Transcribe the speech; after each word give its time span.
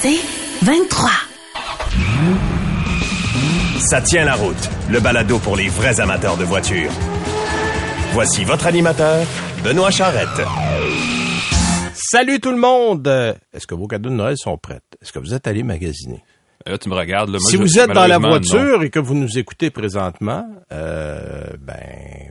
C'est 0.00 0.20
23. 0.62 1.10
Ça 3.90 4.00
tient 4.00 4.24
la 4.24 4.34
route, 4.34 4.70
le 4.88 5.00
balado 5.00 5.40
pour 5.40 5.56
les 5.56 5.68
vrais 5.68 5.98
amateurs 5.98 6.36
de 6.36 6.44
voitures. 6.44 6.92
Voici 8.12 8.44
votre 8.44 8.66
animateur, 8.68 9.26
Benoît 9.64 9.90
Charrette. 9.90 10.46
Salut 11.94 12.38
tout 12.38 12.52
le 12.52 12.58
monde! 12.58 13.08
Est-ce 13.52 13.66
que 13.66 13.74
vos 13.74 13.88
cadeaux 13.88 14.10
de 14.10 14.14
Noël 14.14 14.36
sont 14.36 14.56
prêts? 14.56 14.80
Est-ce 15.02 15.12
que 15.12 15.18
vous 15.18 15.34
êtes 15.34 15.48
allé 15.48 15.64
magasiner? 15.64 16.22
Là, 16.66 16.76
tu 16.76 16.88
me 16.88 16.94
regardes. 16.94 17.30
Là, 17.30 17.38
moi, 17.40 17.50
si 17.50 17.56
je- 17.56 17.62
vous 17.62 17.78
êtes 17.78 17.90
dans 17.92 18.06
la 18.06 18.18
voiture 18.18 18.78
non. 18.78 18.82
et 18.82 18.90
que 18.90 18.98
vous 18.98 19.14
nous 19.14 19.38
écoutez 19.38 19.70
présentement, 19.70 20.44
euh, 20.72 21.44
ben, 21.60 21.74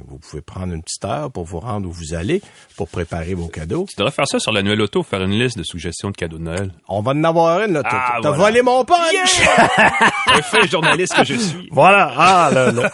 vous 0.08 0.20
pouvez 0.20 0.42
prendre 0.42 0.74
une 0.74 0.84
petite 0.84 1.04
heure 1.06 1.32
pour 1.32 1.46
vous 1.46 1.60
rendre 1.60 1.88
où 1.88 1.92
vous 1.92 2.14
allez 2.14 2.42
pour 2.76 2.88
préparer 2.88 3.34
vos 3.34 3.48
cadeaux. 3.48 3.86
Tu 3.90 3.96
devrais 3.98 4.12
faire 4.12 4.28
ça 4.28 4.38
sur 4.40 4.52
l'annuel 4.52 4.80
auto, 4.82 5.02
faire 5.02 5.22
une 5.24 5.32
liste 5.32 5.58
de 5.58 5.64
suggestions 5.64 6.12
de 6.12 6.16
cadeaux 6.18 6.38
de 6.38 6.44
Noël. 6.44 6.72
On 6.88 7.02
va 7.02 7.12
en 7.14 7.24
avoir 7.24 7.62
une, 7.64 7.74
là. 7.74 7.84
T'as 7.84 7.90
Ah, 7.94 8.20
t'as 8.22 8.30
voilà. 8.32 8.44
volé 8.44 8.62
mon 8.62 8.84
punch! 8.86 9.42
Un 10.28 10.42
fait 10.42 10.68
journaliste 10.68 11.16
que 11.16 11.24
je 11.24 11.34
suis. 11.36 11.68
Voilà, 11.72 12.12
ah, 12.18 12.52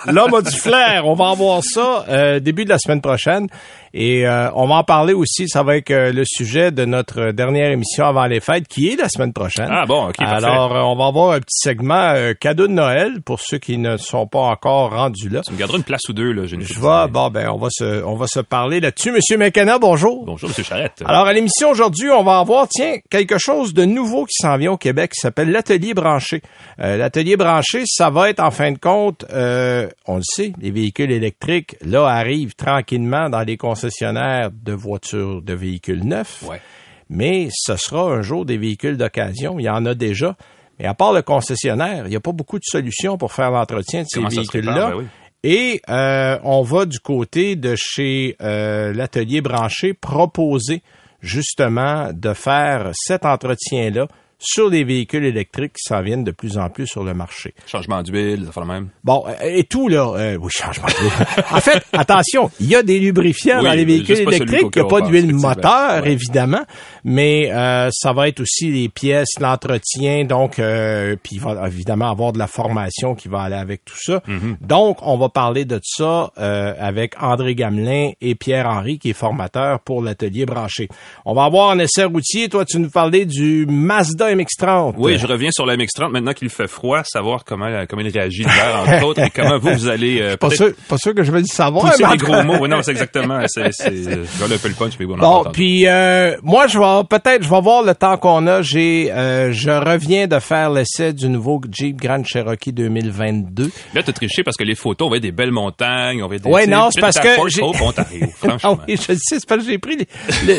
l'homme 0.08 0.34
a 0.36 0.42
du 0.42 0.52
flair. 0.56 1.04
On 1.06 1.14
va 1.16 1.26
en 1.26 1.36
voir 1.36 1.62
ça 1.64 2.06
euh, 2.10 2.40
début 2.40 2.64
de 2.64 2.70
la 2.70 2.78
semaine 2.78 3.02
prochaine. 3.02 3.48
Et 3.96 4.26
euh, 4.28 4.50
on 4.56 4.66
va 4.68 4.76
en 4.76 4.84
parler 4.84 5.14
aussi, 5.14 5.48
ça 5.48 5.62
va 5.62 5.78
être 5.78 5.92
euh, 5.92 6.12
le 6.12 6.24
sujet 6.26 6.72
de 6.72 6.84
notre 6.86 7.32
dernière 7.32 7.70
émission 7.72 8.06
avant 8.08 8.26
les 8.26 8.40
fêtes, 8.40 8.68
qui 8.68 8.90
est 8.90 8.96
la 8.96 9.08
semaine 9.08 9.34
prochaine. 9.34 9.70
Ah 9.72 9.86
bon, 9.86 10.08
ok, 10.08 10.18
parfait. 10.18 10.46
Alors, 10.46 10.76
euh, 10.76 10.82
on 10.82 10.96
va 10.96 11.06
un 11.32 11.40
petit 11.40 11.60
segment 11.60 12.14
euh, 12.16 12.34
cadeau 12.34 12.68
de 12.68 12.74
Noël 12.74 13.22
pour 13.22 13.40
ceux 13.40 13.58
qui 13.58 13.78
ne 13.78 13.98
sont 13.98 14.28
pas 14.28 14.40
encore 14.40 14.92
rendus 14.92 15.30
là. 15.30 15.42
Tu 15.42 15.54
me 15.54 15.58
garderas 15.58 15.78
une 15.78 15.84
place 15.84 16.08
ou 16.10 16.14
deux, 16.14 16.32
là. 16.32 16.46
Je 16.46 16.56
idée. 16.56 16.66
bon, 16.82 17.30
ben, 17.30 17.50
on 17.50 17.58
va 17.58 17.70
se, 17.72 18.04
on 18.04 18.16
va 18.16 18.28
se 18.28 18.40
parler 18.40 18.80
là-dessus. 18.80 19.12
Monsieur 19.12 19.38
McKenna, 19.38 19.80
bonjour. 19.80 20.26
Bonjour, 20.26 20.50
Monsieur 20.50 20.64
Charrette. 20.64 21.04
Alors, 21.06 21.26
à 21.26 21.34
l'émission 21.34 21.70
aujourd'hui, 21.70 22.10
on 22.10 22.24
va 22.24 22.40
avoir, 22.40 22.68
tiens, 22.68 22.98
quelque 23.10 23.38
chose 23.38 23.74
de 23.74 23.86
nouveau 23.86 24.26
qui 24.26 24.36
s'en 24.42 24.58
vient 24.58 24.74
au 24.74 24.78
Québec 24.78 25.12
qui 25.12 25.20
s'appelle 25.20 25.52
l'atelier 25.52 25.94
branché. 25.94 26.42
Euh, 26.80 26.98
l'atelier 26.98 27.38
branché, 27.38 27.84
ça 27.86 28.10
va 28.10 28.30
être, 28.30 28.40
en 28.40 28.52
fin 28.52 28.72
de 28.72 28.78
compte, 28.78 29.26
euh, 29.32 29.90
on 30.06 30.18
le 30.18 30.24
sait, 30.24 30.54
les 30.60 30.72
véhicules 30.72 31.12
électriques, 31.12 31.76
là, 31.82 32.06
arrivent 32.08 32.56
tranquillement 32.56 33.30
dans 33.30 33.42
les 33.42 33.58
concessionnaires 33.58 34.50
de 34.52 34.74
voitures, 34.74 35.42
de 35.42 35.54
véhicules 35.54 36.06
neufs. 36.06 36.44
Ouais. 36.44 36.62
Mais 37.10 37.50
ce 37.54 37.76
sera 37.76 38.12
un 38.12 38.22
jour 38.22 38.46
des 38.46 38.58
véhicules 38.58 38.98
d'occasion. 38.98 39.60
Il 39.60 39.64
y 39.64 39.70
en 39.70 39.86
a 39.86 39.94
déjà. 39.94 40.36
Mais 40.80 40.86
à 40.86 40.94
part 40.94 41.14
le 41.14 41.22
concessionnaire, 41.22 42.06
il 42.06 42.10
n'y 42.10 42.16
a 42.16 42.20
pas 42.20 42.32
beaucoup 42.32 42.58
de 42.58 42.64
solutions 42.66 43.18
pour 43.18 43.32
faire 43.32 43.52
l'entretien 43.52 44.02
de 44.02 44.08
ces 44.08 44.20
Comment 44.20 44.30
véhicules-là. 44.30 44.90
Ben 44.92 44.96
oui. 44.96 45.06
Et 45.44 45.82
euh, 45.90 46.40
on 46.44 46.62
va 46.62 46.86
du 46.86 47.00
côté 47.00 47.56
de 47.56 47.76
chez 47.78 48.38
euh, 48.42 48.94
l'atelier 48.94 49.42
branché 49.42 49.94
proposer 49.94 50.82
justement 51.22 52.12
de 52.14 52.34
faire 52.34 52.92
cet 52.94 53.26
entretien-là 53.26 54.08
sur 54.44 54.70
les 54.70 54.84
véhicules 54.84 55.24
électriques 55.26 55.74
qui 55.74 55.84
s'en 55.88 56.02
viennent 56.02 56.24
de 56.24 56.32
plus 56.32 56.58
en 56.58 56.70
plus 56.70 56.88
sur 56.88 57.04
le 57.04 57.14
marché. 57.14 57.54
Changement 57.66 58.04
d'huile, 58.04 58.46
de 58.46 58.62
même. 58.66 58.90
Bon, 59.04 59.24
euh, 59.28 59.34
et 59.42 59.64
tout 59.64 59.88
là, 59.88 60.14
euh, 60.16 60.38
oui, 60.40 60.50
changement 60.52 60.88
d'huile. 60.88 61.44
en 61.52 61.60
fait, 61.60 61.84
attention, 61.94 62.52
il 62.60 62.68
y 62.68 62.76
a 62.76 62.84
des 62.84 63.00
lubrifiants 63.00 63.60
Oui, 63.60 63.66
dans 63.66 63.74
les 63.74 63.86
véhicules 63.86 64.20
électriques, 64.20 64.68
il 64.76 64.82
n'y 64.82 64.86
a 64.86 64.90
pas 64.90 65.02
d'huile 65.02 65.34
moteur, 65.34 66.04
Ouais. 66.04 66.12
évidemment, 66.12 66.64
mais 67.04 67.52
euh, 67.52 67.90
ça 67.92 68.14
va 68.14 68.28
être 68.28 68.40
aussi 68.42 68.72
les 68.72 68.90
pièces, 68.90 69.40
l'entretien, 69.40 70.26
donc, 70.26 70.60
euh, 70.60 71.16
puis 71.22 71.36
il 71.36 71.42
va 71.42 71.68
évidemment 71.68 72.10
avoir 72.10 72.34
de 72.34 72.40
la 72.40 72.48
formation 72.48 73.16
qui 73.16 73.28
va 73.28 73.42
aller 73.42 73.56
avec 73.56 73.86
tout 73.86 73.98
ça. 73.98 74.22
Mm-hmm. 74.28 74.58
Donc, 74.62 74.98
on 75.02 75.18
va 75.18 75.30
parler 75.30 75.66
de 75.66 75.80
ça 75.84 76.32
euh, 76.38 76.74
avec 76.80 77.16
André 77.22 77.56
Gamelin 77.56 78.12
et 78.22 78.36
Pierre-Henri, 78.36 79.00
qui 79.00 79.10
est 79.12 79.14
formateur 79.14 79.80
pour 79.80 80.02
l'atelier 80.02 80.46
branché. 80.46 80.90
On 81.26 81.34
va 81.34 81.46
avoir 81.46 81.72
un 81.72 81.80
essai 81.80 82.04
routier. 82.06 82.50
Toi, 82.50 82.66
tu 82.66 82.80
nous 82.80 82.90
parlais 82.90 83.26
du 83.26 83.66
Mazda 83.68 84.32
MX-30. 84.36 84.94
Oui, 84.98 85.18
je 85.18 85.28
reviens 85.28 85.50
sur 85.52 85.66
la 85.66 85.76
MX-30 85.76 86.12
maintenant 86.12 86.34
qu'il 86.34 86.50
fait 86.50 86.68
froid, 86.68 87.02
savoir 87.06 87.44
comment, 87.46 87.68
comment 87.90 88.02
il 88.02 88.12
réagit 88.12 88.40
l'hiver, 88.44 88.84
entre 88.88 89.04
autres, 89.08 89.22
et 89.22 89.30
comment 89.30 89.58
vous, 89.58 89.70
vous 89.74 89.88
allez 89.88 90.22
euh, 90.22 90.38
Pas 90.38 90.50
sûr, 90.50 90.72
pas 90.88 90.98
sûr 90.98 91.14
que 91.14 91.24
je 91.24 91.32
vais 91.32 91.40
le 91.40 91.46
savoir. 91.46 91.92
pousser 91.92 92.04
tout 92.18 92.26
gros 92.26 92.44
mots. 92.44 92.58
Oui, 92.62 92.70
non, 92.70 92.82
c'est 92.82 92.92
exactement. 92.92 93.40
C'est, 93.48 93.72
c'est, 93.72 93.90
euh, 93.92 94.26
je 94.40 94.44
vais 94.46 94.56
un 94.56 94.58
peu 94.58 94.68
le 94.68 94.74
punch, 94.76 94.94
mais 95.00 95.06
bon, 95.06 95.18
Bon, 95.18 95.44
puis 95.52 95.88
euh, 95.88 96.36
moi, 96.44 96.68
je 96.68 96.78
vais 96.80 97.04
peut-être, 97.10 97.44
je 97.44 97.50
vais 97.50 97.62
voir 97.62 97.84
le 97.84 97.94
temps 97.96 98.18
qu'on 98.18 98.46
a. 98.48 98.62
J'ai, 98.62 99.12
euh, 99.12 99.52
je 99.52 99.70
reviens 99.70 100.28
de 100.28 100.40
faire 100.40 100.70
l'essai 100.70 101.14
du 101.14 101.30
nouveau 101.30 101.62
Jeep 101.72 101.98
Grand 102.02 102.24
Cherokee 102.26 102.72
2022. 102.74 103.72
Là, 103.94 104.04
t'as 104.04 104.12
triché 104.14 104.44
parce 104.44 104.58
que 104.58 104.64
les 104.64 104.76
photos, 104.76 105.06
on 105.06 105.10
voit 105.10 105.20
des 105.20 105.32
belles 105.32 105.52
montagnes, 105.52 106.24
on 106.24 106.28
voit 106.28 106.38
des... 106.38 106.52
Sais, 106.52 106.68
non, 106.68 106.90
c'est 106.92 107.02
parce 107.02 107.20
que 107.20 107.30
j'ai- 107.48 107.62
Ontario, 107.64 108.26
Ah 108.44 108.58
franchement. 108.58 108.80
oui, 108.88 108.96
je 108.98 109.02
sais, 109.02 109.16
c'est 109.40 109.46
parce 109.48 109.64
que 109.64 109.70
j'ai 109.72 109.78
pris, 109.78 109.98
les- 109.98 110.08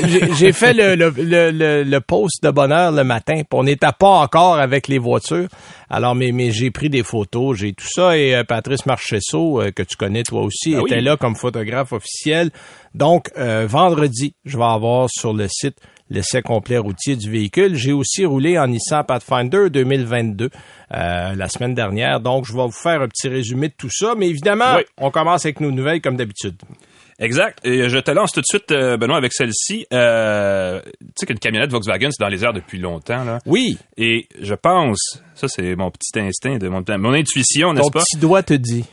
le- 0.03 0.09
j'ai- 0.09 0.35
j'ai 0.35 0.53
fait 0.53 0.73
le, 0.75 0.95
le, 0.95 1.13
le, 1.17 1.51
le, 1.51 1.83
le 1.85 2.01
post 2.01 2.43
de 2.43 2.51
bonheur 2.51 2.93
le 2.93 3.05
matin. 3.05 3.35
puis 3.35 3.45
on 3.65 3.67
n'était 3.67 3.87
pas 3.99 4.09
encore 4.21 4.57
avec 4.59 4.89
les 4.89 4.99
voitures. 4.99 5.49
Alors, 5.89 6.15
mais, 6.15 6.33
mais 6.33 6.51
j'ai 6.51 6.71
pris 6.71 6.91
des 6.91 7.03
photos, 7.03 7.57
j'ai 7.57 7.73
tout 7.73 7.87
ça. 7.89 8.17
Et 8.19 8.35
euh, 8.35 8.45
Patrice 8.45 8.85
Marchesso, 8.85 9.61
euh, 9.63 9.71
que 9.71 9.83
tu 9.83 9.97
connais 9.97 10.23
toi 10.23 10.43
aussi, 10.43 10.75
Ah 10.77 10.83
oui. 10.83 10.91
était 10.91 11.01
là 11.01 11.17
comme 11.17 11.35
photographe 11.35 11.93
officiel. 11.93 12.51
Donc, 12.95 13.31
euh, 13.39 13.67
vendredi, 13.67 14.35
je 14.45 14.59
vais 14.59 14.65
avoir 14.65 15.09
sur 15.11 15.33
le 15.33 15.47
site 15.49 15.77
l'essai 16.11 16.43
complet 16.43 16.77
routier 16.77 17.17
du 17.17 17.31
véhicule. 17.31 17.75
J'ai 17.77 17.93
aussi 17.93 18.27
roulé 18.27 18.59
en 18.59 18.67
Nissan 18.67 19.03
Pathfinder 19.05 19.71
2022 19.71 20.51
euh, 20.93 21.35
la 21.35 21.49
semaine 21.49 21.75
dernière. 21.75 22.21
Donc, 22.21 22.45
je 22.47 22.53
vais 22.53 22.63
vous 22.65 22.71
faire 22.71 23.01
un 23.01 23.09
petit 23.09 23.29
résumé 23.29 23.69
de 23.69 23.75
tout 23.77 23.89
ça. 23.91 24.15
Mais 24.17 24.29
évidemment, 24.29 24.75
Oui. 24.77 24.83
on 24.99 25.11
commence 25.11 25.47
avec 25.47 25.61
nos 25.61 25.71
nouvelles 25.71 26.03
comme 26.03 26.17
d'habitude. 26.17 26.57
Exact. 27.19 27.59
Et 27.65 27.89
je 27.89 27.99
te 27.99 28.11
lance 28.11 28.33
tout 28.33 28.41
de 28.41 28.47
suite, 28.47 28.71
euh, 28.73 28.97
Benoît, 28.97 29.17
avec 29.17 29.33
celle-ci. 29.33 29.87
Euh, 29.93 30.81
tu 30.85 31.07
sais 31.17 31.27
qu'une 31.27 31.39
camionnette 31.39 31.71
Volkswagen, 31.71 32.11
c'est 32.11 32.23
dans 32.23 32.29
les 32.29 32.45
airs 32.45 32.53
depuis 32.53 32.79
longtemps. 32.79 33.25
Là. 33.25 33.39
Oui, 33.47 33.79
Et 33.97 34.27
je 34.41 34.55
pense, 34.55 35.23
ça 35.35 35.49
c'est 35.49 35.77
mon 35.77 35.91
petit 35.91 36.19
instinct, 36.19 36.59
de 36.59 36.69
mon, 36.69 36.83
mon 36.99 37.13
intuition, 37.13 37.73
n'est-ce 37.73 37.91
pas? 37.91 38.01
petit 38.01 38.17
doigt 38.19 38.43
te 38.43 38.55
dit. 38.55 38.85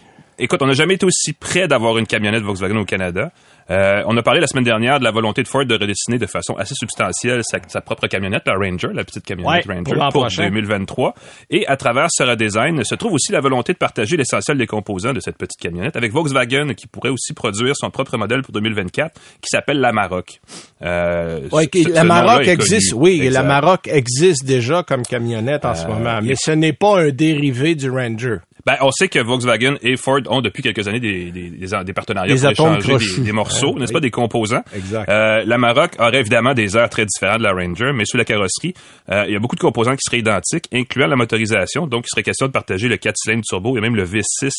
Écoute, 0.44 0.62
on 0.62 0.68
n'a 0.68 0.74
jamais 0.74 0.96
été 0.96 1.06
aussi 1.06 1.34
près 1.34 1.68
d'avoir 1.68 1.97
une 1.97 2.07
camionnette 2.07 2.41
Volkswagen 2.44 2.78
au 2.78 2.85
Canada. 2.85 3.31
Euh, 3.69 4.02
on 4.07 4.18
a 4.18 4.24
parlé 4.24 4.41
la 4.41 4.47
semaine 4.47 4.63
dernière 4.66 5.00
de 5.00 5.03
la 5.06 5.12
volonté 5.12 5.44
de 5.44 5.47
Ford 5.47 5.63
de 5.66 5.75
redessiner 5.75 6.18
de 6.18 6.25
façon 6.25 6.56
assez 6.56 6.74
substantielle 6.75 7.41
sa, 7.44 7.59
sa 7.68 7.79
propre 7.79 8.07
camionnette, 8.07 8.41
la 8.47 8.56
Ranger, 8.56 8.90
la 8.94 9.03
petite 9.06 9.24
camionnette 9.24 9.66
Ouais, 9.66 9.74
Ranger, 9.75 9.84
pour 9.84 9.96
l'an 9.96 10.09
pour, 10.12 10.22
prochain. 10.24 10.50
2023. 10.50 11.13
Et 11.52 11.66
à 11.68 11.78
travers 11.78 12.07
ce 12.09 12.24
redesign 12.24 12.84
se 12.84 12.96
trouve 12.96 13.13
aussi 13.13 13.31
la 13.31 13.40
volonté 13.40 13.72
de 13.72 13.78
partager 13.78 14.18
l'essentiel 14.18 14.57
des 14.57 14.66
composants 14.68 15.13
de 15.13 15.19
cette 15.22 15.38
petite 15.38 15.59
camionnette 15.62 15.96
avec 15.96 16.12
Volkswagen 16.12 16.73
qui 16.75 16.88
pourrait 16.88 17.09
aussi 17.12 17.34
produire 17.34 17.75
son 17.78 17.91
propre 17.91 18.18
modèle 18.18 18.41
pour 18.41 18.52
2024 18.53 19.13
qui 19.41 19.47
s'appelle 19.50 19.79
la 19.79 19.94
Maroc. 19.94 20.41
Euh, 20.81 21.40
Ouais, 21.52 21.69
ce- 21.73 21.88
la 21.94 22.03
Maroc 22.03 22.47
existe, 22.47 22.94
connu. 22.94 23.03
oui, 23.03 23.29
la. 23.29 23.44
Maroc 23.44 23.88
existe 23.88 24.44
déjà 24.44 24.84
comme 24.84 25.03
camionnette 25.03 25.66
en 25.66 25.75
ce 25.75 25.85
moment, 25.88 26.19
mais 26.23 26.34
ce 26.35 26.52
n'est 26.52 26.73
pas 26.73 27.00
un 27.00 27.09
dérivé 27.12 27.75
du 27.75 27.90
Ranger. 27.91 28.38
Ben, 28.66 28.75
on 28.81 28.91
sait 28.91 29.07
que 29.07 29.19
Volkswagen 29.19 29.75
et 29.81 29.97
Ford 29.97 30.19
ont 30.27 30.41
depuis 30.41 30.61
quelques 30.63 30.88
années 30.88 30.99
des, 30.99 31.31
des, 31.31 31.49
des, 31.49 31.67
des 31.83 31.94
partenariats 31.94 32.33
Des 32.35 32.41
pour 32.55 32.67
échanger 32.75 33.16
des, 33.17 33.22
des 33.23 33.31
morceaux, 33.31 33.73
Ouais, 33.73 33.79
n'est-ce 33.79 33.89
oui. 33.91 33.94
pas, 33.94 33.99
des 34.01 34.11
composants. 34.11 34.63
Exact. 34.75 35.09
Euh, 35.09 35.44
la 35.45 35.57
Maroc 35.57 35.91
aurait 35.99 36.19
évidemment 36.19 36.53
des 36.53 36.77
airs 36.77 36.89
très 36.89 37.05
différents 37.05 37.38
de 37.38 37.44
la 37.44 37.51
Ranger, 37.53 37.91
mais 37.94 38.05
sous 38.05 38.17
la 38.17 38.25
carrosserie, 38.25 38.73
euh, 39.09 39.25
il 39.27 39.33
y 39.33 39.35
a 39.35 39.39
beaucoup 39.39 39.55
de 39.55 39.61
composants 39.61 39.94
qui 39.95 40.01
seraient 40.05 40.19
identiques, 40.19 40.66
incluant 40.73 41.07
la 41.07 41.16
motorisation. 41.16 41.88
Donc, 41.88 42.05
il 42.05 42.09
serait 42.11 42.23
question 42.23 42.47
de 42.47 42.51
partager 42.51 42.88
le 42.88 42.97
4 42.97 43.16
cylindres 43.17 43.44
turbo 43.47 43.77
et 43.77 43.81
même 43.81 43.95
le 43.95 44.05
V6 44.05 44.51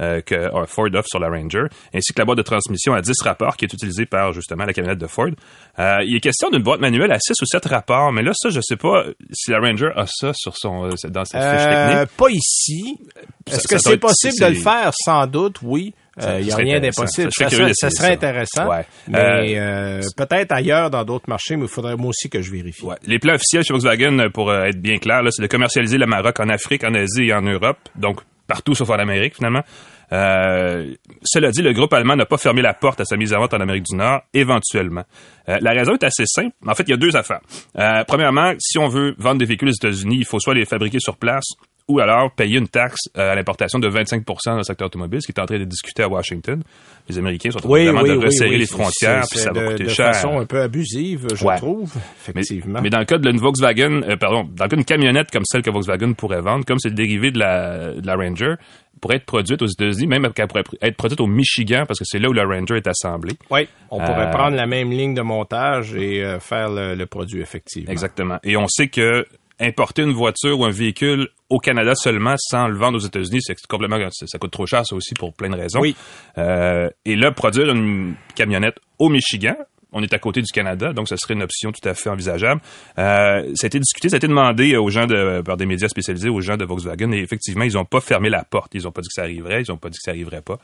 euh, 0.00 0.20
que 0.20 0.48
Ford 0.66 0.88
offre 0.94 1.08
sur 1.08 1.18
la 1.18 1.28
Ranger, 1.28 1.64
ainsi 1.94 2.12
que 2.12 2.18
la 2.18 2.24
boîte 2.24 2.38
de 2.38 2.42
transmission 2.42 2.94
à 2.94 3.00
10 3.00 3.12
rapports 3.22 3.56
qui 3.56 3.64
est 3.64 3.72
utilisée 3.72 4.06
par 4.06 4.32
justement 4.32 4.64
la 4.64 4.72
camionnette 4.72 4.98
de 4.98 5.06
Ford. 5.06 5.28
Il 5.78 6.14
est 6.14 6.20
question 6.20 6.50
d'une 6.50 6.62
boîte 6.62 6.80
manuelle 6.80 7.12
à 7.12 7.18
6 7.18 7.32
ou 7.42 7.46
7 7.46 7.64
rapports, 7.66 8.12
mais 8.12 8.22
là, 8.22 8.32
ça, 8.34 8.48
je 8.50 8.60
sais 8.62 8.76
pas 8.76 9.04
si 9.32 9.50
la 9.50 9.60
Ranger 9.60 9.90
a 9.96 10.04
ça 10.06 10.32
sur 10.34 10.56
son 10.56 10.88
dans 11.08 11.24
sa 11.24 11.38
fiche 11.56 11.68
technique. 11.68 12.16
pas 12.16 12.30
ici. 12.30 12.98
Est-ce 13.50 13.68
que 13.68 13.78
c'est 13.78 13.96
possible 13.98 14.34
de 14.40 14.46
le 14.46 14.54
faire? 14.54 14.92
Sans 14.94 15.26
doute, 15.26 15.58
oui. 15.62 15.94
Il 16.18 16.22
n'y 16.22 16.30
a 16.30 16.42
ça 16.44 16.50
serait 16.50 16.62
rien 16.62 16.80
d'impossible. 16.80 17.30
Ça, 17.32 17.90
serait 17.90 18.12
intéressant. 18.12 18.68
Mais 19.08 19.58
euh, 19.58 20.00
peut-être 20.16 20.52
ailleurs 20.52 20.90
dans 20.90 21.04
d'autres 21.04 21.28
marchés, 21.28 21.56
mais 21.56 21.64
il 21.64 21.68
faudrait 21.68 21.96
moi 21.96 22.08
aussi 22.08 22.30
que 22.30 22.40
je 22.40 22.50
vérifie. 22.50 22.86
Les 23.06 23.18
plans 23.18 23.34
officiels 23.34 23.64
chez 23.64 23.74
Volkswagen, 23.74 24.18
euh, 24.18 24.30
pour 24.30 24.50
euh, 24.50 24.64
être 24.64 24.80
bien 24.80 24.96
clair, 24.98 25.20
c'est 25.30 25.42
de 25.42 25.46
commercialiser 25.46 25.98
la 25.98 26.06
Maroc 26.06 26.40
en 26.40 26.48
Afrique, 26.48 26.84
en 26.84 26.94
Asie 26.94 27.24
et 27.24 27.34
en 27.34 27.42
Europe, 27.42 27.78
donc 27.96 28.20
partout 28.46 28.74
sauf 28.74 28.88
en 28.90 28.94
Amérique 28.94 29.36
finalement. 29.36 29.62
Euh, 30.12 30.94
cela 31.22 31.50
dit, 31.50 31.62
le 31.62 31.72
groupe 31.72 31.92
allemand 31.92 32.16
n'a 32.16 32.26
pas 32.26 32.38
fermé 32.38 32.62
la 32.62 32.74
porte 32.74 33.00
à 33.00 33.04
sa 33.04 33.16
mise 33.16 33.34
en 33.34 33.40
vente 33.40 33.54
en 33.54 33.60
Amérique 33.60 33.84
du 33.90 33.96
Nord, 33.96 34.20
éventuellement. 34.32 35.04
Euh, 35.48 35.58
la 35.60 35.72
raison 35.72 35.94
est 35.94 36.04
assez 36.04 36.26
simple. 36.26 36.54
En 36.66 36.74
fait, 36.74 36.84
il 36.84 36.90
y 36.90 36.94
a 36.94 36.96
deux 36.96 37.16
affaires. 37.16 37.40
Euh, 37.78 38.04
premièrement, 38.06 38.54
si 38.58 38.78
on 38.78 38.88
veut 38.88 39.14
vendre 39.18 39.38
des 39.38 39.44
véhicules 39.44 39.68
aux 39.68 39.72
États-Unis, 39.72 40.18
il 40.18 40.24
faut 40.24 40.38
soit 40.38 40.54
les 40.54 40.64
fabriquer 40.64 41.00
sur 41.00 41.16
place 41.16 41.44
ou 41.88 42.00
alors 42.00 42.32
payer 42.32 42.58
une 42.58 42.66
taxe 42.68 43.02
euh, 43.16 43.30
à 43.32 43.34
l'importation 43.36 43.78
de 43.78 43.88
25% 43.88 44.24
dans 44.46 44.56
le 44.56 44.62
secteur 44.64 44.86
automobile, 44.86 45.20
ce 45.22 45.26
qui 45.26 45.32
est 45.32 45.40
en 45.40 45.46
train 45.46 45.58
de 45.58 45.64
discuter 45.64 46.02
à 46.02 46.08
Washington. 46.08 46.60
Les 47.08 47.16
Américains 47.18 47.52
sont 47.52 47.58
en 47.58 47.60
train 47.60 47.70
Oui, 47.70 47.84
de 47.84 48.24
resserrer 48.24 48.50
oui. 48.50 48.58
les 48.58 48.66
frontières, 48.66 49.24
C'est- 49.24 49.30
puis 49.36 49.38
ça 49.38 49.52
va 49.52 49.60
de, 49.62 49.68
coûter 49.72 49.84
de 49.84 49.88
cher. 49.90 50.06
façon 50.06 50.40
un 50.40 50.46
peu 50.46 50.60
abusive, 50.62 51.28
je 51.34 51.44
Ouais. 51.44 51.56
trouve, 51.58 51.92
Mais, 52.34 52.40
effectivement. 52.40 52.80
mais 52.82 52.90
dans 52.90 52.98
le 52.98 53.04
cas 53.04 53.18
d'une 53.18 53.38
Volkswagen, 53.38 54.02
euh, 54.02 54.16
pardon, 54.16 54.48
dans 54.52 54.64
le 54.64 54.68
cas 54.70 54.76
d'une 54.76 54.84
camionnette 54.84 55.30
comme 55.30 55.44
celle 55.44 55.62
que 55.62 55.70
Volkswagen 55.70 56.12
pourrait 56.14 56.40
vendre, 56.40 56.64
comme 56.64 56.78
c'est 56.80 56.88
le 56.88 56.96
dérivé 56.96 57.30
de 57.30 57.38
la, 57.38 57.92
de 57.94 58.04
la 58.06 58.16
Ranger, 58.16 58.54
pourrait 59.00 59.16
être 59.18 59.26
produite 59.26 59.62
aux 59.62 59.66
États-Unis, 59.66 60.06
même 60.08 60.32
qu'elle 60.32 60.48
pourrait 60.48 60.64
être 60.82 60.96
produite 60.96 61.20
au 61.20 61.26
Michigan, 61.28 61.84
parce 61.86 62.00
que 62.00 62.04
c'est 62.04 62.18
là 62.18 62.28
où 62.28 62.32
la 62.32 62.44
Ranger 62.46 62.76
est 62.78 62.88
assemblée. 62.88 63.34
oui, 63.50 63.68
on 63.90 63.98
pourrait 64.00 64.26
Euh, 64.26 64.30
prendre 64.30 64.56
la 64.56 64.66
même 64.66 64.90
ligne 64.90 65.14
de 65.14 65.22
montage 65.22 65.94
et 65.94 66.24
euh, 66.24 66.40
faire 66.40 66.70
le, 66.70 66.94
le 66.96 67.06
produit 67.06 67.40
effectivement. 67.42 67.92
Exactement. 67.92 68.38
Et 68.42 68.56
on 68.56 68.66
sait 68.66 68.88
que 68.88 69.24
importer 69.60 70.02
une 70.02 70.12
voiture 70.12 70.60
ou 70.60 70.64
un 70.64 70.70
véhicule 70.70 71.28
au 71.48 71.58
Canada 71.58 71.94
seulement 71.94 72.34
sans 72.38 72.68
le 72.68 72.76
vendre 72.76 72.98
aux 72.98 73.06
États-Unis, 73.06 73.40
c'est 73.42 73.56
complètement 73.66 73.98
ça, 74.10 74.26
ça 74.26 74.38
coûte 74.38 74.50
trop 74.50 74.66
cher 74.66 74.84
ça 74.86 74.94
aussi 74.94 75.14
pour 75.14 75.32
plein 75.32 75.48
de 75.48 75.56
raisons. 75.56 75.80
Oui. 75.80 75.96
Euh, 76.38 76.88
et 77.04 77.16
là, 77.16 77.30
produire 77.32 77.70
une 77.70 78.14
camionnette 78.34 78.78
au 78.98 79.08
Michigan, 79.08 79.56
on 79.92 80.02
est 80.02 80.12
à 80.12 80.18
côté 80.18 80.42
du 80.42 80.52
Canada, 80.52 80.92
donc 80.92 81.08
ce 81.08 81.16
serait 81.16 81.34
une 81.34 81.42
option 81.42 81.72
tout 81.72 81.88
à 81.88 81.94
fait 81.94 82.10
envisageable. 82.10 82.60
Euh, 82.98 83.52
ça 83.54 83.64
a 83.64 83.66
été 83.66 83.78
discuté, 83.78 84.08
ça 84.08 84.16
a 84.16 84.18
été 84.18 84.28
demandé 84.28 84.76
aux 84.76 84.90
gens 84.90 85.06
de, 85.06 85.40
par 85.40 85.56
des 85.56 85.64
médias 85.64 85.88
spécialisés, 85.88 86.28
aux 86.28 86.40
gens 86.40 86.56
de 86.56 86.64
Volkswagen, 86.64 87.12
et 87.12 87.20
effectivement, 87.20 87.64
ils 87.64 87.74
n'ont 87.74 87.84
pas 87.84 88.00
fermé 88.00 88.28
la 88.28 88.44
porte. 88.44 88.74
Ils 88.74 88.82
n'ont 88.82 88.92
pas 88.92 89.00
dit 89.00 89.08
que 89.08 89.14
ça 89.14 89.22
arriverait, 89.22 89.62
ils 89.62 89.70
n'ont 89.70 89.78
pas 89.78 89.88
dit 89.88 89.96
que 89.96 90.02
ça 90.02 90.10
arriverait 90.10 90.42
pas. 90.42 90.58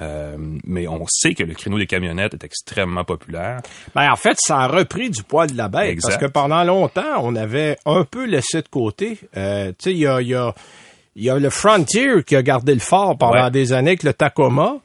Euh, 0.00 0.36
mais 0.66 0.88
on 0.88 1.04
sait 1.08 1.34
que 1.34 1.44
le 1.44 1.54
créneau 1.54 1.78
des 1.78 1.86
camionnettes 1.86 2.34
est 2.34 2.44
extrêmement 2.44 3.04
populaire. 3.04 3.60
Ben, 3.94 4.10
en 4.10 4.16
fait, 4.16 4.36
ça 4.40 4.58
a 4.58 4.66
repris 4.66 5.08
du 5.10 5.22
poil 5.22 5.50
de 5.52 5.56
la 5.56 5.68
bête. 5.68 5.90
Exact. 5.90 6.08
Parce 6.10 6.20
que 6.20 6.30
pendant 6.30 6.64
longtemps, 6.64 7.20
on 7.22 7.36
avait 7.36 7.76
un 7.86 8.04
peu 8.04 8.24
laissé 8.26 8.60
de 8.62 8.68
côté. 8.68 9.18
Euh, 9.36 9.68
tu 9.70 9.74
sais, 9.84 9.92
il 9.92 9.98
y 9.98 10.06
a, 10.06 10.20
il 10.20 10.28
y, 10.28 10.34
a, 10.34 10.52
il 11.14 11.22
y 11.24 11.30
a 11.30 11.38
le 11.38 11.50
Frontier 11.50 12.24
qui 12.26 12.34
a 12.34 12.42
gardé 12.42 12.74
le 12.74 12.80
fort 12.80 13.16
pendant 13.16 13.44
Ouais. 13.44 13.50
des 13.52 13.72
années 13.72 13.90
avec 13.90 14.02
le 14.02 14.12
Tacoma, 14.14 14.78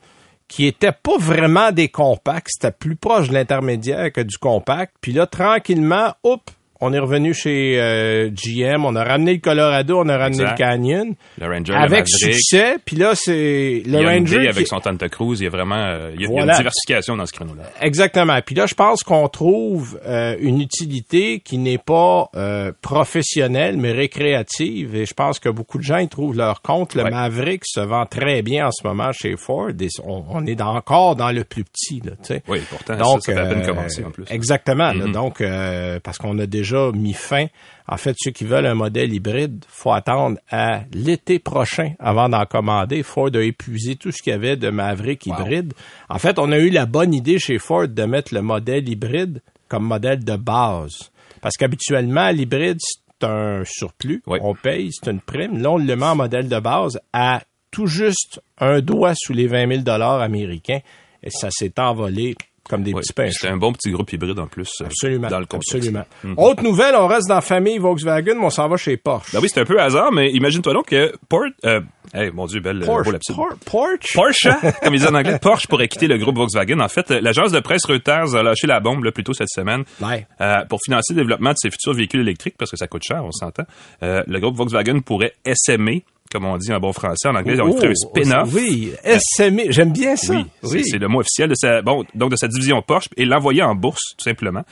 qui 0.48 0.66
était 0.68 0.92
pas 0.92 1.18
vraiment 1.18 1.72
des 1.72 1.90
compacts. 1.90 2.48
C'était 2.50 2.72
plus 2.72 2.96
proche 2.96 3.30
de 3.30 3.34
l'intermédiaire 3.34 4.12
que 4.12 4.22
du 4.22 4.38
compact. 4.38 4.94
Puis 5.02 5.12
là, 5.12 5.26
tranquillement, 5.26 6.14
hop, 6.24 6.42
on 6.82 6.94
est 6.94 7.00
revenu 7.00 7.34
chez 7.34 7.80
euh, 7.80 8.30
GM. 8.32 8.86
On 8.86 8.96
a 8.96 9.04
ramené 9.04 9.34
le 9.34 9.40
Colorado, 9.40 10.00
on 10.00 10.08
a 10.10 10.18
ramené 10.18 10.42
Exact. 10.44 10.52
le 10.52 10.58
Canyon. 10.66 11.16
Le 11.40 11.46
Ranger, 11.48 11.74
avec 11.76 12.02
le 12.02 12.18
succès. 12.32 12.78
Puis 12.86 12.96
là, 12.96 13.14
c'est 13.16 13.84
le 13.86 13.98
Ranger. 13.98 14.48
avec 14.48 14.56
qui- 14.64 14.66
son 14.66 14.80
Santa 14.82 15.10
Cruz, 15.10 15.38
il 15.40 15.44
y 15.44 15.48
a 15.48 15.50
vraiment 15.50 15.76
euh, 15.76 16.12
il 16.16 16.22
y 16.22 16.24
a, 16.26 16.28
il 16.28 16.28
y 16.28 16.28
a 16.28 16.30
Voilà. 16.30 16.54
une 16.54 16.58
diversification 16.58 17.18
dans 17.18 17.26
ce 17.26 17.34
créneau-là. 17.34 17.64
Exactement. 17.82 18.40
Puis 18.46 18.56
là, 18.56 18.66
je 18.66 18.76
pense 18.76 19.04
qu'on 19.04 19.28
trouve 19.28 20.00
euh, 20.06 20.36
une 20.40 20.62
utilité 20.62 21.40
qui 21.42 21.58
n'est 21.58 21.78
pas 21.78 22.30
euh, 22.36 22.72
professionnelle, 22.82 23.78
mais 23.78 23.92
récréative. 23.92 24.96
Et 24.96 25.06
je 25.06 25.14
pense 25.14 25.40
que 25.40 25.50
beaucoup 25.50 25.78
de 25.80 25.84
gens 25.84 25.98
y 25.98 26.08
trouvent 26.08 26.38
leur 26.38 26.62
compte. 26.62 26.96
Le 26.96 27.04
Ouais. 27.04 27.10
Maverick 27.12 27.64
se 27.66 27.80
vend 27.80 28.06
très 28.06 28.42
bien 28.42 28.68
en 28.68 28.72
ce 28.72 28.86
moment 28.88 29.12
chez 29.12 29.36
Ford. 29.38 29.70
Et 29.70 29.88
on, 30.06 30.24
on 30.30 30.46
est 30.46 30.56
dans- 30.56 30.76
encore 30.76 31.16
dans 31.16 31.32
le 31.32 31.44
plus 31.44 31.64
petit. 31.64 32.02
Là, 32.06 32.12
tu 32.22 32.26
sais. 32.36 32.44
Oui, 32.48 32.60
pourtant, 32.70 32.96
Donc, 32.98 33.22
ça, 33.24 33.34
ça 33.34 33.34
fait 33.34 33.40
à 33.40 33.46
peine 33.54 33.64
euh, 33.64 33.66
commencer 33.66 34.04
en 34.06 34.12
plus. 34.12 34.26
Exactement. 34.30 34.94
là. 34.94 35.06
Mhm. 35.08 35.12
donc, 35.12 35.42
euh, 35.42 36.00
parce 36.04 36.18
qu'on 36.18 36.38
a 36.40 36.46
déjà 36.46 36.69
mis 36.94 37.14
fin. 37.14 37.48
En 37.88 37.98
fait, 37.98 38.16
ceux 38.20 38.32
qui 38.32 38.44
veulent 38.44 38.66
un 38.68 38.76
modèle 38.76 39.14
hybride, 39.14 39.66
faut 39.68 39.92
attendre 39.92 40.38
à 40.52 40.82
l'été 40.94 41.40
prochain 41.40 41.94
avant 42.00 42.30
d'en 42.30 42.46
commander. 42.46 43.02
Ford 43.04 43.30
a 43.34 43.42
épuisé 43.42 43.96
tout 43.96 44.12
ce 44.12 44.22
qu'il 44.22 44.32
y 44.32 44.36
avait 44.36 44.58
de 44.58 44.70
Maverick 44.70 45.26
Wow. 45.26 45.34
hybride. 45.40 45.74
En 46.10 46.20
fait, 46.20 46.38
on 46.40 46.52
a 46.52 46.58
eu 46.60 46.70
la 46.70 46.86
bonne 46.86 47.14
idée 47.14 47.40
chez 47.40 47.58
Ford 47.58 47.88
de 47.88 48.04
mettre 48.04 48.34
le 48.34 48.42
modèle 48.42 48.88
hybride 48.88 49.42
comme 49.68 49.86
modèle 49.86 50.24
de 50.24 50.36
base. 50.36 51.12
Parce 51.42 51.56
qu'habituellement, 51.58 52.30
l'hybride, 52.30 52.78
c'est 52.82 53.26
un 53.28 53.64
surplus. 53.66 54.22
Oui. 54.28 54.40
On 54.42 54.54
paye, 54.56 54.90
c'est 54.92 55.10
une 55.10 55.22
prime. 55.22 55.62
Là, 55.62 55.72
on 55.72 55.78
le 55.78 55.96
met 55.96 56.06
en 56.06 56.16
modèle 56.16 56.48
de 56.48 56.60
base 56.60 57.00
à 57.14 57.42
tout 57.72 57.88
juste 57.88 58.42
un 58.60 58.82
doigt 58.82 59.14
sous 59.16 59.34
les 59.34 59.48
20 59.48 59.68
000 59.68 59.82
dollars 59.82 60.22
américains. 60.22 60.80
Et 61.24 61.30
ça 61.30 61.50
s'est 61.52 61.80
envolé 61.80 62.36
comme 62.70 62.84
des 62.84 62.94
Oui, 62.94 63.02
petits 63.02 63.14
pains 63.14 63.30
C'était 63.32 63.52
un 63.52 63.58
bon 63.58 63.74
petit 63.74 63.92
groupe 63.92 64.12
hybride 64.14 64.40
en 64.40 64.48
plus. 64.48 64.70
euh, 64.82 64.86
Absolument. 64.86 65.28
Dans 65.28 65.40
le 65.40 65.46
contexte. 65.46 65.76
absolument. 65.76 66.06
Mhm. 66.24 66.36
Autre 66.38 66.64
nouvelle, 66.64 66.96
on 66.96 67.08
reste 67.08 67.28
dans 67.28 67.36
la 67.36 67.42
famille 67.42 67.78
Volkswagen, 67.80 68.36
mais 68.36 68.46
on 68.46 68.50
s'en 68.50 68.68
va 68.68 68.78
chez 68.78 68.96
Porsche. 68.98 69.34
Ben 69.34 69.40
oui, 69.42 69.48
c'est 69.52 69.60
un 69.62 69.66
peu 69.66 69.80
hasard, 69.82 70.12
mais 70.12 70.30
imagine-toi 70.32 70.74
donc 70.74 70.88
que 70.88 71.12
Porsche, 71.28 71.52
euh, 71.66 71.82
hey, 72.14 72.32
mon 72.32 72.46
Dieu, 72.46 72.60
belle, 72.60 72.80
Porsche. 72.86 73.06
beau 73.06 73.12
lapsus. 73.12 73.34
Por- 73.34 73.56
Porsche? 73.66 74.14
Porsche, 74.14 74.46
hein, 74.48 74.72
comme 74.84 74.94
ils 74.94 75.00
disent 75.00 75.08
en 75.10 75.16
anglais, 75.16 75.40
Porsche 75.42 75.68
pourrait 75.68 75.88
quitter 75.88 76.08
le 76.08 76.18
groupe 76.18 76.36
Volkswagen. 76.38 76.80
En 76.80 76.88
fait, 76.90 77.10
euh, 77.12 77.20
l'agence 77.22 77.52
de 77.52 77.60
presse 77.60 77.86
Reuters 77.86 78.36
a 78.36 78.44
lâché 78.44 78.68
la 78.68 78.80
bombe 78.80 79.04
là, 79.04 79.12
plus 79.12 79.24
tôt 79.24 79.34
cette 79.34 79.50
semaine 79.50 79.84
Ouais. 80.02 80.28
euh, 80.42 80.64
pour 80.70 80.80
financer 80.86 81.14
le 81.14 81.22
développement 81.22 81.52
de 81.52 81.58
ses 81.58 81.70
futurs 81.72 81.94
véhicules 81.94 82.22
électriques, 82.22 82.56
parce 82.58 82.72
que 82.72 82.78
ça 82.78 82.88
coûte 82.88 83.04
cher, 83.08 83.24
on 83.26 83.32
s'entend. 83.32 83.64
Euh, 84.04 84.22
le 84.28 84.40
groupe 84.40 84.56
Volkswagen 84.56 85.00
pourrait 85.02 85.34
SME, 85.46 86.02
comme 86.32 86.46
on 86.46 86.58
dit 86.58 86.72
en 86.72 86.80
bon 86.80 86.94
français. 86.94 87.28
En 87.28 87.36
anglais, 87.36 87.54
ils 87.56 87.62
ont 87.62 87.74
Oh, 87.76 87.80
fait 87.80 87.88
un 87.90 87.96
spin-off. 87.96 88.50
Oui, 88.54 88.92
SME. 89.04 89.72
J'aime 89.72 89.92
bien 89.92 90.16
ça. 90.16 90.34
Oui, 90.34 90.46
c'est- 90.64 90.84
c'est 90.84 90.98
le 90.98 91.08
mot 91.08 91.20
officiel 91.22 91.50
de 91.50 91.56
sa 91.56 91.82
bon 91.82 92.06
donc 92.16 92.32
de 92.32 92.36
sa 92.36 92.48
division 92.48 92.82
Porsche 92.82 93.10
et 93.18 93.26
l'envoyer 93.26 93.64
en 93.64 93.76
bourse 93.76 94.02
tout 94.18 94.24
simplement. 94.24 94.64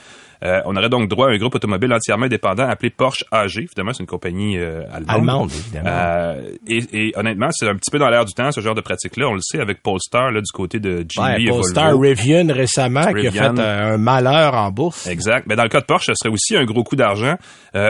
Euh, 0.43 0.61
on 0.65 0.75
aurait 0.75 0.89
donc 0.89 1.09
droit 1.09 1.27
à 1.27 1.31
un 1.31 1.37
groupe 1.37 1.55
automobile 1.55 1.91
entièrement 1.93 2.25
indépendant 2.25 2.67
appelé 2.67 2.89
Porsche 2.89 3.23
AG. 3.31 3.57
Évidemment, 3.57 3.93
c'est 3.93 4.01
une 4.03 4.07
compagnie 4.07 4.57
euh, 4.57 4.83
allemande. 4.91 5.09
Allemande, 5.09 5.51
évidemment. 5.51 5.89
Euh, 5.89 6.49
et, 6.67 6.83
et 6.93 7.13
honnêtement, 7.17 7.49
c'est 7.51 7.67
un 7.67 7.75
petit 7.75 7.91
peu 7.91 7.99
dans 7.99 8.09
l'air 8.09 8.25
du 8.25 8.33
temps 8.33 8.51
ce 8.51 8.61
genre 8.61 8.75
de 8.75 8.81
pratique-là. 8.81 9.27
On 9.27 9.33
le 9.33 9.41
sait 9.41 9.59
avec 9.59 9.81
Polestar 9.81 10.31
là 10.31 10.41
du 10.41 10.51
côté 10.53 10.79
de 10.79 11.05
Geely 11.07 11.19
Ouais, 11.19 11.41
et 11.43 11.49
Polestar 11.49 11.91
Volvo. 11.91 12.01
Rivian 12.01 12.47
récemment 12.53 13.13
qui 13.13 13.27
a 13.27 13.31
fait 13.31 13.39
un 13.39 13.97
malheur 13.97 14.53
en 14.53 14.71
bourse. 14.71 15.07
Exact. 15.07 15.45
Mais 15.47 15.55
dans 15.55 15.63
le 15.63 15.69
cas 15.69 15.81
de 15.81 15.85
Porsche, 15.85 16.07
ce 16.07 16.13
serait 16.15 16.33
aussi 16.33 16.55
un 16.55 16.65
gros 16.65 16.83
coup 16.83 16.95
d'argent 16.95 17.35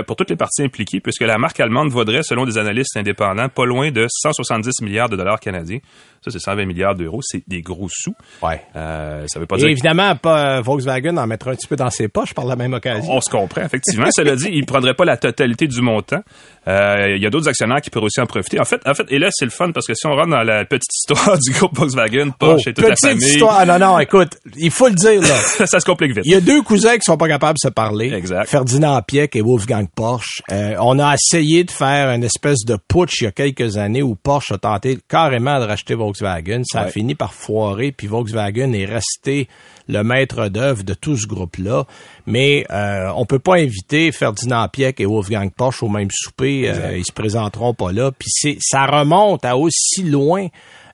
pour 0.05 0.15
toutes 0.15 0.29
les 0.29 0.35
parties 0.35 0.63
impliquées, 0.63 0.99
puisque 0.99 1.21
la 1.21 1.37
marque 1.37 1.59
allemande 1.59 1.89
vaudrait, 1.89 2.23
selon 2.23 2.45
des 2.45 2.57
analystes 2.57 2.97
indépendants, 2.97 3.49
pas 3.49 3.65
loin 3.65 3.91
de 3.91 4.07
170 4.09 4.81
milliards 4.81 5.09
de 5.09 5.15
dollars 5.15 5.39
canadiens. 5.39 5.79
Ça, 6.23 6.31
c'est 6.31 6.39
120 6.39 6.65
milliards 6.65 6.95
d'euros. 6.95 7.19
C'est 7.21 7.43
des 7.47 7.61
gros 7.61 7.87
sous. 7.89 8.13
Ouais. 8.41 8.61
Euh, 8.75 9.25
ça 9.27 9.39
veut 9.39 9.45
pas 9.45 9.55
Et 9.57 9.59
dire 9.59 9.69
évidemment, 9.69 10.15
pas, 10.15 10.61
Volkswagen 10.61 11.15
en 11.17 11.27
mettra 11.27 11.51
un 11.51 11.55
petit 11.55 11.67
peu 11.67 11.75
dans 11.75 11.89
ses 11.89 12.07
poches 12.07 12.33
par 12.37 12.45
la 12.45 12.55
même 12.55 12.73
occasion. 12.73 13.11
On 13.11 13.19
se 13.19 13.31
comprend, 13.31 13.63
effectivement. 13.63 14.05
Cela 14.15 14.35
dit, 14.35 14.49
il 14.51 14.61
ne 14.61 14.65
prendrait 14.65 14.93
pas 14.93 15.05
la 15.05 15.17
totalité 15.17 15.65
du 15.67 15.81
montant. 15.81 16.21
Euh, 16.67 17.15
Il 17.15 17.23
y 17.23 17.25
a 17.25 17.29
d'autres 17.31 17.47
actionnaires 17.47 17.81
qui 17.81 17.89
pourraient 17.89 18.05
aussi 18.05 18.21
en 18.21 18.27
profiter. 18.27 18.59
En 18.59 18.63
fait, 18.65 18.79
en 18.85 18.93
fait, 18.93 19.05
et 19.09 19.17
là, 19.17 19.29
c'est 19.31 19.45
le 19.45 19.51
fun 19.51 19.71
parce 19.71 19.87
que 19.87 19.95
si 19.95 20.05
on 20.05 20.11
rentre 20.11 20.29
dans 20.29 20.43
la 20.43 20.63
petite 20.65 20.93
histoire 20.93 21.35
du 21.43 21.51
groupe 21.51 21.75
Volkswagen, 21.75 22.29
Porsche 22.37 22.63
Oh, 22.67 22.69
et 22.69 22.73
toute 22.73 22.83
la 22.83 22.91
petite 22.91 23.07
famille, 23.07 23.27
histoire. 23.27 23.57
Ah, 23.59 23.65
non, 23.65 23.79
non, 23.79 23.99
écoute, 23.99 24.37
il 24.55 24.69
faut 24.69 24.87
le 24.87 24.93
dire, 24.93 25.19
là. 25.21 25.35
ça 25.65 25.79
se 25.79 25.85
complique 25.85 26.13
vite. 26.13 26.25
Il 26.25 26.31
y 26.31 26.35
a 26.35 26.41
deux 26.41 26.61
cousins 26.61 26.95
qui 26.95 27.03
sont 27.03 27.17
pas 27.17 27.27
capables 27.27 27.57
de 27.61 27.67
se 27.67 27.73
parler. 27.73 28.13
Exact. 28.13 28.47
Ferdinand 28.47 29.01
Pieck 29.01 29.35
et 29.35 29.41
Wolfgang 29.41 29.87
Porsche. 29.95 30.41
Euh, 30.51 30.75
on 30.79 30.99
a 30.99 31.15
essayé 31.15 31.63
de 31.63 31.71
faire 31.71 32.11
une 32.11 32.23
espèce 32.23 32.65
de 32.65 32.77
putsch 32.87 33.21
il 33.21 33.23
y 33.23 33.27
a 33.27 33.31
quelques 33.31 33.77
années 33.77 34.03
où 34.03 34.15
Porsche 34.15 34.51
a 34.51 34.57
tenté 34.59 34.99
carrément 35.09 35.59
de 35.59 35.65
racheter 35.65 35.95
Volkswagen. 35.95 36.61
Ça 36.71 36.81
a 36.81 36.87
fini 36.87 37.15
par 37.15 37.33
foirer, 37.33 37.91
puis 37.91 38.05
Volkswagen 38.07 38.73
est 38.73 38.85
resté 38.85 39.47
le 39.87 40.03
maître 40.03 40.49
d'œuvre 40.49 40.83
de 40.83 40.93
tout 40.93 41.17
ce 41.17 41.27
groupe-là. 41.27 41.85
Mais 42.27 42.65
euh, 42.69 43.09
on 43.15 43.25
peut 43.25 43.39
pas 43.39 43.55
inviter 43.55 44.11
Ferdinand 44.11 44.67
Pieck 44.67 44.99
et 44.99 45.05
Wolfgang 45.05 45.49
Porsche 45.49 45.81
au 45.81 45.89
même 45.89 46.09
souper. 46.11 46.69
Euh, 46.69 46.97
ils 46.97 47.05
se 47.05 47.13
présenteront 47.13 47.73
pas 47.73 47.91
là. 47.91 48.11
Puis 48.11 48.29
c'est, 48.29 48.57
ça 48.59 48.85
remonte 48.85 49.45
à 49.45 49.57
aussi 49.57 50.03
loin 50.03 50.47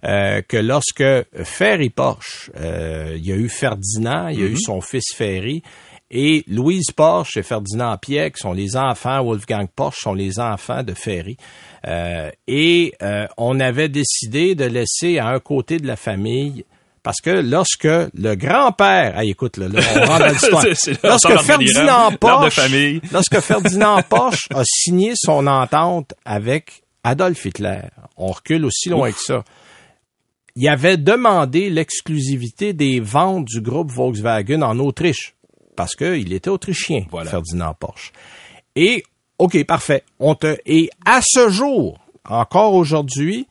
euh, 0.06 0.42
que 0.48 0.58
lorsque 0.58 1.04
Ferry 1.44 1.90
Porsche, 1.90 2.52
euh, 2.56 3.16
il 3.18 3.26
y 3.26 3.32
a 3.32 3.36
eu 3.36 3.50
Ferdinand, 3.50 4.28
il 4.28 4.40
y 4.40 4.44
a 4.44 4.48
eu 4.48 4.58
son 4.58 4.80
fils 4.80 5.14
Ferry, 5.14 5.64
et 6.16 6.44
Louise 6.48 6.92
Porsche 6.96 7.38
et 7.38 7.44
Ferdinand 7.44 7.98
Pieck 7.98 8.38
sont 8.38 8.54
les 8.54 8.76
enfants, 8.76 9.24
Wolfgang 9.24 9.68
Porsche 9.68 10.02
sont 10.02 10.14
les 10.14 10.40
enfants 10.40 10.84
de 10.84 10.94
Ferry. 10.94 11.38
Euh, 11.88 12.30
et 12.48 12.94
euh, 13.02 13.26
on 13.38 13.60
avait 13.60 13.90
décidé 13.90 14.54
de 14.54 14.66
laisser 14.66 15.18
à 15.18 15.30
un 15.30 15.40
côté 15.40 15.80
de 15.80 15.88
la 15.88 15.96
famille 15.96 16.66
parce 17.04 17.20
que 17.22 17.30
lorsque 17.30 17.84
le 17.84 18.36
grand-père, 18.36 19.14
ah, 19.18 19.26
écoute, 19.26 19.58
là, 19.58 19.68
là, 19.68 19.82
on 19.96 20.06
rentre 20.06 20.20
dans 20.20 20.28
l'histoire. 20.32 20.66
Lorsque 21.04 21.38
Ferdinand 21.42 22.12
Porsche, 22.18 22.62
lorsque 23.12 23.40
Ferdinand 23.42 24.02
Porsche 24.04 24.48
a 24.56 24.64
signé 24.66 25.12
son 25.16 25.46
entente 25.48 26.14
avec 26.24 26.84
Adolf 27.04 27.46
Hitler, 27.46 27.82
on 28.16 28.28
recule 28.28 28.66
aussi 28.66 28.90
loin 28.90 29.12
que 29.12 29.20
ça. 29.20 29.44
Il 30.56 30.68
avait 30.70 30.98
demandé 30.98 31.70
l'exclusivité 31.70 32.74
des 32.74 33.00
ventes 33.00 33.46
du 33.46 33.60
groupe 33.60 33.92
Volkswagen 33.92 34.62
en 34.62 34.80
Autriche 34.80 35.34
parce 35.76 35.96
qu'il 35.96 36.32
était 36.32 36.50
autrichien, 36.50 37.06
Voilà. 37.12 37.32
Ferdinand 37.32 37.74
Porsche. 37.74 38.12
Et 38.76 39.04
ok, 39.40 39.64
parfait. 39.66 40.04
On 40.20 40.36
te 40.36 40.56
et 40.66 40.90
à 41.06 41.20
ce 41.22 41.50
jour, 41.50 42.00
encore 42.30 42.74
aujourd'hui, 42.76 43.48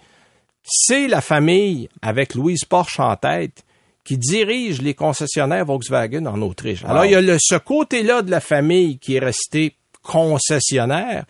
c'est 0.63 1.09
la 1.09 1.21
famille 1.21 1.89
avec 2.03 2.35
Louise 2.35 2.65
Porsche 2.65 3.01
en 3.01 3.17
tête 3.17 3.65
qui 4.05 4.19
dirige 4.19 4.83
les 4.83 4.95
concessionnaires 4.95 5.65
Volkswagen 5.65 6.27
en 6.27 6.41
Autriche. 6.43 6.85
Alors, 6.85 7.05
il 7.05 7.13
y 7.13 7.15
a 7.15 7.21
le, 7.21 7.37
ce 7.41 7.55
côté-là 7.55 8.23
de 8.23 8.31
la 8.31 8.41
famille 8.41 8.99
qui 8.99 9.15
est 9.15 9.21
resté 9.21 9.77
concessionnaire. 10.03 11.25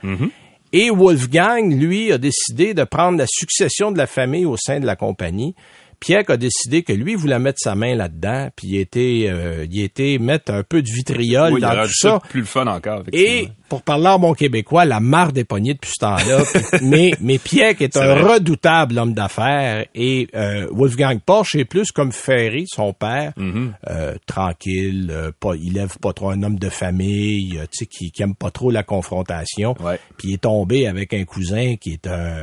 Et 0.73 0.89
Wolfgang, 0.91 1.71
lui, 1.79 2.13
a 2.13 2.19
décidé 2.19 2.73
de 2.73 2.85
prendre 2.85 3.19
la 3.19 3.27
succession 3.29 3.93
de 3.93 3.99
la 3.99 4.07
famille 4.07 4.47
au 4.47 4.57
sein 4.57 4.81
de 4.81 4.87
la 4.87 4.97
compagnie. 4.97 5.55
Pierre 6.01 6.25
a 6.29 6.37
décidé 6.37 6.83
que 6.83 6.93
lui 6.93 7.15
voulait 7.15 7.39
mettre 7.39 7.61
sa 7.61 7.75
main 7.75 7.95
là-dedans, 7.95 8.49
puis 8.57 8.69
il 8.71 8.79
était, 8.79 9.27
euh, 9.29 9.67
il 9.71 9.83
était 9.83 10.19
mettre 10.19 10.51
un 10.53 10.65
peu 10.65 10.83
de 10.83 10.89
vitriol 10.91 11.53
Oui, 11.53 11.61
il 11.61 11.63
dans 11.63 11.69
a 11.69 11.85
tout 11.87 11.93
ça. 11.95 12.21
plus 12.29 12.41
le 12.41 12.47
fun 12.47 12.67
encore. 12.67 13.03
Et. 13.13 13.49
Pour 13.73 13.81
parler 13.81 14.09
en 14.09 14.19
bon 14.19 14.35
québécois, 14.35 14.85
la 14.85 15.01
marre 15.01 15.33
des 15.33 15.45
poignées 15.45 15.73
depuis 15.73 15.91
ce 15.95 16.01
temps-là. 16.01 16.43
Mais 16.83 17.13
mais 17.23 17.39
Pierre 17.39 17.75
est, 17.81 17.97
un 17.97 18.15
vrai. 18.17 18.35
redoutable 18.35 18.99
homme 18.99 19.15
d'affaires 19.15 19.87
et 19.95 20.29
euh, 20.35 20.67
Wolfgang 20.71 21.21
Porsche 21.25 21.57
est 21.57 21.65
plus 21.65 21.91
comme 21.91 22.13
Ferry, 22.13 22.65
son 22.69 22.93
père, 22.93 23.33
Mm-hmm. 23.39 23.71
euh, 23.89 24.15
tranquille, 24.27 25.09
euh, 25.11 25.31
pas, 25.41 25.53
il 25.55 25.73
lève 25.73 25.97
pas 26.03 26.13
trop 26.13 26.29
un 26.31 26.43
homme 26.43 26.59
de 26.59 26.69
famille, 26.69 27.53
tu 27.63 27.67
sais, 27.73 27.87
qui, 27.87 28.11
qui 28.11 28.23
aime 28.23 28.35
pas 28.35 28.51
trop 28.51 28.71
la 28.71 28.83
confrontation. 28.83 29.75
Ouais. 29.81 29.99
Puis 30.19 30.29
il 30.29 30.35
est 30.35 30.43
tombé 30.43 30.87
avec 30.87 31.15
un 31.15 31.25
cousin 31.25 31.77
qui 31.81 31.93
est 31.95 32.07
un 32.07 32.35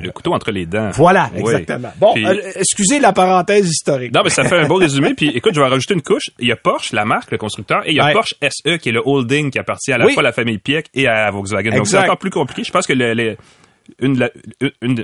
le 0.00 0.10
couteau 0.12 0.32
entre 0.34 0.50
les 0.52 0.66
dents. 0.66 0.90
voilà, 0.92 1.30
Oui. 1.34 1.40
exactement. 1.40 1.88
Bon, 1.98 2.12
Puis- 2.14 2.24
excusez 2.54 3.00
la 3.00 3.12
parenthèse 3.12 3.68
historique. 3.68 4.14
Non, 4.14 4.20
mais 4.22 4.30
ça 4.30 4.44
fait 4.44 4.56
un 4.56 4.68
beau 4.68 4.76
résumé. 4.86 5.14
Puis 5.14 5.30
écoute, 5.30 5.52
je 5.54 5.60
vais 5.60 5.66
en 5.66 5.70
rajouter 5.70 5.94
une 5.94 6.02
couche. 6.02 6.30
Il 6.38 6.46
y 6.48 6.52
a 6.52 6.56
Porsche, 6.56 6.92
la 6.92 7.04
marque, 7.04 7.30
le 7.32 7.38
constructeur, 7.38 7.82
et 7.86 7.90
il 7.90 7.96
y 7.96 8.00
a 8.00 8.06
Ouais. 8.06 8.12
Porsche 8.12 8.34
SE, 8.42 8.76
qui 8.76 8.90
est 8.90 8.92
le 8.92 9.02
holding 9.04 9.50
qui 9.50 9.58
appartient 9.58 9.90
à 9.92 9.98
la 9.98 10.06
Oui. 10.06 10.12
fois 10.12 10.20
à 10.22 10.24
la 10.24 10.32
famille 10.32 10.58
Pieck 10.58 10.75
Et 10.94 11.06
à 11.06 11.30
Volkswagen. 11.30 11.76
Donc 11.76 11.86
c'est 11.86 11.98
encore 11.98 12.18
plus 12.18 12.30
compliqué. 12.30 12.64
Je 12.64 12.72
pense 12.72 12.86
que 12.86 12.92
les, 12.92 13.36
une, 14.00 14.28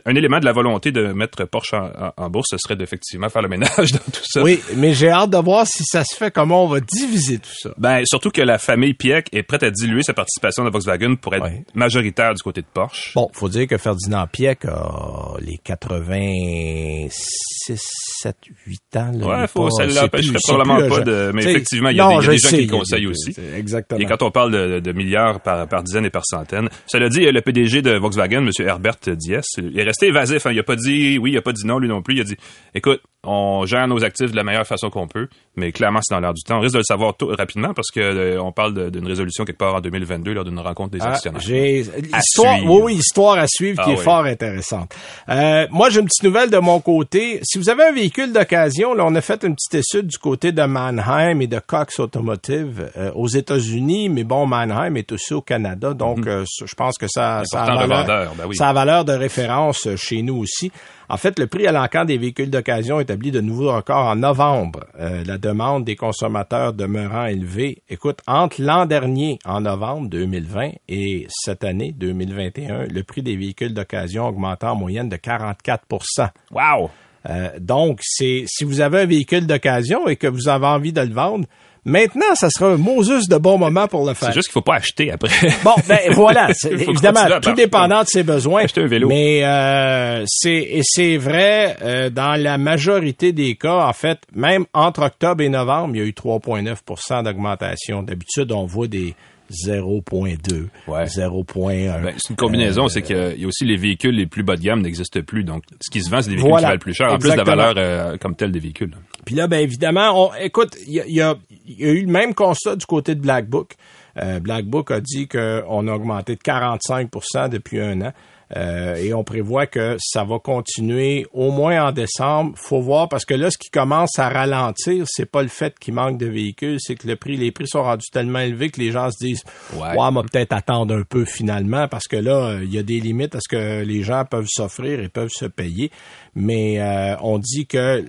un 0.04 0.14
élément 0.14 0.40
de 0.40 0.44
la 0.44 0.52
volonté 0.52 0.92
de 0.92 1.12
mettre 1.12 1.44
Porsche 1.44 1.74
en, 1.74 2.30
bourse, 2.30 2.48
ce 2.50 2.58
serait 2.58 2.76
d'effectivement 2.76 3.28
faire 3.28 3.42
le 3.42 3.48
ménage 3.48 3.76
dans 3.92 3.98
tout 3.98 4.22
ça. 4.24 4.42
Oui, 4.42 4.60
mais 4.76 4.94
j'ai 4.94 5.10
hâte 5.10 5.30
de 5.30 5.38
voir 5.38 5.66
si 5.66 5.84
ça 5.84 6.04
se 6.04 6.16
fait, 6.16 6.30
comment 6.30 6.64
on 6.64 6.68
va 6.68 6.80
diviser 6.80 7.38
tout 7.38 7.54
ça. 7.54 7.70
Ben, 7.78 8.02
surtout 8.04 8.30
que 8.30 8.42
la 8.42 8.58
famille 8.58 8.94
Pieck 8.94 9.28
est 9.32 9.42
prête 9.42 9.62
à 9.62 9.70
diluer 9.70 10.02
sa 10.02 10.14
participation 10.14 10.64
de 10.64 10.70
Volkswagen 10.70 11.16
pour 11.16 11.34
être 11.34 11.46
majoritaire 11.74 12.34
du 12.34 12.42
côté 12.42 12.60
de 12.60 12.66
Porsche. 12.72 13.14
Bon, 13.14 13.28
faut 13.32 13.48
dire 13.48 13.66
que 13.66 13.78
Ferdinand 13.78 14.26
Pieck 14.26 14.64
a 14.64 15.34
les 15.40 15.58
86, 15.62 17.80
7, 18.22 18.36
8 18.66 18.96
ans. 18.96 19.10
Là, 19.14 19.26
ouais, 19.26 19.46
faut, 19.46 19.70
ça 19.70 19.86
l'empêcherait 19.86 20.38
probablement 20.42 20.88
pas 20.88 21.00
de, 21.00 21.30
mais 21.34 21.44
effectivement, 21.44 21.90
il 21.90 21.96
y 21.96 22.00
a 22.00 22.18
des, 22.18 22.38
gens 22.38 22.48
qui 22.48 22.66
le 22.66 22.70
conseillent 22.70 23.06
aussi. 23.06 23.34
Exactement. 23.56 24.00
Et 24.00 24.06
quand 24.06 24.22
on 24.22 24.30
parle 24.30 24.52
de, 24.52 24.80
de 24.80 24.92
milliards 24.92 25.40
par, 25.40 25.68
par 25.68 25.82
dizaines 25.82 26.06
et 26.06 26.10
par 26.10 26.24
centaines, 26.24 26.68
cela 26.86 27.08
dit, 27.08 27.20
le 27.20 27.40
PDG 27.40 27.82
de 27.82 27.92
Volkswagen, 27.92 28.46
M. 28.46 28.50
Herbert 28.72 28.96
Diess. 29.06 29.46
Il 29.58 29.78
est 29.78 29.84
resté 29.84 30.06
évasif. 30.06 30.46
Hein. 30.46 30.52
Il 30.52 30.58
a 30.58 30.62
pas 30.62 30.76
dit 30.76 31.18
oui, 31.18 31.32
il 31.32 31.38
a 31.38 31.42
pas 31.42 31.52
dit 31.52 31.66
non, 31.66 31.78
lui 31.78 31.88
non 31.88 32.02
plus. 32.02 32.16
Il 32.16 32.20
a 32.20 32.24
dit, 32.24 32.36
écoute, 32.74 33.00
on 33.24 33.64
gère 33.66 33.86
nos 33.86 34.02
actifs 34.02 34.32
de 34.32 34.36
la 34.36 34.42
meilleure 34.42 34.66
façon 34.66 34.90
qu'on 34.90 35.06
peut, 35.06 35.28
mais 35.54 35.70
clairement, 35.70 36.00
c'est 36.02 36.12
dans 36.12 36.20
l'air 36.20 36.34
du 36.34 36.42
temps. 36.42 36.58
On 36.58 36.60
risque 36.60 36.74
de 36.74 36.78
le 36.78 36.84
savoir 36.84 37.16
tout, 37.16 37.28
rapidement 37.28 37.72
parce 37.72 37.92
que 37.92 38.00
euh, 38.00 38.42
on 38.42 38.50
parle 38.50 38.90
d'une 38.90 39.06
résolution 39.06 39.44
quelque 39.44 39.58
part 39.58 39.76
en 39.76 39.80
2022 39.80 40.32
lors 40.32 40.44
d'une 40.44 40.58
rencontre 40.58 40.90
des 40.90 40.98
ah, 41.02 41.12
actionnaires. 41.12 41.40
Histoire, 41.40 42.58
oui, 42.64 42.80
oui, 42.82 42.94
histoire 42.94 43.38
à 43.38 43.46
suivre 43.46 43.84
qui 43.84 43.90
ah 43.90 43.92
est 43.92 44.02
fort 44.02 44.24
intéressante. 44.24 44.92
Euh, 45.28 45.68
moi, 45.70 45.88
j'ai 45.90 46.00
une 46.00 46.06
petite 46.06 46.24
nouvelle 46.24 46.50
de 46.50 46.58
mon 46.58 46.80
côté. 46.80 47.38
Si 47.44 47.58
vous 47.58 47.70
avez 47.70 47.84
un 47.84 47.92
véhicule 47.92 48.32
d'occasion, 48.32 48.92
là, 48.92 49.04
on 49.06 49.14
a 49.14 49.20
fait 49.20 49.44
une 49.44 49.54
petite 49.54 49.74
étude 49.74 50.08
du 50.08 50.18
côté 50.18 50.50
de 50.50 50.62
Mannheim 50.64 51.40
et 51.40 51.46
de 51.46 51.60
Cox 51.64 52.00
Automotive 52.00 52.90
euh, 52.96 53.12
aux 53.14 53.28
États-Unis, 53.28 54.08
mais 54.08 54.24
bon, 54.24 54.46
Mannheim 54.46 54.96
est 54.96 55.12
aussi 55.12 55.32
au 55.32 55.42
Canada, 55.42 55.94
donc 55.94 56.26
mhm. 56.26 56.44
je 56.44 56.74
pense 56.74 56.98
que 56.98 57.06
ça, 57.06 57.42
ça 57.44 57.62
a, 57.62 57.86
ben 57.86 58.52
ça 58.52 58.61
a 58.62 58.72
valeur 58.72 59.04
de 59.04 59.12
référence 59.12 59.88
chez 59.96 60.22
nous 60.22 60.36
aussi. 60.36 60.72
En 61.08 61.16
fait, 61.18 61.38
le 61.38 61.46
prix 61.46 61.66
à 61.66 61.72
l'encan 61.72 62.04
des 62.04 62.16
véhicules 62.16 62.48
d'occasion 62.48 62.98
établit 62.98 63.30
de 63.30 63.40
nouveaux 63.40 63.74
records 63.74 64.06
en 64.06 64.16
novembre. 64.16 64.80
Euh, 64.98 65.22
la 65.26 65.36
demande 65.36 65.84
des 65.84 65.96
consommateurs 65.96 66.72
demeurant 66.72 67.26
élevée. 67.26 67.82
Écoute, 67.90 68.20
entre 68.26 68.62
l'an 68.62 68.86
dernier, 68.86 69.38
en 69.44 69.60
novembre 69.60 70.08
2020, 70.08 70.70
et 70.88 71.26
cette 71.28 71.64
année, 71.64 71.92
2021, 71.92 72.86
le 72.86 73.02
prix 73.02 73.22
des 73.22 73.36
véhicules 73.36 73.74
d'occasion 73.74 74.26
augmenté 74.26 74.66
en 74.66 74.76
moyenne 74.76 75.08
de 75.08 75.16
44% 75.16 76.30
Wow! 76.50 76.90
Euh, 77.28 77.50
donc, 77.60 78.00
c'est 78.02 78.44
si 78.46 78.64
vous 78.64 78.80
avez 78.80 79.02
un 79.02 79.06
véhicule 79.06 79.46
d'occasion 79.46 80.08
et 80.08 80.16
que 80.16 80.26
vous 80.26 80.48
avez 80.48 80.66
envie 80.66 80.92
de 80.92 81.02
le 81.02 81.12
vendre, 81.12 81.46
Maintenant, 81.84 82.34
ça 82.34 82.48
sera 82.48 82.72
un 82.72 82.76
Moses 82.76 83.26
de 83.28 83.36
bon 83.38 83.58
moment 83.58 83.88
pour 83.88 84.06
le 84.06 84.14
faire. 84.14 84.28
C'est 84.28 84.34
juste 84.34 84.48
qu'il 84.48 84.52
faut 84.52 84.62
pas 84.62 84.76
acheter 84.76 85.10
après. 85.10 85.28
bon, 85.64 85.74
ben 85.88 85.98
voilà, 86.12 86.50
évidemment, 86.70 87.40
tout 87.40 87.54
dépendant 87.54 88.02
de 88.02 88.06
ses 88.06 88.22
besoins. 88.22 88.62
Acheter 88.62 88.82
un 88.82 88.86
vélo. 88.86 89.08
Mais 89.08 89.44
euh, 89.44 90.22
c'est 90.28 90.50
et 90.50 90.82
c'est 90.84 91.16
vrai 91.16 91.76
euh, 91.82 92.08
dans 92.08 92.40
la 92.40 92.56
majorité 92.56 93.32
des 93.32 93.56
cas, 93.56 93.86
en 93.86 93.92
fait, 93.92 94.20
même 94.32 94.64
entre 94.72 95.02
octobre 95.02 95.42
et 95.42 95.48
novembre, 95.48 95.96
il 95.96 95.98
y 95.98 96.02
a 96.02 96.06
eu 96.06 96.12
3,9% 96.12 97.24
d'augmentation. 97.24 98.02
D'habitude, 98.04 98.52
on 98.52 98.64
voit 98.64 98.86
des 98.86 99.16
0.2, 99.52 100.68
ouais. 100.88 101.04
0.1. 101.04 102.02
Ben, 102.02 102.14
c'est 102.16 102.30
une 102.30 102.36
combinaison, 102.36 102.88
c'est 102.88 103.02
qu'il 103.02 103.36
y 103.38 103.44
a 103.44 103.46
aussi 103.46 103.64
les 103.64 103.76
véhicules 103.76 104.14
les 104.14 104.26
plus 104.26 104.42
bas 104.42 104.56
de 104.56 104.62
gamme 104.62 104.82
n'existent 104.82 105.22
plus. 105.22 105.44
Donc, 105.44 105.64
ce 105.80 105.90
qui 105.90 106.02
se 106.02 106.10
vend, 106.10 106.22
c'est 106.22 106.30
des 106.30 106.36
véhicules 106.36 106.56
qui 106.56 106.62
valent 106.62 106.78
plus 106.78 106.94
cher, 106.94 107.12
en 107.12 107.18
plus 107.18 107.30
de 107.30 107.36
la 107.36 107.44
valeur 107.44 107.74
euh, 107.76 108.16
comme 108.18 108.34
telle 108.34 108.52
des 108.52 108.60
véhicules. 108.60 108.92
Puis 109.24 109.34
là, 109.34 109.46
ben 109.46 109.58
évidemment, 109.58 110.30
on, 110.30 110.34
écoute, 110.34 110.76
il 110.86 110.94
y 110.94 111.20
a, 111.20 111.36
eu 111.66 112.02
le 112.02 112.12
même 112.12 112.34
constat 112.34 112.76
du 112.76 112.86
côté 112.86 113.14
de 113.14 113.20
Black 113.20 113.48
Book. 113.48 113.74
Euh, 114.18 114.40
Black 114.40 114.66
Book 114.66 114.90
a 114.90 115.00
dit 115.00 115.28
qu'on 115.28 115.88
a 115.88 115.92
augmenté 115.92 116.34
de 116.34 116.40
45% 116.40 117.48
depuis 117.48 117.80
un 117.80 118.00
an. 118.02 118.12
Euh, 118.56 118.96
et 118.96 119.14
on 119.14 119.24
prévoit 119.24 119.66
que 119.66 119.96
ça 119.98 120.24
va 120.24 120.38
continuer 120.38 121.26
au 121.32 121.50
moins 121.50 121.88
en 121.88 121.92
décembre. 121.92 122.52
Faut 122.56 122.80
voir 122.80 123.08
parce 123.08 123.24
que 123.24 123.34
là, 123.34 123.50
ce 123.50 123.58
qui 123.58 123.70
commence 123.70 124.18
à 124.18 124.28
ralentir, 124.28 125.04
c'est 125.06 125.30
pas 125.30 125.42
le 125.42 125.48
fait 125.48 125.78
qu'il 125.78 125.94
manque 125.94 126.18
de 126.18 126.26
véhicules, 126.26 126.78
c'est 126.78 126.94
que 126.94 127.06
le 127.06 127.16
prix, 127.16 127.36
les 127.36 127.50
prix 127.50 127.66
sont 127.66 127.82
rendus 127.82 128.10
tellement 128.12 128.40
élevés 128.40 128.70
que 128.70 128.80
les 128.80 128.90
gens 128.90 129.10
se 129.10 129.24
disent, 129.24 129.44
ouais, 129.74 129.94
on 129.96 130.10
va 130.10 130.22
peut-être 130.22 130.52
attendre 130.52 130.94
un 130.94 131.02
peu 131.02 131.24
finalement 131.24 131.88
parce 131.88 132.06
que 132.06 132.16
là, 132.16 132.58
il 132.62 132.72
y 132.72 132.78
a 132.78 132.82
des 132.82 133.00
limites 133.00 133.34
à 133.34 133.38
ce 133.40 133.48
que 133.48 133.82
les 133.84 134.02
gens 134.02 134.24
peuvent 134.24 134.48
s'offrir 134.48 135.00
et 135.00 135.08
peuvent 135.08 135.32
se 135.32 135.46
payer. 135.46 135.90
Mais 136.34 136.80
euh, 136.80 137.16
on 137.20 137.38
dit 137.38 137.66
que 137.66 138.04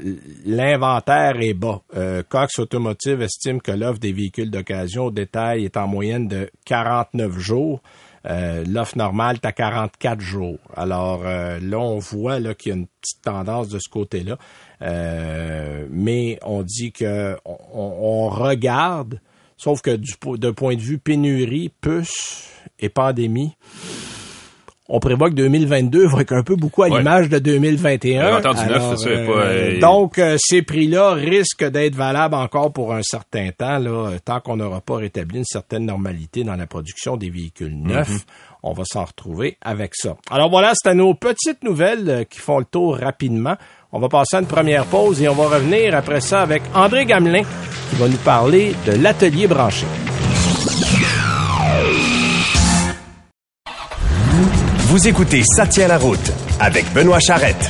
l'inventaire 0.46 1.42
est 1.42 1.54
bas. 1.54 1.82
Euh, 1.96 2.24
Cox 2.28 2.60
Automotive 2.60 3.22
estime 3.22 3.62
que 3.62 3.72
l'offre 3.72 4.00
des 4.00 4.14
véhicules 4.14 4.50
d'occasion 4.50 5.06
au 5.06 5.12
détail 5.12 5.66
est 5.66 5.78
en 5.78 5.88
moyenne 5.88 6.28
de 6.28 6.50
49 6.66 7.38
jours. 7.38 7.82
Euh, 8.26 8.64
l'offre 8.66 8.98
normale 8.98 9.38
est 9.42 9.46
à 9.46 9.52
44 9.52 10.22
jours. 10.22 10.60
Alors 10.76 11.24
euh, 11.26 11.60
là, 11.62 11.80
on 11.80 12.00
voit 12.00 12.40
là 12.40 12.54
qu'il 12.54 12.72
y 12.72 12.76
a 12.76 12.78
une 12.78 12.88
petite 12.88 13.22
tendance 13.22 13.70
de 13.70 13.80
ce 13.80 13.90
côté-là. 13.90 14.38
Euh, 14.82 15.86
mais 15.90 16.40
on 16.44 16.64
dit 16.64 16.92
que 16.92 17.38
on, 17.46 18.30
regarde, 18.30 19.20
sauf 19.58 19.82
que 19.82 19.96
du 19.96 20.14
point 20.16 20.76
de 20.76 20.82
vue 20.82 21.00
pénurie, 21.00 21.70
puce 21.82 22.50
et 22.80 22.90
pandémie, 22.90 23.56
on 24.90 25.00
prévoit 25.00 25.30
que 25.30 25.36
2022 25.36 26.08
va 26.08 26.22
être 26.22 26.34
un 26.34 26.44
peu 26.44 26.56
beaucoup 26.56 26.84
à 26.84 26.90
l'image 26.90 27.30
de 27.30 27.40
2021. 27.40 28.42
Euh, 28.44 29.80
donc, 29.80 30.20
euh, 30.20 30.36
ces 30.38 30.62
prix-là 30.62 31.14
risquent 31.14 31.70
d'être 31.70 31.96
valables 31.96 32.36
encore 32.36 32.74
pour 32.74 32.94
un 32.94 33.02
certain 33.02 33.50
temps, 33.58 33.80
là, 33.80 34.12
tant 34.24 34.42
qu'on 34.42 34.58
n'aura 34.58 34.82
pas 34.82 34.98
rétabli 34.98 35.38
une 35.38 35.46
certaine 35.46 35.86
normalité 35.86 36.44
dans 36.44 36.56
la 36.56 36.68
production 36.68 37.16
des 37.16 37.30
véhicules 37.30 37.76
neufs. 37.76 38.10
Mhm. 38.10 38.20
On 38.64 38.74
va 38.74 38.84
s'en 38.86 39.06
retrouver 39.06 39.58
avec 39.62 39.94
ça. 39.96 40.16
Alors 40.30 40.50
voilà, 40.50 40.74
c'est 40.76 40.90
à 40.90 40.94
nos 40.94 41.14
petites 41.14 41.64
nouvelles 41.64 42.10
euh, 42.10 42.24
qui 42.26 42.40
font 42.40 42.60
le 42.60 42.66
tour 42.66 42.98
rapidement. 42.98 43.56
On 43.94 44.00
va 44.00 44.10
passer 44.10 44.38
à 44.38 44.40
une 44.40 44.48
première 44.48 44.86
pause 44.86 45.22
et 45.22 45.30
on 45.30 45.36
va 45.36 45.48
revenir 45.48 45.96
après 45.96 46.20
ça 46.20 46.42
avec 46.42 46.62
André 46.74 47.06
Gamelin 47.06 47.44
qui 47.90 47.96
va 47.96 48.08
nous 48.08 48.18
parler 48.18 48.74
de 48.86 48.94
l'atelier 48.94 49.48
branché. 49.48 49.86
Vous 54.94 55.08
écoutez 55.08 55.42
Ça 55.44 55.66
tient 55.66 55.88
la 55.88 55.98
route 55.98 56.32
avec 56.60 56.86
Benoît 56.94 57.18
Charrette. 57.18 57.68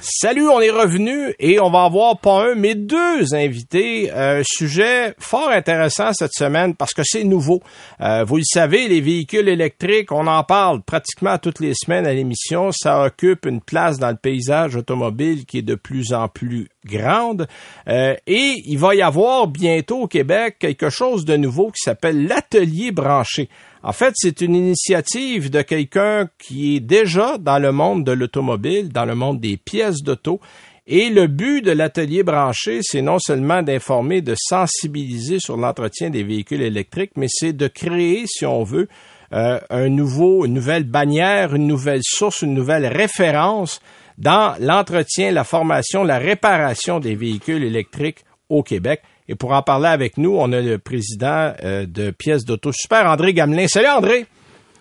Salut, 0.00 0.48
on 0.48 0.58
est 0.60 0.70
revenu 0.70 1.34
et 1.38 1.60
on 1.60 1.70
va 1.70 1.84
avoir 1.84 2.18
pas 2.18 2.48
un, 2.48 2.54
mais 2.54 2.74
deux 2.74 3.34
invités. 3.34 4.10
Un 4.10 4.40
sujet 4.42 5.14
fort 5.18 5.50
intéressant 5.50 6.14
cette 6.14 6.32
semaine 6.32 6.74
parce 6.74 6.94
que 6.94 7.02
c'est 7.04 7.24
nouveau. 7.24 7.60
Euh, 8.00 8.24
vous 8.24 8.38
le 8.38 8.42
savez, 8.42 8.88
les 8.88 9.02
véhicules 9.02 9.48
électriques, 9.48 10.10
on 10.10 10.26
en 10.26 10.42
parle 10.44 10.82
pratiquement 10.82 11.36
toutes 11.36 11.60
les 11.60 11.74
semaines 11.74 12.06
à 12.06 12.14
l'émission. 12.14 12.72
Ça 12.72 13.04
occupe 13.04 13.44
une 13.44 13.60
place 13.60 13.98
dans 13.98 14.10
le 14.10 14.16
paysage 14.16 14.76
automobile 14.76 15.44
qui 15.44 15.58
est 15.58 15.62
de 15.62 15.74
plus 15.74 16.14
en 16.14 16.26
plus 16.26 16.70
grande. 16.86 17.46
Euh, 17.86 18.16
et 18.26 18.54
il 18.64 18.78
va 18.78 18.94
y 18.94 19.02
avoir 19.02 19.46
bientôt 19.46 20.00
au 20.00 20.06
Québec 20.08 20.56
quelque 20.58 20.88
chose 20.88 21.26
de 21.26 21.36
nouveau 21.36 21.66
qui 21.66 21.82
s'appelle 21.84 22.26
l'atelier 22.26 22.92
branché. 22.92 23.50
En 23.88 23.92
fait, 23.92 24.12
c'est 24.16 24.42
une 24.42 24.54
initiative 24.54 25.48
de 25.48 25.62
quelqu'un 25.62 26.28
qui 26.38 26.76
est 26.76 26.80
déjà 26.80 27.38
dans 27.38 27.58
le 27.58 27.72
monde 27.72 28.04
de 28.04 28.12
l'automobile, 28.12 28.90
dans 28.90 29.06
le 29.06 29.14
monde 29.14 29.40
des 29.40 29.56
pièces 29.56 30.02
d'auto. 30.02 30.42
Et 30.86 31.08
le 31.08 31.26
but 31.26 31.64
de 31.64 31.70
l'atelier 31.70 32.22
branché, 32.22 32.80
c'est 32.82 33.00
non 33.00 33.18
seulement 33.18 33.62
d'informer, 33.62 34.20
de 34.20 34.34
sensibiliser 34.36 35.38
sur 35.40 35.56
l'entretien 35.56 36.10
des 36.10 36.22
véhicules 36.22 36.60
électriques, 36.60 37.12
mais 37.16 37.28
c'est 37.30 37.54
de 37.54 37.66
créer, 37.66 38.24
si 38.26 38.44
on 38.44 38.62
veut, 38.62 38.88
euh, 39.32 39.58
un 39.70 39.88
nouveau, 39.88 40.44
une 40.44 40.52
nouvelle 40.52 40.84
bannière, 40.84 41.54
une 41.54 41.66
nouvelle 41.66 42.02
source, 42.02 42.42
une 42.42 42.52
nouvelle 42.52 42.86
référence 42.86 43.80
dans 44.18 44.54
l'entretien, 44.60 45.30
la 45.30 45.44
formation, 45.44 46.04
la 46.04 46.18
réparation 46.18 47.00
des 47.00 47.14
véhicules 47.14 47.64
électriques 47.64 48.26
au 48.50 48.62
Québec. 48.62 49.00
Et 49.30 49.34
pour 49.34 49.52
en 49.52 49.60
parler 49.62 49.88
avec 49.88 50.16
nous, 50.16 50.34
on 50.34 50.50
a 50.52 50.60
le 50.60 50.78
président 50.78 51.52
euh, 51.62 51.84
de 51.86 52.10
Pièces 52.10 52.46
d'Auto 52.46 52.72
Super, 52.72 53.04
André 53.06 53.34
Gamelin. 53.34 53.68
Salut 53.68 53.88
André! 53.88 54.24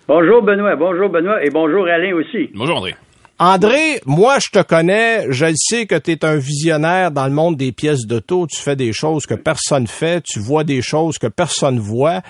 Bonjour 0.08 0.42
Benoît, 0.42 0.78
bonjour 0.78 1.10
Benoît 1.10 1.44
et 1.44 1.50
bonjour 1.50 1.86
Alain 1.86 2.16
aussi. 2.16 2.50
Bonjour 2.56 2.78
André. 2.78 2.96
André, 3.40 4.00
moi 4.06 4.38
je 4.40 4.58
te 4.58 4.64
connais, 4.64 5.26
je 5.32 5.46
le 5.48 5.54
sais 5.58 5.86
que 5.86 5.96
tu 5.96 6.12
es 6.12 6.24
un 6.24 6.38
visionnaire 6.38 7.12
dans 7.12 7.26
le 7.26 7.34
monde 7.34 7.58
des 7.58 7.74
pièces 7.74 8.08
d'auto, 8.08 8.48
tu 8.48 8.60
fais 8.62 8.78
des 8.78 8.94
choses 8.94 9.26
que 9.26 9.34
personne 9.34 9.86
fait, 9.86 10.24
tu 10.24 10.40
vois 10.40 10.64
des 10.64 10.82
choses 10.82 11.18
que 11.18 11.28
personne 11.28 11.78
voit. 11.78 12.22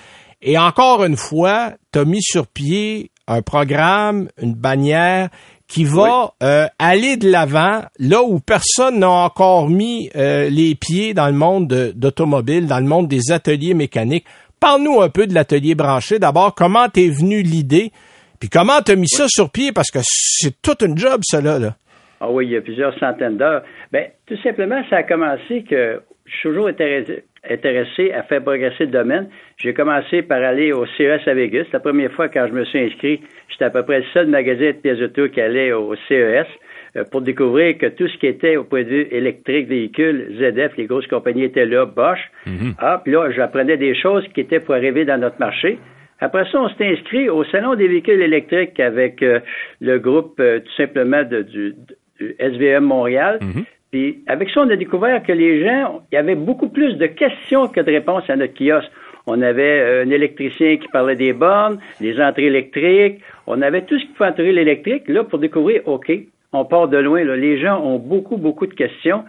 Et 0.41 0.57
encore 0.57 1.05
une 1.05 1.17
fois, 1.17 1.73
tu 1.93 1.99
as 1.99 2.05
mis 2.05 2.21
sur 2.21 2.47
pied 2.47 3.11
un 3.27 3.43
programme, 3.43 4.29
une 4.41 4.55
bannière 4.55 5.29
qui 5.67 5.83
va 5.83 6.33
euh, 6.41 6.65
aller 6.79 7.17
de 7.17 7.29
l'avant 7.29 7.81
là 7.99 8.23
où 8.23 8.39
personne 8.39 8.99
n'a 8.99 9.09
encore 9.09 9.69
mis 9.69 10.09
euh, 10.15 10.49
les 10.49 10.75
pieds 10.75 11.13
dans 11.13 11.27
le 11.27 11.33
monde 11.33 11.67
d'automobile, 11.95 12.67
dans 12.67 12.79
le 12.79 12.85
monde 12.85 13.07
des 13.07 13.31
ateliers 13.31 13.73
mécaniques. 13.73 14.25
Parle-nous 14.59 15.01
un 15.01 15.09
peu 15.09 15.27
de 15.27 15.33
l'atelier 15.33 15.75
branché. 15.75 16.19
D'abord, 16.19 16.55
comment 16.55 16.87
t'es 16.89 17.09
venu 17.09 17.41
l'idée, 17.41 17.91
puis 18.39 18.49
comment 18.49 18.81
t'as 18.83 18.95
mis 18.95 19.09
ça 19.09 19.27
sur 19.27 19.51
pied, 19.51 19.71
parce 19.71 19.91
que 19.91 19.99
c'est 20.03 20.61
toute 20.61 20.81
une 20.81 20.97
job, 20.97 21.21
cela. 21.23 21.59
Là. 21.59 21.75
Ah 22.19 22.31
oui, 22.31 22.45
il 22.47 22.51
y 22.51 22.57
a 22.57 22.61
plusieurs 22.61 22.97
centaines 22.97 23.37
d'heures. 23.37 23.63
Ben, 23.91 24.07
tout 24.25 24.37
simplement, 24.41 24.81
ça 24.89 24.97
a 24.97 25.03
commencé 25.03 25.63
que 25.69 26.01
je 26.25 26.31
suis 26.31 26.49
toujours 26.49 26.67
intéressé, 26.67 27.23
intéressé 27.49 28.11
à 28.11 28.23
faire 28.23 28.41
progresser 28.41 28.85
le 28.85 28.91
domaine. 28.91 29.29
J'ai 29.57 29.73
commencé 29.73 30.21
par 30.21 30.41
aller 30.43 30.71
au 30.71 30.85
CES 30.85 31.27
à 31.27 31.33
Vegas. 31.33 31.65
La 31.73 31.79
première 31.79 32.11
fois 32.11 32.27
quand 32.29 32.47
je 32.47 32.53
me 32.53 32.65
suis 32.65 32.79
inscrit, 32.79 33.21
j'étais 33.49 33.65
à 33.65 33.69
peu 33.69 33.83
près 33.83 33.99
le 33.99 34.05
seul 34.13 34.27
magasin 34.27 34.67
de 34.67 34.71
pièces 34.71 35.01
auto 35.01 35.27
qui 35.29 35.41
allait 35.41 35.71
au 35.71 35.95
CES 36.07 36.47
euh, 36.95 37.03
pour 37.11 37.21
découvrir 37.21 37.77
que 37.77 37.87
tout 37.87 38.07
ce 38.07 38.17
qui 38.17 38.27
était 38.27 38.57
au 38.57 38.63
point 38.63 38.83
de 38.83 38.89
vue 38.89 39.07
électrique, 39.11 39.67
véhicule, 39.67 40.35
ZF, 40.37 40.77
les 40.77 40.85
grosses 40.85 41.07
compagnies 41.07 41.43
étaient 41.43 41.65
là, 41.65 41.85
Bosch. 41.85 42.19
Mhm. 42.45 42.75
Ah, 42.79 43.01
puis 43.03 43.13
là, 43.13 43.29
j'apprenais 43.31 43.77
des 43.77 43.95
choses 43.95 44.27
qui 44.33 44.41
étaient 44.41 44.59
pour 44.59 44.75
arriver 44.75 45.05
dans 45.05 45.19
notre 45.19 45.39
marché. 45.39 45.77
Après 46.19 46.45
ça, 46.51 46.59
on 46.59 46.69
s'est 46.69 46.87
inscrit 46.87 47.29
au 47.29 47.43
Salon 47.45 47.75
des 47.75 47.87
véhicules 47.87 48.21
électriques 48.21 48.79
avec 48.79 49.21
euh, 49.21 49.39
le 49.81 49.99
groupe 49.99 50.39
euh, 50.39 50.59
tout 50.59 50.73
simplement 50.75 51.23
de, 51.23 51.43
du, 51.43 51.75
du 52.19 52.35
SVM 52.39 52.83
Montréal. 52.83 53.37
Mhm. 53.41 53.65
Puis 53.91 54.19
avec 54.27 54.49
ça, 54.49 54.61
on 54.61 54.69
a 54.69 54.75
découvert 54.75 55.23
que 55.23 55.31
les 55.31 55.63
gens, 55.65 56.01
il 56.11 56.15
y 56.15 56.17
avait 56.17 56.35
beaucoup 56.35 56.69
plus 56.69 56.95
de 56.95 57.05
questions 57.07 57.67
que 57.67 57.79
de 57.81 57.91
réponses 57.91 58.29
à 58.29 58.35
notre 58.35 58.53
kiosque. 58.53 58.91
On 59.27 59.41
avait 59.41 59.79
euh, 59.79 60.03
un 60.05 60.09
électricien 60.09 60.77
qui 60.77 60.87
parlait 60.87 61.15
des 61.15 61.33
bornes, 61.33 61.79
des 61.99 62.19
entrées 62.21 62.45
électriques. 62.45 63.19
On 63.45 63.61
avait 63.61 63.81
tout 63.81 63.97
ce 63.99 64.03
qui 64.05 64.11
pouvait 64.13 64.29
entourer 64.29 64.51
l'électrique. 64.53 65.03
Là, 65.07 65.23
pour 65.23 65.39
découvrir, 65.39 65.81
OK, 65.87 66.11
on 66.53 66.63
part 66.65 66.87
de 66.87 66.97
loin. 66.97 67.23
Là. 67.23 67.35
Les 67.35 67.59
gens 67.59 67.81
ont 67.83 67.97
beaucoup, 67.99 68.37
beaucoup 68.37 68.67
de 68.67 68.73
questions. 68.73 69.23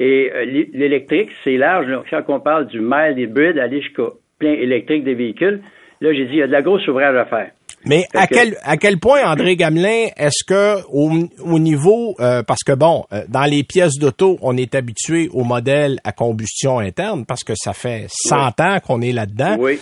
Et 0.00 0.30
euh, 0.34 0.44
l'é- 0.44 0.70
l'électrique, 0.74 1.30
c'est 1.44 1.56
large. 1.56 1.86
là. 1.86 2.02
Quand 2.10 2.22
on 2.28 2.40
parle 2.40 2.66
du 2.66 2.80
mild 2.80 3.16
hybrid, 3.16 3.58
aller 3.58 3.80
jusqu'au 3.80 4.14
plein 4.40 4.52
électrique 4.54 5.04
des 5.04 5.14
véhicules, 5.14 5.60
là, 6.04 6.14
j'ai 6.14 6.26
dit, 6.26 6.32
il 6.34 6.38
y 6.38 6.42
a 6.42 6.46
de 6.46 6.52
la 6.52 6.62
grosse 6.62 6.86
ouvrage 6.88 7.16
à 7.16 7.24
faire. 7.26 7.50
Mais 7.86 8.04
à 8.14 8.26
que- 8.26 8.34
quel 8.34 8.56
à 8.62 8.76
quel 8.78 8.98
point 8.98 9.20
André 9.26 9.56
Gamelin 9.56 10.06
est-ce 10.16 10.42
que 10.44 10.82
au, 10.90 11.10
au 11.44 11.58
niveau 11.58 12.14
euh, 12.18 12.42
parce 12.42 12.62
que 12.64 12.72
bon 12.72 13.04
euh, 13.12 13.24
dans 13.28 13.44
les 13.44 13.62
pièces 13.62 13.98
d'auto 13.98 14.38
on 14.40 14.56
est 14.56 14.74
habitué 14.74 15.28
au 15.34 15.44
modèle 15.44 15.98
à 16.02 16.12
combustion 16.12 16.78
interne 16.78 17.26
parce 17.26 17.44
que 17.44 17.52
ça 17.54 17.74
fait 17.74 18.06
100 18.08 18.58
ans 18.60 18.78
qu'on 18.86 19.02
est 19.02 19.12
là-dedans. 19.12 19.56
Oui. 19.58 19.78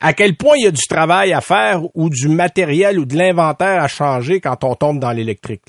À 0.00 0.14
quel 0.14 0.34
point 0.34 0.54
il 0.58 0.64
y 0.64 0.68
a 0.68 0.70
du 0.70 0.86
travail 0.88 1.34
à 1.34 1.42
faire 1.42 1.80
ou 1.94 2.08
du 2.08 2.28
matériel 2.28 2.98
ou 2.98 3.04
de 3.04 3.16
l'inventaire 3.16 3.82
à 3.82 3.86
changer 3.88 4.40
quand 4.40 4.64
on 4.64 4.74
tombe 4.74 4.98
dans 4.98 5.12
l'électrique? 5.12 5.60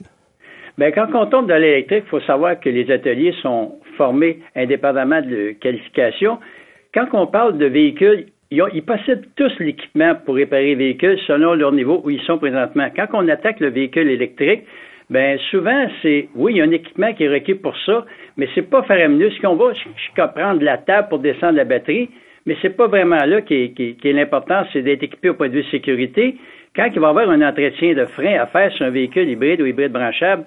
Bien, 0.77 0.91
quand 0.91 1.07
on 1.13 1.27
tombe 1.27 1.47
dans 1.49 1.57
l'électrique, 1.61 2.03
il 2.07 2.09
faut 2.09 2.21
savoir 2.21 2.59
que 2.61 2.69
les 2.69 2.89
ateliers 2.91 3.33
sont 3.41 3.75
formés 3.97 4.39
indépendamment 4.55 5.21
de 5.21 5.47
la 5.49 5.53
qualification. 5.55 6.39
Quand 6.93 7.05
on 7.13 7.27
parle 7.27 7.57
de 7.57 7.65
véhicules, 7.67 8.27
ils, 8.73 8.83
possèdent 8.83 9.25
tous 9.35 9.51
l'équipement 9.59 10.15
pour 10.25 10.35
réparer 10.35 10.67
les 10.67 10.75
véhicules 10.75 11.19
selon 11.25 11.53
leur 11.55 11.71
niveau 11.71 12.01
où 12.03 12.09
ils 12.09 12.21
sont 12.21 12.37
présentement. 12.37 12.87
Quand 12.95 13.07
on 13.13 13.27
attaque 13.27 13.59
le 13.59 13.69
véhicule 13.69 14.09
électrique, 14.09 14.63
ben 15.09 15.37
souvent 15.51 15.87
c'est 16.01 16.29
oui, 16.35 16.53
il 16.53 16.57
y 16.57 16.61
a 16.61 16.63
un 16.63 16.71
équipement 16.71 17.13
qui 17.13 17.23
est 17.23 17.29
requis 17.29 17.55
pour 17.55 17.75
ça, 17.85 18.05
mais 18.37 18.47
c'est 18.53 18.69
pas 18.69 18.83
faramineux. 18.83 19.31
Ce 19.31 19.41
qu'on 19.41 19.55
va, 19.55 19.73
c'est 19.73 20.33
prendre 20.33 20.63
la 20.63 20.77
table 20.77 21.09
pour 21.09 21.19
descendre 21.19 21.57
la 21.57 21.65
batterie, 21.65 22.09
mais 22.45 22.55
c'est 22.61 22.75
pas 22.75 22.87
vraiment 22.87 23.23
là 23.25 23.41
qui 23.41 23.55
est, 23.55 23.69
qui, 23.73 24.13
l'important, 24.13 24.63
c'est 24.71 24.81
d'être 24.81 25.03
équipé 25.03 25.29
au 25.29 25.33
point 25.33 25.49
de 25.49 25.53
vue 25.53 25.63
sécurité. 25.71 26.35
Quand 26.75 26.89
il 26.93 26.99
va 26.99 27.07
y 27.07 27.09
avoir 27.09 27.29
un 27.29 27.41
entretien 27.41 27.93
de 27.93 28.05
frein 28.05 28.39
à 28.39 28.47
faire 28.47 28.71
sur 28.73 28.85
un 28.85 28.89
véhicule 28.89 29.29
hybride 29.29 29.61
ou 29.61 29.65
hybride 29.65 29.91
branchable, 29.91 30.43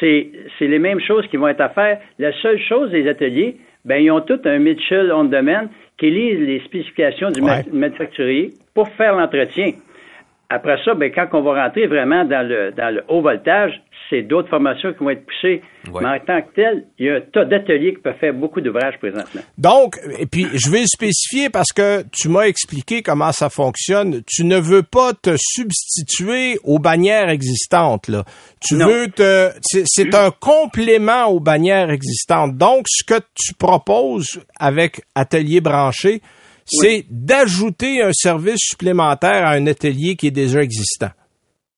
c'est 0.00 0.28
c'est 0.58 0.66
les 0.66 0.78
mêmes 0.78 1.00
choses 1.00 1.26
qui 1.28 1.36
vont 1.36 1.48
être 1.48 1.60
à 1.60 1.68
faire. 1.70 1.98
La 2.18 2.32
seule 2.42 2.58
chose 2.60 2.90
des 2.90 3.08
ateliers, 3.08 3.56
ben 3.84 4.02
ils 4.02 4.10
ont 4.10 4.20
tout 4.20 4.40
un 4.44 4.58
Mitchell 4.58 5.12
on 5.12 5.24
demand 5.24 5.68
qui 5.98 6.10
lise 6.10 6.38
les 6.40 6.60
spécifications 6.60 7.30
du 7.30 7.40
Ouais. 7.40 7.64
manufacturier 7.72 8.52
pour 8.74 8.88
faire 8.90 9.14
l'entretien. 9.16 9.72
Après 10.48 10.76
ça, 10.84 10.94
ben, 10.94 11.10
quand 11.12 11.26
on 11.32 11.42
va 11.42 11.64
rentrer 11.64 11.86
vraiment 11.88 12.24
dans 12.24 12.46
le, 12.46 12.70
dans 12.72 12.94
le 12.94 13.02
haut 13.08 13.20
voltage, 13.20 13.72
c'est 14.08 14.22
d'autres 14.22 14.48
formations 14.48 14.92
qui 14.92 15.02
vont 15.02 15.10
être 15.10 15.26
poussées. 15.26 15.60
Ouais. 15.92 16.00
Mais 16.02 16.08
en 16.08 16.20
tant 16.24 16.40
que 16.40 16.54
tel, 16.54 16.84
il 16.98 17.06
y 17.06 17.10
a 17.10 17.16
un 17.16 17.20
tas 17.20 17.44
d'ateliers 17.44 17.94
qui 17.94 18.00
peuvent 18.00 18.16
faire 18.20 18.32
beaucoup 18.32 18.60
d'ouvrages 18.60 18.96
présentement. 19.00 19.40
Donc, 19.58 19.96
et 20.20 20.26
puis 20.26 20.46
je 20.54 20.70
vais 20.70 20.82
le 20.82 20.86
spécifier 20.86 21.50
parce 21.50 21.72
que 21.72 22.04
tu 22.12 22.28
m'as 22.28 22.42
expliqué 22.46 23.02
comment 23.02 23.32
ça 23.32 23.50
fonctionne. 23.50 24.22
Tu 24.24 24.44
ne 24.44 24.56
veux 24.58 24.84
pas 24.84 25.12
te 25.14 25.30
substituer 25.36 26.58
aux 26.62 26.78
bannières 26.78 27.28
existantes. 27.28 28.06
Là. 28.08 28.22
Tu 28.60 28.76
Non. 28.76 28.86
veux 28.86 29.08
te. 29.08 29.50
C'est 29.62 29.82
c'est 29.86 30.14
un 30.14 30.30
complément 30.30 31.26
aux 31.26 31.40
bannières 31.40 31.90
existantes. 31.90 32.56
Donc, 32.56 32.84
ce 32.88 33.02
que 33.04 33.18
tu 33.34 33.54
proposes 33.54 34.40
avec 34.60 35.00
Atelier 35.16 35.60
branché, 35.60 36.20
c'est 36.66 37.04
d'ajouter 37.10 38.02
un 38.02 38.12
service 38.12 38.58
supplémentaire 38.58 39.46
à 39.46 39.52
un 39.52 39.66
atelier 39.66 40.16
qui 40.16 40.26
est 40.28 40.34
déjà 40.34 40.62
existant. 40.62 41.10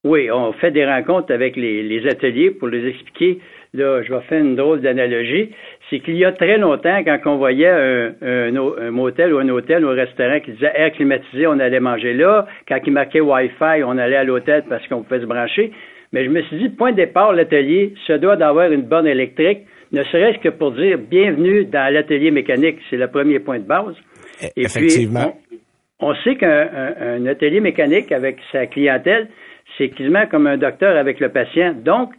Oui, 0.05 0.31
on 0.31 0.53
fait 0.55 0.70
des 0.70 0.87
rencontres 0.87 1.33
avec 1.33 1.57
les, 1.57 1.83
les 1.83 2.09
ateliers 2.09 2.51
pour 2.51 2.68
les 2.68 2.88
expliquer. 2.88 3.40
Là, 3.74 4.03
je 4.03 4.12
vais 4.12 4.20
faire 4.22 4.40
une 4.40 4.57
drôle 4.57 4.81
d'analogie. 4.81 5.51
C'est 5.90 6.01
qu'il 6.01 6.16
y 6.16 6.24
a 6.24 6.33
très 6.33 6.57
longtemps, 6.57 7.03
quand 7.05 7.18
on 7.27 7.37
voyait 7.37 7.68
un, 7.68 8.14
un, 8.22 8.57
un 8.57 8.90
motel 8.90 9.35
ou 9.35 9.38
un 9.38 9.48
hôtel 9.51 9.85
ou 9.85 9.88
un 9.88 9.94
restaurant 9.94 10.40
qui 10.40 10.53
disait 10.53 10.72
air 10.74 10.92
climatisé, 10.92 11.46
on 11.46 11.59
allait 11.59 11.81
manger 11.81 12.14
là. 12.14 12.46
Quand 12.66 12.79
il 12.87 12.92
marquait 12.92 13.20
Wi-Fi, 13.20 13.83
on 13.85 13.98
allait 13.98 14.16
à 14.16 14.24
l'hôtel 14.24 14.64
parce 14.68 14.87
qu'on 14.88 15.03
pouvait 15.03 15.20
se 15.20 15.27
brancher. 15.27 15.72
Mais 16.12 16.24
je 16.24 16.31
me 16.31 16.40
suis 16.42 16.59
dit, 16.59 16.68
point 16.70 16.92
de 16.92 16.96
départ, 16.96 17.35
l'atelier 17.35 17.92
se 18.07 18.14
doit 18.14 18.37
d'avoir 18.37 18.72
une 18.72 18.83
borne 18.83 19.07
électrique, 19.07 19.66
ne 19.92 20.03
serait-ce 20.05 20.38
que 20.38 20.48
pour 20.48 20.72
dire 20.72 20.96
bienvenue 20.98 21.66
dans 21.66 21.92
l'atelier 21.92 22.31
mécanique. 22.31 22.79
C'est 22.88 22.96
le 22.96 23.09
premier 23.09 23.40
point 23.40 23.59
de 23.59 23.66
base. 23.66 23.96
Et 24.40 24.62
Effectivement. 24.62 25.35
Puis, 25.48 25.59
on, 26.01 26.11
on 26.11 26.14
sait 26.16 26.37
qu'un 26.37 26.68
un, 26.74 27.22
un 27.22 27.27
atelier 27.27 27.61
mécanique 27.61 28.12
avec 28.12 28.38
sa 28.53 28.66
clientèle, 28.66 29.29
c'est 29.77 29.88
quasiment 29.90 30.27
comme 30.27 30.46
un 30.46 30.57
docteur 30.57 30.96
avec 30.96 31.20
le 31.20 31.29
patient. 31.29 31.74
Donc, 31.74 32.12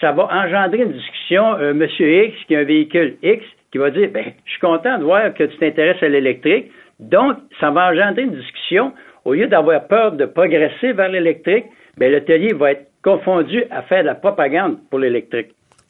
ça 0.00 0.12
va 0.12 0.28
engendrer 0.30 0.82
une 0.82 0.92
discussion. 0.92 1.54
Euh, 1.54 1.74
Monsieur 1.74 2.24
X, 2.26 2.36
qui 2.46 2.56
a 2.56 2.60
un 2.60 2.64
véhicule 2.64 3.16
X, 3.22 3.44
qui 3.72 3.78
va 3.78 3.90
dire, 3.90 4.10
ben, 4.12 4.24
je 4.44 4.50
suis 4.50 4.60
content 4.60 4.98
de 4.98 5.04
voir 5.04 5.32
que 5.34 5.44
tu 5.44 5.56
t'intéresses 5.58 6.02
à 6.02 6.08
l'électrique. 6.08 6.70
Donc, 7.00 7.36
ça 7.60 7.70
va 7.70 7.90
engendrer 7.90 8.22
une 8.22 8.36
discussion. 8.36 8.92
Au 9.24 9.34
lieu 9.34 9.46
d'avoir 9.48 9.86
peur 9.86 10.12
de 10.12 10.24
progresser 10.24 10.92
vers 10.92 11.08
l'électrique, 11.08 11.64
ben, 11.96 12.12
l'atelier 12.12 12.52
va 12.52 12.72
être 12.72 12.86
confondu 13.02 13.64
à 13.70 13.82
faire 13.82 14.02
de 14.02 14.06
la 14.06 14.14
propagande 14.14 14.78
pour 14.90 14.98
l'électrique. 14.98 15.48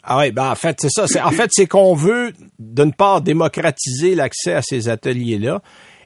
Ah 0.09 0.19
oui, 0.19 0.31
ben 0.31 0.51
en 0.51 0.55
fait, 0.55 0.77
c'est 0.81 0.91
ça. 0.91 1.07
C'est, 1.09 1.21
en 1.21 1.33
fait, 1.33 1.51
c'est 1.53 1.67
qu'on 1.67 1.95
veut, 1.95 2.33
d'une 2.61 2.93
part, 2.95 3.21
démocratiser 3.23 4.15
l'accès 4.15 4.53
à 4.55 4.63
ces 4.63 4.89
ateliers-là 4.89 5.61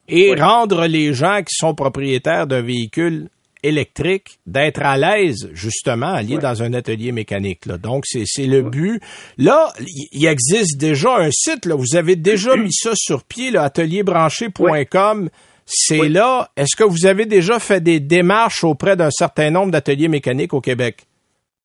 et 0.09 0.31
Oui. 0.33 0.41
rendre 0.41 0.87
les 0.87 1.13
gens 1.13 1.41
qui 1.43 1.55
sont 1.55 1.75
propriétaires 1.75 2.47
d'un 2.47 2.63
véhicule 2.63 3.29
électrique 3.63 4.39
d'être 4.47 4.81
à 4.83 4.97
l'aise, 4.97 5.51
justement, 5.53 6.07
à 6.07 6.15
aller 6.21 6.37
Oui. 6.37 6.41
dans 6.43 6.63
un 6.63 6.73
atelier 6.73 7.13
mécanique. 7.13 7.67
Là. 7.67 7.77
Donc, 7.77 8.05
c'est, 8.07 8.23
c'est 8.25 8.47
le 8.47 8.63
but. 8.63 9.03
Là, 9.37 9.71
il 10.13 10.25
existe 10.27 10.79
déjà 10.79 11.19
un 11.19 11.29
site. 11.31 11.67
Là, 11.67 11.75
vous 11.75 11.95
avez 11.95 12.17
déjà 12.17 12.57
mis 12.57 12.73
ça 12.73 12.93
sur 12.95 13.23
pied, 13.23 13.51
là, 13.51 13.65
atelierbranché.com. 13.65 15.29
C'est 15.67 16.01
Oui. 16.01 16.09
là. 16.09 16.49
Est-ce 16.57 16.75
que 16.75 16.85
vous 16.85 17.05
avez 17.07 17.27
déjà 17.27 17.59
fait 17.61 17.81
des 17.83 18.01
démarches 18.01 18.65
auprès 18.65 18.97
d'un 18.97 19.11
certain 19.11 19.51
nombre 19.51 19.71
d'ateliers 19.73 20.09
mécaniques 20.09 20.55
au 20.55 20.61
Québec? 20.63 21.07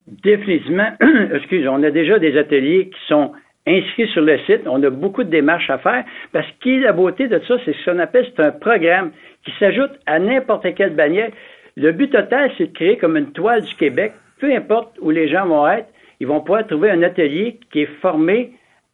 Définitivement, 0.06 0.90
excuse, 1.34 1.66
on 1.68 1.82
a 1.82 1.90
déjà 1.90 2.18
des 2.18 2.38
ateliers 2.38 2.90
qui 2.90 3.06
sont 3.08 3.32
inscrits 3.66 4.08
sur 4.08 4.22
le 4.22 4.38
site. 4.40 4.62
On 4.66 4.82
a 4.82 4.90
beaucoup 4.90 5.24
de 5.24 5.30
démarches 5.30 5.68
à 5.70 5.78
faire 5.78 6.04
parce 6.32 6.46
que 6.62 6.80
la 6.80 6.92
beauté 6.92 7.26
de 7.26 7.40
ça, 7.46 7.56
c'est 7.64 7.74
ce 7.74 7.90
qu'on 7.90 7.98
appelle 7.98 8.26
c'est 8.34 8.42
un 8.42 8.52
programme 8.52 9.10
qui 9.44 9.52
s'ajoute 9.58 9.92
à 10.06 10.18
n'importe 10.18 10.74
quelle 10.74 10.94
bannière. 10.94 11.30
Le 11.76 11.92
but 11.92 12.10
total, 12.10 12.50
c'est 12.56 12.68
de 12.68 12.72
créer 12.72 12.96
comme 12.96 13.16
une 13.16 13.32
toile 13.32 13.62
du 13.62 13.74
Québec. 13.74 14.12
Peu 14.38 14.54
importe 14.54 14.96
où 15.00 15.10
les 15.10 15.28
gens 15.28 15.46
vont 15.46 15.66
être, 15.66 15.88
ils 16.20 16.26
vont 16.26 16.40
pouvoir 16.40 16.66
trouver 16.66 16.90
un 16.90 17.02
atelier 17.02 17.58
qui 17.72 17.82
est 17.82 18.00
formé 18.00 18.52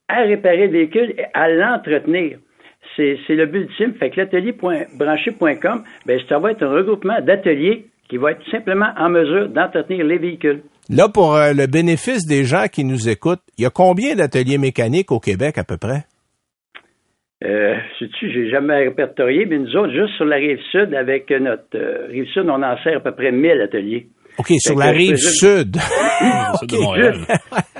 à 0.08 0.22
réparer 0.22 0.66
le 0.66 0.72
véhicule 0.72 1.14
et 1.16 1.24
à 1.34 1.48
l'entretenir. 1.50 2.38
C'est 2.96 3.18
c'est 3.26 3.36
le 3.36 3.46
but 3.46 3.60
ultime. 3.60 3.94
Fait 3.94 4.10
que 4.10 4.20
l'atelier.branché.com, 4.20 5.84
ben, 6.06 6.20
ça 6.28 6.38
va 6.38 6.50
être 6.50 6.62
un 6.62 6.72
regroupement 6.72 7.20
d'ateliers 7.20 7.86
qui 8.08 8.16
va 8.16 8.32
être 8.32 8.50
simplement 8.50 8.92
en 8.96 9.10
mesure 9.10 9.48
d'entretenir 9.48 10.04
les 10.04 10.18
véhicules. 10.18 10.62
Là, 10.90 11.08
pour 11.08 11.34
euh, 11.36 11.52
le 11.52 11.66
bénéfice 11.66 12.26
des 12.26 12.44
gens 12.44 12.66
qui 12.70 12.84
nous 12.84 13.08
écoutent, 13.08 13.42
il 13.58 13.62
y 13.62 13.66
a 13.66 13.70
combien 13.70 14.14
d'ateliers 14.16 14.58
mécaniques 14.58 15.12
au 15.12 15.20
Québec 15.20 15.56
à 15.58 15.64
peu 15.64 15.76
près? 15.76 16.04
Euh, 17.44 17.74
sais-tu, 17.98 18.30
j'ai 18.32 18.50
jamais 18.50 18.76
répertorié, 18.84 19.46
mais 19.46 19.58
nous 19.58 19.74
autres, 19.76 19.92
juste 19.92 20.14
sur 20.16 20.24
la 20.24 20.36
rive 20.36 20.60
sud, 20.70 20.94
avec 20.94 21.28
notre 21.30 21.64
euh, 21.76 22.06
rive 22.08 22.26
sud, 22.32 22.44
on 22.48 22.62
en 22.62 22.76
sert 22.82 22.98
à 22.98 23.00
peu 23.00 23.12
près 23.12 23.32
1000 23.32 23.60
ateliers. 23.62 24.06
OK, 24.38 24.46
sur 24.58 24.78
la 24.78 24.90
rive 24.92 25.16
sud. 25.16 25.76
C'est 26.60 26.70
de 26.70 26.76
Montréal. 26.82 27.14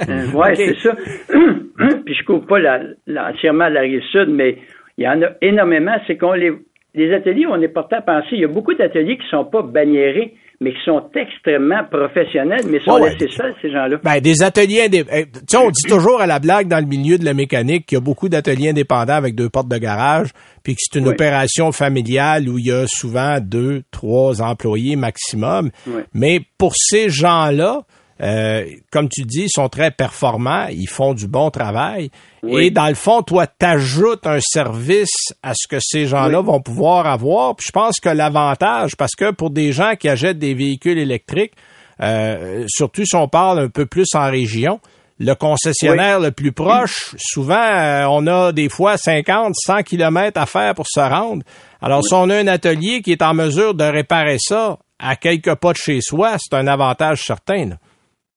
Euh, 0.08 0.26
ouais, 0.32 0.50
Ok. 0.50 0.56
c'est 0.56 0.78
ça. 0.80 0.96
Puis 2.04 2.14
je 2.14 2.24
couvre 2.24 2.44
pas 2.44 2.58
la, 2.58 2.80
la- 3.06 3.30
entièrement 3.30 3.68
la 3.68 3.82
rive 3.82 4.02
sud, 4.10 4.28
mais 4.30 4.58
il 4.98 5.04
y 5.04 5.08
en 5.08 5.22
a 5.22 5.28
énormément. 5.40 5.94
C'est 6.08 6.16
qu'on 6.16 6.32
les, 6.32 6.50
les 6.94 7.14
ateliers, 7.14 7.46
on 7.46 7.62
est 7.62 7.68
porté 7.68 7.94
à 7.94 8.00
penser, 8.00 8.30
il 8.32 8.40
y 8.40 8.44
a 8.44 8.48
beaucoup 8.48 8.74
d'ateliers 8.74 9.16
qui 9.18 9.28
sont 9.28 9.44
pas 9.44 9.62
banniérés, 9.62 10.34
mais 10.62 10.72
qui 10.72 10.78
sont 10.84 11.02
extrêmement 11.14 11.82
professionnels, 11.90 12.62
mais 12.70 12.80
sont 12.80 13.00
ouais. 13.00 13.10
laissés 13.12 13.28
seuls, 13.36 13.54
ces 13.60 13.70
gens-là. 13.70 13.96
Ben, 14.02 14.20
des 14.20 14.42
ateliers 14.42 14.86
indé- 14.88 15.04
eh, 15.12 15.26
Tu 15.26 15.40
sais, 15.48 15.56
on 15.58 15.70
dit 15.70 15.82
toujours 15.88 16.20
à 16.20 16.26
la 16.26 16.38
blague 16.38 16.68
dans 16.68 16.78
le 16.78 16.86
milieu 16.86 17.18
de 17.18 17.24
la 17.24 17.34
mécanique 17.34 17.86
qu'il 17.86 17.96
y 17.96 18.00
a 18.00 18.00
beaucoup 18.00 18.28
d'ateliers 18.28 18.70
indépendants 18.70 19.14
avec 19.14 19.34
deux 19.34 19.48
portes 19.50 19.68
de 19.68 19.78
garage, 19.78 20.28
puis 20.62 20.74
que 20.74 20.80
c'est 20.82 20.98
une 20.98 21.06
Oui. 21.08 21.12
opération 21.14 21.72
familiale 21.72 22.48
où 22.48 22.58
il 22.58 22.66
y 22.66 22.72
a 22.72 22.84
souvent 22.86 23.38
deux, 23.40 23.82
trois 23.90 24.40
employés 24.40 24.96
maximum. 24.96 25.70
Oui. 25.86 26.02
Mais 26.14 26.40
pour 26.58 26.72
ces 26.76 27.10
gens-là, 27.10 27.82
euh, 28.22 28.64
comme 28.90 29.08
tu 29.08 29.22
dis, 29.22 29.48
sont 29.48 29.68
très 29.68 29.90
performants, 29.90 30.66
ils 30.70 30.88
font 30.88 31.12
du 31.12 31.26
bon 31.26 31.50
travail. 31.50 32.10
Et 32.46 32.70
dans 32.70 32.88
le 32.88 32.94
fond, 32.94 33.22
toi, 33.22 33.46
t'ajoutes 33.46 34.26
un 34.26 34.40
service 34.40 35.32
à 35.42 35.54
ce 35.54 35.66
que 35.68 35.78
ces 35.80 36.06
gens-là 36.06 36.40
vont 36.40 36.60
pouvoir 36.60 37.06
avoir. 37.06 37.56
Puis 37.56 37.66
je 37.68 37.72
pense 37.72 38.00
que 38.00 38.08
l'avantage, 38.08 38.96
parce 38.96 39.14
que 39.16 39.32
pour 39.32 39.50
des 39.50 39.72
gens 39.72 39.94
qui 39.98 40.08
achètent 40.08 40.38
des 40.38 40.54
véhicules 40.54 40.98
électriques, 40.98 41.52
euh, 42.00 42.64
surtout 42.68 43.04
si 43.04 43.14
on 43.16 43.28
parle 43.28 43.60
un 43.60 43.68
peu 43.68 43.86
plus 43.86 44.08
en 44.14 44.30
région, 44.30 44.80
le 45.18 45.34
concessionnaire 45.34 46.18
le 46.18 46.32
plus 46.32 46.52
proche, 46.52 47.14
souvent, 47.16 47.54
euh, 47.54 48.06
on 48.08 48.26
a 48.26 48.52
des 48.52 48.68
fois 48.68 48.96
50, 48.96 49.54
100 49.54 49.82
kilomètres 49.82 50.40
à 50.40 50.46
faire 50.46 50.74
pour 50.74 50.86
se 50.88 51.00
rendre. 51.00 51.44
Alors, 51.80 52.04
si 52.04 52.14
on 52.14 52.28
a 52.30 52.36
un 52.36 52.46
atelier 52.46 53.02
qui 53.02 53.12
est 53.12 53.22
en 53.22 53.34
mesure 53.34 53.74
de 53.74 53.84
réparer 53.84 54.38
ça 54.40 54.78
à 54.98 55.16
quelques 55.16 55.54
pas 55.56 55.72
de 55.72 55.78
chez 55.78 56.00
soi, 56.00 56.36
c'est 56.38 56.56
un 56.56 56.66
avantage 56.66 57.22
certain. 57.22 57.70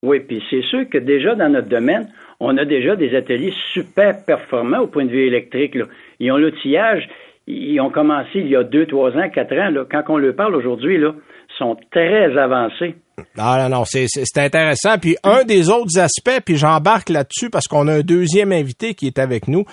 Oui, 0.05 0.19
puis 0.19 0.41
c'est 0.51 0.61
sûr 0.61 0.87
que 0.87 0.99
déjà 0.99 1.33
dans 1.33 1.49
notre 1.49 1.67
domaine, 1.67 2.07
on 2.39 2.55
a 2.57 2.65
déjà 2.65 2.95
des 2.95 3.15
ateliers 3.15 3.53
super 3.73 4.23
performants 4.23 4.81
au 4.81 4.87
point 4.87 5.05
de 5.05 5.09
vue 5.09 5.25
électrique. 5.25 5.75
Ils 6.19 6.31
ont 6.31 6.37
l'outillage, 6.37 7.09
ils 7.47 7.79
ont 7.81 7.89
commencé 7.89 8.29
il 8.35 8.49
y 8.49 8.55
a 8.55 8.63
deux, 8.63 8.85
trois 8.85 9.11
ans, 9.11 9.29
quatre 9.33 9.57
ans. 9.57 9.73
Quand 9.89 10.03
on 10.09 10.17
leur 10.17 10.35
parle 10.35 10.53
aujourd'hui, 10.55 10.99
là, 10.99 11.13
sont 11.57 11.75
très 11.91 12.37
avancés. 12.37 12.95
Ah 13.37 13.67
non, 13.67 13.77
non, 13.77 13.83
c'est 13.85 14.37
intéressant. 14.37 14.97
Puis 14.99 15.15
un 15.23 15.43
des 15.43 15.69
autres 15.69 15.97
aspects, 15.99 16.41
puis 16.45 16.57
j'embarque 16.57 17.09
là-dessus 17.09 17.49
parce 17.49 17.67
qu'on 17.67 17.87
a 17.87 17.93
un 17.95 18.01
deuxième 18.01 18.51
invité 18.51 18.93
qui 18.93 19.07
est 19.07 19.19
avec 19.19 19.47
nous, 19.47 19.65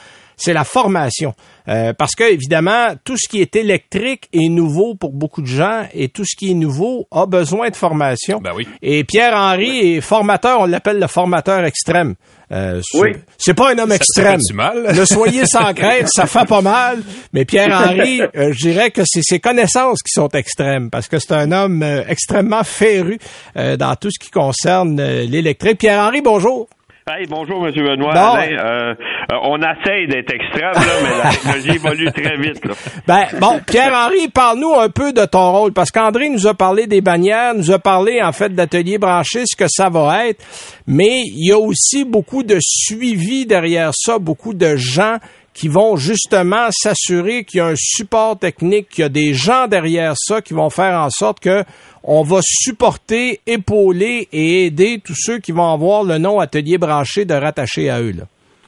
c'est 0.42 0.52
la 0.52 0.64
formation. 0.64 1.34
Euh, 1.68 1.92
parce 1.92 2.14
que 2.14 2.24
évidemment, 2.24 2.94
tout 3.04 3.16
ce 3.16 3.28
qui 3.28 3.40
est 3.40 3.54
électrique 3.54 4.28
est 4.32 4.48
nouveau 4.48 4.94
pour 4.94 5.12
beaucoup 5.12 5.42
de 5.42 5.46
gens 5.46 5.86
et 5.94 6.08
tout 6.08 6.24
ce 6.24 6.34
qui 6.36 6.50
est 6.50 6.54
nouveau 6.54 7.06
a 7.12 7.26
besoin 7.26 7.70
de 7.70 7.76
formation. 7.76 8.40
Ben 8.42 8.50
oui. 8.54 8.66
Et 8.82 9.04
Pierre 9.04 9.34
Henry 9.34 9.94
est 9.94 10.00
formateur, 10.00 10.60
on 10.60 10.66
l'appelle 10.66 10.98
le 10.98 11.06
formateur 11.06 11.64
extrême. 11.64 12.16
Euh, 12.50 12.82
oui. 12.94 13.12
C'est 13.38 13.54
pas 13.54 13.72
un 13.72 13.78
homme 13.78 13.92
extrême. 13.92 14.40
Ça 14.40 14.54
mal. 14.54 14.94
Ne 14.94 15.04
soyez 15.04 15.46
sans 15.46 15.72
crainte, 15.72 16.08
ça 16.08 16.26
fait 16.26 16.46
pas 16.46 16.60
mal. 16.60 17.02
Mais 17.32 17.44
Pierre 17.44 17.70
Henry, 17.70 18.20
euh, 18.36 18.52
je 18.52 18.68
dirais 18.68 18.90
que 18.90 19.02
c'est 19.06 19.22
ses 19.22 19.40
connaissances 19.40 20.02
qui 20.02 20.12
sont 20.12 20.28
extrêmes 20.28 20.90
parce 20.90 21.08
que 21.08 21.18
c'est 21.18 21.32
un 21.32 21.50
homme 21.52 21.82
euh, 21.82 22.02
extrêmement 22.08 22.64
féru 22.64 23.18
dans 23.54 23.94
tout 23.96 24.10
ce 24.10 24.18
qui 24.18 24.30
concerne 24.30 25.00
l'électrique. 25.00 25.78
Pierre 25.78 26.00
Henry, 26.00 26.20
bonjour. 26.20 26.68
Hey, 27.04 27.26
bonjour, 27.28 27.66
M. 27.66 27.72
Benoît. 27.74 28.14
Euh, 28.14 28.94
euh, 28.94 28.94
on 29.42 29.58
essaye 29.58 30.06
d'être 30.06 30.32
extrême, 30.32 30.70
là, 30.72 30.92
mais 31.02 31.18
la 31.18 31.30
technologie 31.30 31.70
évolue 31.70 32.12
très 32.12 32.36
vite. 32.36 32.64
Là. 32.64 32.74
Ben, 33.08 33.40
bon, 33.40 33.60
Pierre-Henri, 33.66 34.28
parle-nous 34.28 34.74
un 34.74 34.88
peu 34.88 35.12
de 35.12 35.24
ton 35.24 35.50
rôle, 35.50 35.72
parce 35.72 35.90
qu'André 35.90 36.28
nous 36.28 36.46
a 36.46 36.54
parlé 36.54 36.86
des 36.86 37.00
bannières, 37.00 37.56
nous 37.56 37.72
a 37.72 37.80
parlé, 37.80 38.22
en 38.22 38.30
fait, 38.30 38.54
d'ateliers 38.54 38.98
branchés, 38.98 39.42
ce 39.46 39.56
que 39.56 39.68
ça 39.68 39.88
va 39.88 40.28
être, 40.28 40.44
mais 40.86 41.22
il 41.24 41.48
y 41.48 41.50
a 41.50 41.58
aussi 41.58 42.04
beaucoup 42.04 42.44
de 42.44 42.58
suivi 42.60 43.46
derrière 43.46 43.90
ça, 43.92 44.20
beaucoup 44.20 44.54
de 44.54 44.76
gens 44.76 45.16
qui 45.54 45.68
vont 45.68 45.96
justement 45.96 46.68
s'assurer 46.70 47.44
qu'il 47.44 47.58
y 47.58 47.60
a 47.60 47.66
un 47.66 47.76
support 47.76 48.38
technique, 48.38 48.88
qu'il 48.88 49.02
y 49.02 49.04
a 49.04 49.08
des 49.08 49.34
gens 49.34 49.66
derrière 49.66 50.14
ça 50.16 50.40
qui 50.40 50.54
vont 50.54 50.70
faire 50.70 50.98
en 50.98 51.10
sorte 51.10 51.40
que 51.40 51.64
on 52.04 52.22
va 52.22 52.38
supporter, 52.42 53.40
épauler 53.46 54.28
et 54.32 54.66
aider 54.66 55.00
tous 55.04 55.16
ceux 55.16 55.38
qui 55.38 55.52
vont 55.52 55.72
avoir 55.72 56.04
le 56.04 56.18
nom 56.18 56.40
atelier 56.40 56.78
branché 56.78 57.24
de 57.24 57.34
rattacher 57.34 57.90
à 57.90 58.00
eux. 58.00 58.12
Là. 58.12 58.24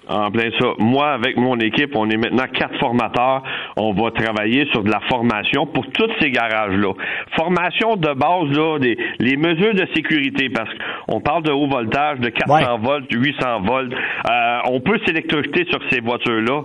En 0.08 0.30
plein 0.30 0.50
ça. 0.60 0.66
Moi, 0.78 1.12
avec 1.12 1.36
mon 1.36 1.58
équipe, 1.58 1.96
on 1.96 2.08
est 2.10 2.16
maintenant 2.16 2.44
quatre 2.52 2.78
formateurs. 2.78 3.42
On 3.76 3.92
va 3.94 4.10
travailler 4.10 4.66
sur 4.70 4.82
de 4.82 4.90
la 4.90 5.00
formation 5.08 5.66
pour 5.66 5.86
tous 5.92 6.10
ces 6.20 6.30
garages-là. 6.30 6.92
Formation 7.36 7.96
de 7.96 8.12
base, 8.12 8.56
là, 8.56 8.78
des, 8.78 8.98
les 9.18 9.36
mesures 9.36 9.74
de 9.74 9.86
sécurité, 9.94 10.50
parce 10.50 10.68
qu'on 11.08 11.20
parle 11.20 11.42
de 11.44 11.52
haut 11.52 11.68
voltage, 11.68 12.20
de 12.20 12.28
400 12.28 12.78
volts, 12.80 13.10
800 13.10 13.60
volts. 13.62 13.92
Euh, 13.94 14.58
on 14.66 14.80
peut 14.80 14.98
s'électrocuter 15.06 15.64
sur 15.70 15.80
ces 15.90 16.00
voitures-là. 16.00 16.62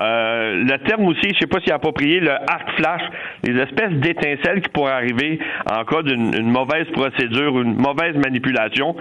Euh, 0.00 0.64
le 0.64 0.78
terme 0.78 1.06
aussi, 1.06 1.28
je 1.34 1.40
sais 1.40 1.46
pas 1.46 1.60
s'il 1.60 1.70
est 1.70 1.74
approprié, 1.74 2.20
le 2.20 2.30
arc 2.30 2.70
flash, 2.76 3.02
les 3.44 3.60
espèces 3.60 3.92
d'étincelles 3.92 4.62
qui 4.62 4.68
pourraient 4.70 4.92
arriver 4.92 5.38
en 5.70 5.84
cas 5.84 6.02
d'une 6.02 6.50
mauvaise 6.50 6.86
procédure, 6.92 7.60
une 7.60 7.74
mauvaise 7.74 8.14
manipulation. 8.16 8.94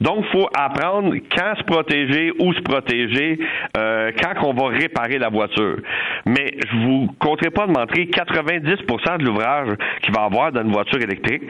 Donc, 0.00 0.24
faut 0.32 0.48
apprendre 0.54 1.14
quand 1.34 1.54
se 1.56 1.64
protéger, 1.64 2.32
où 2.38 2.52
se 2.52 2.60
protéger, 2.60 3.38
euh, 3.76 4.10
quand 4.20 4.46
on 4.46 4.52
va 4.52 4.68
réparer 4.68 5.18
la 5.18 5.28
voiture. 5.28 5.76
Mais 6.26 6.54
je 6.70 6.76
vous 6.76 7.08
compterai 7.18 7.50
pas 7.50 7.66
de 7.66 7.72
montrer 7.72 8.06
90% 8.06 9.18
de 9.18 9.24
l'ouvrage 9.24 9.68
qu'il 10.02 10.14
va 10.14 10.24
avoir 10.24 10.52
dans 10.52 10.62
une 10.62 10.72
voiture 10.72 11.00
électrique, 11.00 11.42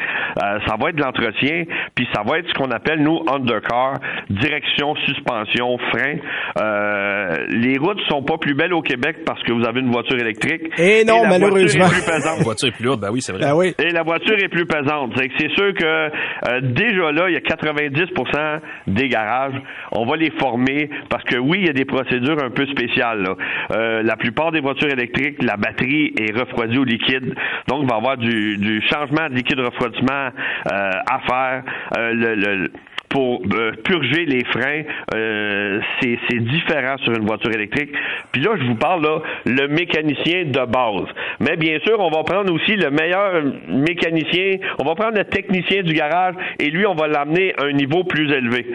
euh, 0.43 0.59
ça 0.67 0.77
va 0.81 0.91
être 0.91 0.97
de 0.97 1.03
l'entretien, 1.03 1.65
puis 1.95 2.07
ça 2.15 2.23
va 2.23 2.39
être 2.39 2.49
ce 2.49 2.55
qu'on 2.55 2.71
appelle 2.71 3.03
nous 3.03 3.25
undercar, 3.33 3.99
direction, 4.31 4.95
suspension, 5.07 5.79
frein. 5.91 6.17
Euh, 6.61 7.47
les 7.49 7.79
routes 7.79 8.01
sont 8.09 8.23
pas 8.23 8.39
plus 8.39 8.55
belles 8.55 8.73
au 8.73 8.83
Québec 8.83 8.92
parce 9.25 9.43
que 9.43 9.53
vous 9.53 9.67
avez 9.67 9.81
une 9.81 9.91
voiture 9.91 10.19
électrique. 10.19 10.63
Et 10.79 11.05
non, 11.05 11.23
malheureusement. 11.29 11.87
La 12.09 12.43
voiture 12.43 12.69
est 12.69 12.73
plus 12.73 12.85
lourde, 12.85 13.01
ben 13.03 13.11
oui, 13.11 13.21
c'est 13.21 13.33
vrai. 13.33 13.43
Ben 13.43 13.55
oui. 13.55 13.75
Et 13.79 13.91
la 13.91 14.03
voiture 14.03 14.37
est 14.39 14.49
plus 14.49 14.67
pesante. 14.67 15.13
C'est 15.39 15.51
sûr 15.53 15.75
que 15.75 15.85
euh, 15.85 16.61
déjà 16.63 17.13
là, 17.13 17.29
il 17.29 17.35
y 17.35 17.37
a 17.37 17.41
90% 17.41 18.61
des 18.89 19.09
garages, 19.09 19.61
on 19.93 20.07
va 20.07 20.17
les 20.17 20.31
former 20.39 20.91
parce 21.09 21.25
que 21.25 21.39
oui, 21.39 21.59
il 21.61 21.67
y 21.67 21.71
a 21.71 21.73
des 21.73 21.85
procédures 21.85 22.43
un 22.43 22.51
peu 22.51 22.67
spéciales. 22.67 23.27
Euh, 23.73 24.03
la 24.03 24.17
plupart 24.17 24.53
des 24.53 24.61
voitures 24.61 24.91
électriques, 24.91 25.43
la 25.43 25.57
batterie 25.57 26.13
est 26.19 26.37
refroidie 26.39 26.79
au 26.79 26.85
liquide, 26.85 27.35
donc 27.69 27.81
il 27.83 27.89
va 27.89 27.95
y 27.95 27.99
avoir 27.99 28.17
du, 28.17 28.83
changement 28.93 29.29
de 29.29 29.35
liquide 29.35 29.61
refroidissement 29.61 30.29
euh, 30.73 30.91
à 31.11 31.21
faire. 31.27 31.63
le, 31.97 32.35
le 32.35 32.71
pour 33.13 33.43
euh, 33.55 33.73
purger 33.85 34.25
les 34.25 34.43
freins, 34.45 34.83
euh, 35.15 35.81
c'est 36.01 36.39
différent 36.39 36.97
sur 37.05 37.13
une 37.13 37.27
voiture 37.27 37.53
électrique. 37.53 37.91
Puis 38.33 38.41
là, 38.41 38.53
je 38.59 38.65
vous 38.67 38.75
parle 38.75 39.03
là, 39.03 39.19
le 39.45 39.69
mécanicien 39.69 40.45
de 40.47 40.65
base. 40.67 41.09
Mais 41.39 41.57
bien 41.57 41.79
sûr, 41.85 42.01
on 42.01 42.11
va 42.11 42.23
prendre 42.25 42.53
aussi 42.53 42.75
le 42.75 42.91
meilleur 42.91 43.43
mécanicien, 43.69 44.57
on 44.79 44.85
va 44.85 44.95
prendre 44.95 45.19
le 45.19 45.25
technicien 45.25 45.83
du 45.83 45.93
garage 45.93 46.35
et 46.59 46.71
lui, 46.71 46.87
on 46.87 46.95
va 46.95 47.07
l'amener 47.07 47.53
à 47.59 47.65
un 47.65 47.73
niveau 47.73 48.03
plus 48.05 48.33
élevé. 48.33 48.67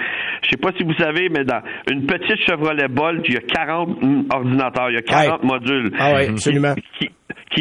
Je 0.44 0.52
sais 0.52 0.58
pas 0.58 0.70
si 0.78 0.84
vous 0.84 0.94
savez, 0.94 1.30
mais 1.30 1.44
dans 1.44 1.62
une 1.92 2.06
petite 2.06 2.40
Chevrolet 2.46 2.88
Bolt, 2.88 3.26
il 3.28 3.34
y 3.34 3.38
a 3.38 3.42
40 3.42 3.98
ordinateurs, 4.32 4.92
il 4.92 4.96
y 4.96 5.00
a 5.00 5.02
40 5.02 5.44
modules. 5.44 5.92
Ah 6.00 6.14
oui, 6.16 6.28
absolument 6.30 6.76
qui 7.00 7.10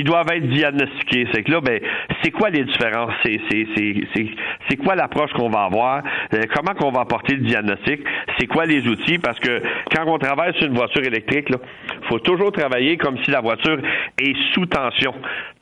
doivent 0.05 0.31
être 0.31 0.49
diagnostiqués. 0.49 1.29
C'est 1.33 1.43
que 1.43 1.53
là, 1.53 1.61
ben, 1.61 1.81
c'est 2.23 2.31
quoi 2.31 2.51
les 2.51 2.65
différences? 2.65 3.13
C'est, 3.25 3.41
c'est, 3.51 3.67
c'est, 3.75 4.27
c'est, 4.69 4.77
quoi 4.77 4.95
l'approche 4.95 5.33
qu'on 5.33 5.49
va 5.49 5.65
avoir? 5.65 6.03
Euh, 6.35 6.43
comment 6.55 6.75
qu'on 6.75 6.91
va 6.91 7.01
apporter 7.01 7.35
le 7.35 7.43
diagnostic? 7.43 8.01
C'est 8.39 8.47
quoi 8.47 8.67
les 8.67 8.87
outils? 8.87 9.19
Parce 9.19 9.39
que 9.39 9.63
quand 9.95 10.05
on 10.07 10.19
travaille 10.19 10.55
sur 10.55 10.67
une 10.67 10.75
voiture 10.75 11.03
électrique, 11.03 11.49
il 11.51 12.09
faut 12.09 12.19
toujours 12.19 12.53
travailler 12.53 12.97
comme 12.97 13.19
si 13.25 13.31
la 13.31 13.41
voiture 13.41 13.79
est 14.19 14.37
sous 14.53 14.67
tension 14.67 15.15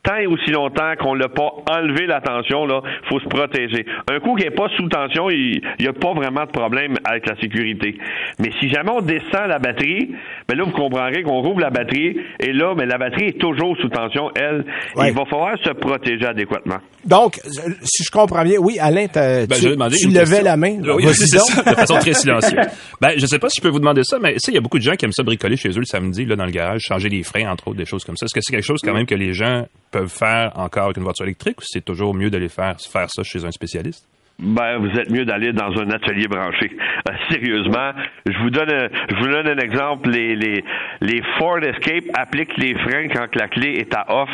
tant 0.05 0.15
et 0.17 0.27
aussi 0.27 0.51
longtemps 0.51 0.93
qu'on 0.99 1.13
l'a 1.13 1.27
pas 1.27 1.51
enlevé 1.69 2.05
la 2.05 2.21
tension, 2.21 2.65
là, 2.65 2.81
faut 3.09 3.19
se 3.19 3.27
protéger. 3.27 3.85
Un 4.09 4.19
coup 4.19 4.35
qui 4.35 4.43
n'est 4.43 4.51
pas 4.51 4.67
sous 4.77 4.87
tension, 4.87 5.29
il 5.29 5.61
n'y 5.79 5.87
a 5.87 5.93
pas 5.93 6.13
vraiment 6.13 6.45
de 6.45 6.51
problème 6.51 6.95
avec 7.03 7.27
la 7.27 7.35
sécurité. 7.41 7.97
Mais 8.39 8.51
si 8.59 8.69
jamais 8.69 8.91
on 8.91 9.01
descend 9.01 9.47
la 9.47 9.59
batterie, 9.59 10.11
ben 10.47 10.57
là, 10.57 10.63
vous 10.63 10.71
comprendrez 10.71 11.23
qu'on 11.23 11.41
rouvre 11.41 11.59
la 11.59 11.69
batterie, 11.69 12.17
et 12.39 12.53
là, 12.53 12.73
mais 12.75 12.85
ben, 12.85 12.89
la 12.89 12.97
batterie 12.97 13.29
est 13.29 13.39
toujours 13.39 13.75
sous 13.77 13.89
tension, 13.89 14.29
elle. 14.35 14.63
Il 14.97 15.13
va 15.13 15.25
falloir 15.25 15.57
se 15.63 15.71
protéger 15.71 16.25
adéquatement. 16.25 16.77
Donc, 17.05 17.39
si 17.83 18.03
je 18.03 18.11
comprends 18.11 18.43
bien, 18.43 18.57
oui, 18.59 18.77
Alain, 18.79 19.05
ben, 19.13 19.47
tu, 19.47 20.09
levais 20.09 20.41
la 20.41 20.57
main. 20.57 20.79
Oui, 20.81 21.05
c'est 21.13 21.37
ça, 21.37 21.61
de 21.61 21.75
façon 21.75 21.97
très 21.97 22.13
silencieuse. 22.13 22.53
Ben, 23.01 23.11
je 23.17 23.25
sais 23.25 23.39
pas 23.39 23.49
si 23.49 23.57
je 23.57 23.61
peux 23.61 23.69
vous 23.69 23.79
demander 23.79 24.03
ça, 24.03 24.17
mais 24.19 24.35
il 24.47 24.53
y 24.53 24.57
a 24.57 24.61
beaucoup 24.61 24.77
de 24.77 24.83
gens 24.83 24.93
qui 24.93 25.05
aiment 25.05 25.11
ça 25.11 25.21
bricoler 25.21 25.57
chez 25.57 25.69
eux 25.69 25.79
le 25.79 25.85
samedi, 25.85 26.25
là, 26.25 26.35
dans 26.35 26.45
le 26.45 26.51
garage, 26.51 26.81
changer 26.81 27.09
les 27.09 27.23
freins, 27.23 27.51
entre 27.51 27.67
autres, 27.67 27.77
des 27.77 27.85
choses 27.85 28.03
comme 28.03 28.15
ça. 28.15 28.25
Est-ce 28.25 28.33
que 28.33 28.39
c'est 28.41 28.53
quelque 28.53 28.65
chose, 28.65 28.79
quand 28.83 28.93
même, 28.93 29.05
que 29.05 29.15
les 29.15 29.33
gens 29.33 29.65
peuvent 29.95 30.09
faire 30.09 30.51
encore 30.55 30.85
avec 30.85 30.97
une 30.97 31.03
voiture 31.03 31.23
électrique 31.23 31.55
c'est 31.61 31.85
toujours 31.85 32.13
mieux 32.13 32.29
d'aller 32.29 32.49
faire, 32.49 32.75
faire 32.81 33.07
ça 33.09 33.23
chez 33.23 33.45
un 33.45 33.51
spécialiste? 33.51 34.05
Ben, 34.37 34.79
vous 34.79 34.99
êtes 34.99 35.09
mieux 35.09 35.23
d'aller 35.23 35.53
dans 35.53 35.71
un 35.79 35.89
atelier 35.91 36.27
branché. 36.27 36.69
Euh, 37.07 37.13
sérieusement, 37.31 37.91
je 38.25 38.37
vous 38.39 38.49
donne, 38.49 38.69
un, 38.69 38.87
je 39.09 39.15
vous 39.15 39.27
donne 39.27 39.47
un 39.47 39.57
exemple. 39.57 40.09
Les, 40.09 40.35
les, 40.35 40.63
les 40.99 41.21
Ford 41.37 41.59
Escape 41.59 42.03
appliquent 42.13 42.57
les 42.57 42.73
freins 42.75 43.07
quand 43.07 43.33
la 43.35 43.47
clé 43.47 43.75
est 43.79 43.95
à 43.95 44.05
off 44.09 44.29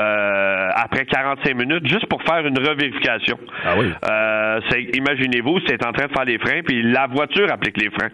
euh, 0.00 0.68
après 0.74 1.04
45 1.04 1.54
minutes, 1.54 1.86
juste 1.86 2.06
pour 2.06 2.22
faire 2.22 2.46
une 2.46 2.58
revérification. 2.58 3.36
Ah 3.64 3.74
oui. 3.78 3.92
Euh, 4.10 4.60
imaginez-vous, 4.94 5.58
c'est 5.66 5.84
en 5.86 5.92
train 5.92 6.06
de 6.06 6.12
faire 6.12 6.24
les 6.24 6.38
freins, 6.38 6.62
puis 6.64 6.82
la 6.82 7.06
voiture 7.06 7.52
applique 7.52 7.76
les 7.76 7.90
freins. 7.90 8.10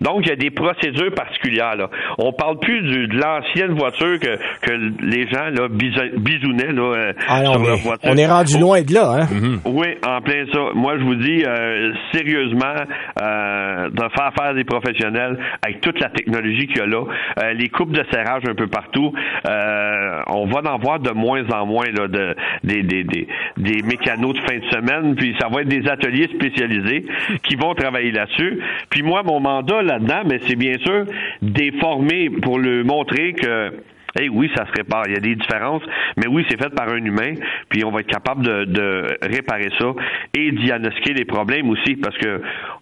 Donc, 0.00 0.22
il 0.22 0.28
y 0.28 0.32
a 0.32 0.36
des 0.36 0.50
procédures 0.50 1.14
particulières. 1.14 1.76
Là. 1.76 1.88
On 2.18 2.32
parle 2.32 2.58
plus 2.58 2.82
du, 2.82 3.06
de 3.06 3.16
l'ancienne 3.16 3.74
voiture 3.78 4.18
que, 4.18 4.36
que 4.60 4.72
les 5.04 5.28
gens 5.28 5.50
là, 5.50 5.68
bisounaient 5.68 6.72
là, 6.72 6.94
euh, 6.96 7.12
ah 7.28 7.44
sur 7.44 7.62
leur 7.62 7.76
voiture. 7.76 8.10
On 8.10 8.16
est 8.16 8.26
rendu 8.26 8.58
loin 8.58 8.82
de 8.82 8.92
là, 8.92 9.20
hein? 9.20 9.28
Mm-hmm. 9.30 9.58
Oui, 9.66 9.86
en 10.04 10.20
plein 10.20 10.46
ça 10.52 10.60
moi, 10.80 10.98
je 10.98 11.04
vous 11.04 11.14
dis 11.14 11.44
euh, 11.44 11.92
sérieusement 12.12 12.74
euh, 13.20 13.90
de 13.90 14.02
faire 14.16 14.32
faire 14.36 14.54
des 14.54 14.64
professionnels 14.64 15.38
avec 15.62 15.80
toute 15.80 16.00
la 16.00 16.08
technologie 16.08 16.66
qu'il 16.66 16.78
y 16.78 16.80
a 16.80 16.86
là, 16.86 17.04
euh, 17.38 17.52
les 17.52 17.68
coupes 17.68 17.92
de 17.92 18.04
serrage 18.10 18.42
un 18.48 18.54
peu 18.54 18.66
partout, 18.66 19.12
on 19.44 20.46
va 20.46 20.72
en 20.72 20.78
voir 20.78 20.98
de 21.00 21.10
moins 21.10 21.44
en 21.50 21.66
moins 21.66 21.86
là, 21.86 22.08
de, 22.08 22.34
des, 22.64 22.82
des, 22.82 23.04
des, 23.04 23.28
des 23.56 23.82
mécanos 23.82 24.34
de 24.34 24.40
fin 24.40 24.58
de 24.58 24.64
semaine, 24.70 25.14
puis 25.14 25.36
ça 25.38 25.48
va 25.48 25.62
être 25.62 25.68
des 25.68 25.86
ateliers 25.88 26.28
spécialisés 26.34 27.04
qui 27.42 27.56
vont 27.56 27.74
travailler 27.74 28.12
là-dessus. 28.12 28.58
Puis 28.88 29.02
moi, 29.02 29.22
mon 29.22 29.40
mandat 29.40 29.82
là-dedans, 29.82 30.22
mais 30.26 30.40
c'est 30.46 30.56
bien 30.56 30.78
sûr 30.78 31.04
déformer 31.42 32.30
pour 32.30 32.58
le 32.58 32.84
montrer 32.84 33.34
que 33.34 33.72
eh 34.18 34.28
oui, 34.28 34.50
ça 34.56 34.66
se 34.66 34.72
répare. 34.72 35.04
Il 35.06 35.14
y 35.14 35.16
a 35.16 35.20
des 35.20 35.36
différences, 35.36 35.82
mais 36.16 36.26
oui, 36.26 36.44
c'est 36.48 36.60
fait 36.60 36.70
par 36.70 36.88
un 36.88 37.04
humain, 37.04 37.34
puis 37.68 37.84
on 37.84 37.90
va 37.90 38.00
être 38.00 38.08
capable 38.08 38.44
de, 38.44 39.18
réparer 39.22 39.70
ça 39.78 39.92
et 40.34 40.52
diagnostiquer 40.52 41.14
les 41.14 41.24
problèmes 41.24 41.68
aussi, 41.70 41.96
parce 41.96 42.16
que 42.18 42.40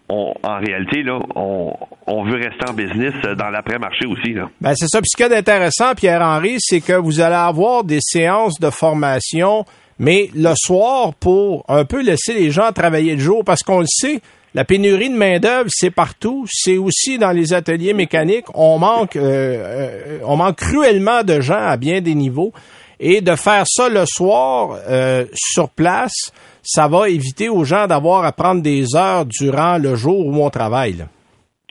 en 0.09 0.59
réalité, 0.59 1.03
là, 1.03 1.19
on, 1.35 2.23
veut 2.23 2.37
rester 2.37 2.67
en 2.67 2.73
business 2.73 3.13
dans 3.37 3.49
l'après-marché 3.49 4.07
aussi. 4.07 4.33
Ben, 4.59 4.73
c'est 4.75 4.87
ça. 4.87 4.99
Puis 4.99 5.09
ce 5.11 5.17
qui 5.17 5.23
est 5.23 5.35
intéressant, 5.35 5.93
Pierre-Henri, 5.95 6.55
c'est 6.57 6.81
que 6.81 6.93
vous 6.93 7.21
allez 7.21 7.35
avoir 7.35 7.83
des 7.83 7.99
séances 8.01 8.59
de 8.59 8.71
formation, 8.71 9.65
mais 9.99 10.29
le 10.35 10.53
soir 10.55 11.13
pour 11.13 11.63
un 11.67 11.85
peu 11.85 12.01
laisser 12.01 12.33
les 12.33 12.49
gens 12.49 12.71
travailler 12.71 13.13
le 13.13 13.21
jour, 13.21 13.43
parce 13.45 13.61
qu'on 13.61 13.81
le 13.81 13.87
sait, 13.87 14.21
la 14.55 14.65
pénurie 14.65 15.09
de 15.09 15.15
main-d'œuvre, 15.15 15.69
c'est 15.69 15.91
partout. 15.91 16.45
C'est 16.49 16.77
aussi 16.77 17.17
dans 17.17 17.31
les 17.31 17.53
ateliers 17.53 17.93
mécaniques. 17.93 18.45
On 18.55 18.79
manque, 18.79 19.15
euh, 19.15 19.21
euh, 19.21 20.19
on 20.25 20.37
manque 20.37 20.57
cruellement 20.57 21.23
de 21.23 21.39
gens 21.39 21.61
à 21.61 21.77
bien 21.77 22.01
des 22.01 22.15
niveaux. 22.15 22.51
Et 22.99 23.21
de 23.21 23.35
faire 23.35 23.63
ça 23.65 23.87
le 23.87 24.03
soir 24.05 24.77
euh, 24.89 25.25
sur 25.33 25.69
place, 25.69 26.31
ça 26.61 26.89
va 26.89 27.07
éviter 27.07 27.47
aux 27.47 27.63
gens 27.63 27.87
d'avoir 27.87 28.25
à 28.25 28.33
prendre 28.33 28.61
des 28.61 28.93
heures 28.95 29.25
durant 29.25 29.77
le 29.77 29.95
jour 29.95 30.25
où 30.25 30.43
on 30.43 30.49
travaille. 30.49 31.05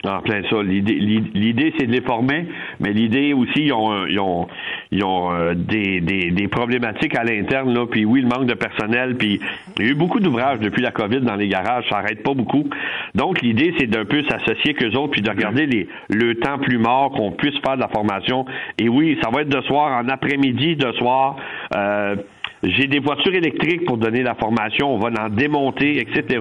En 0.05 0.21
plein 0.21 0.41
ça. 0.49 0.63
L'idée, 0.63 1.73
c'est 1.77 1.85
de 1.85 1.91
les 1.91 1.99
former, 1.99 2.45
mais 2.79 2.93
l'idée 2.93 3.33
aussi, 3.33 3.65
ils 3.65 3.73
ont, 3.73 4.07
ils 4.07 4.17
ont, 4.17 4.47
ils 4.91 5.03
ont 5.03 5.33
euh, 5.33 5.53
des, 5.53 5.99
des, 5.99 6.31
des, 6.31 6.47
problématiques 6.47 7.17
à 7.17 7.25
l'interne. 7.25 7.73
Là. 7.73 7.85
Puis 7.85 8.05
oui, 8.05 8.21
le 8.21 8.29
manque 8.29 8.45
de 8.45 8.53
personnel. 8.53 9.17
Puis 9.17 9.41
il 9.77 9.85
y 9.85 9.89
a 9.89 9.91
eu 9.91 9.95
beaucoup 9.95 10.21
d'ouvrages 10.21 10.59
depuis 10.59 10.81
la 10.81 10.91
COVID 10.91 11.19
dans 11.19 11.35
les 11.35 11.49
garages. 11.49 11.83
Ça 11.89 11.97
n'arrête 11.97 12.23
pas 12.23 12.33
beaucoup. 12.33 12.69
Donc 13.13 13.41
l'idée, 13.41 13.73
c'est 13.77 13.87
d'un 13.87 14.05
peu 14.05 14.23
s'associer 14.23 14.73
qu'eux 14.73 14.95
autres, 14.95 15.11
puis 15.11 15.21
de 15.21 15.29
regarder 15.29 15.65
les, 15.65 15.89
le 16.07 16.35
temps 16.35 16.59
plus 16.59 16.77
mort, 16.77 17.11
qu'on 17.11 17.31
puisse 17.31 17.59
faire 17.59 17.75
de 17.75 17.81
la 17.81 17.89
formation. 17.89 18.45
Et 18.77 18.87
oui, 18.87 19.17
ça 19.21 19.29
va 19.29 19.41
être 19.41 19.49
de 19.49 19.61
soir, 19.63 20.01
en 20.01 20.07
après-midi, 20.07 20.77
de 20.77 20.93
soir. 20.93 21.35
Euh, 21.75 22.15
j'ai 22.63 22.87
des 22.87 22.99
voitures 22.99 23.33
électriques 23.33 23.85
pour 23.85 23.97
donner 23.97 24.21
la 24.21 24.35
formation, 24.35 24.93
on 24.93 24.99
va 24.99 25.09
en 25.21 25.29
démonter, 25.29 25.99
etc. 25.99 26.39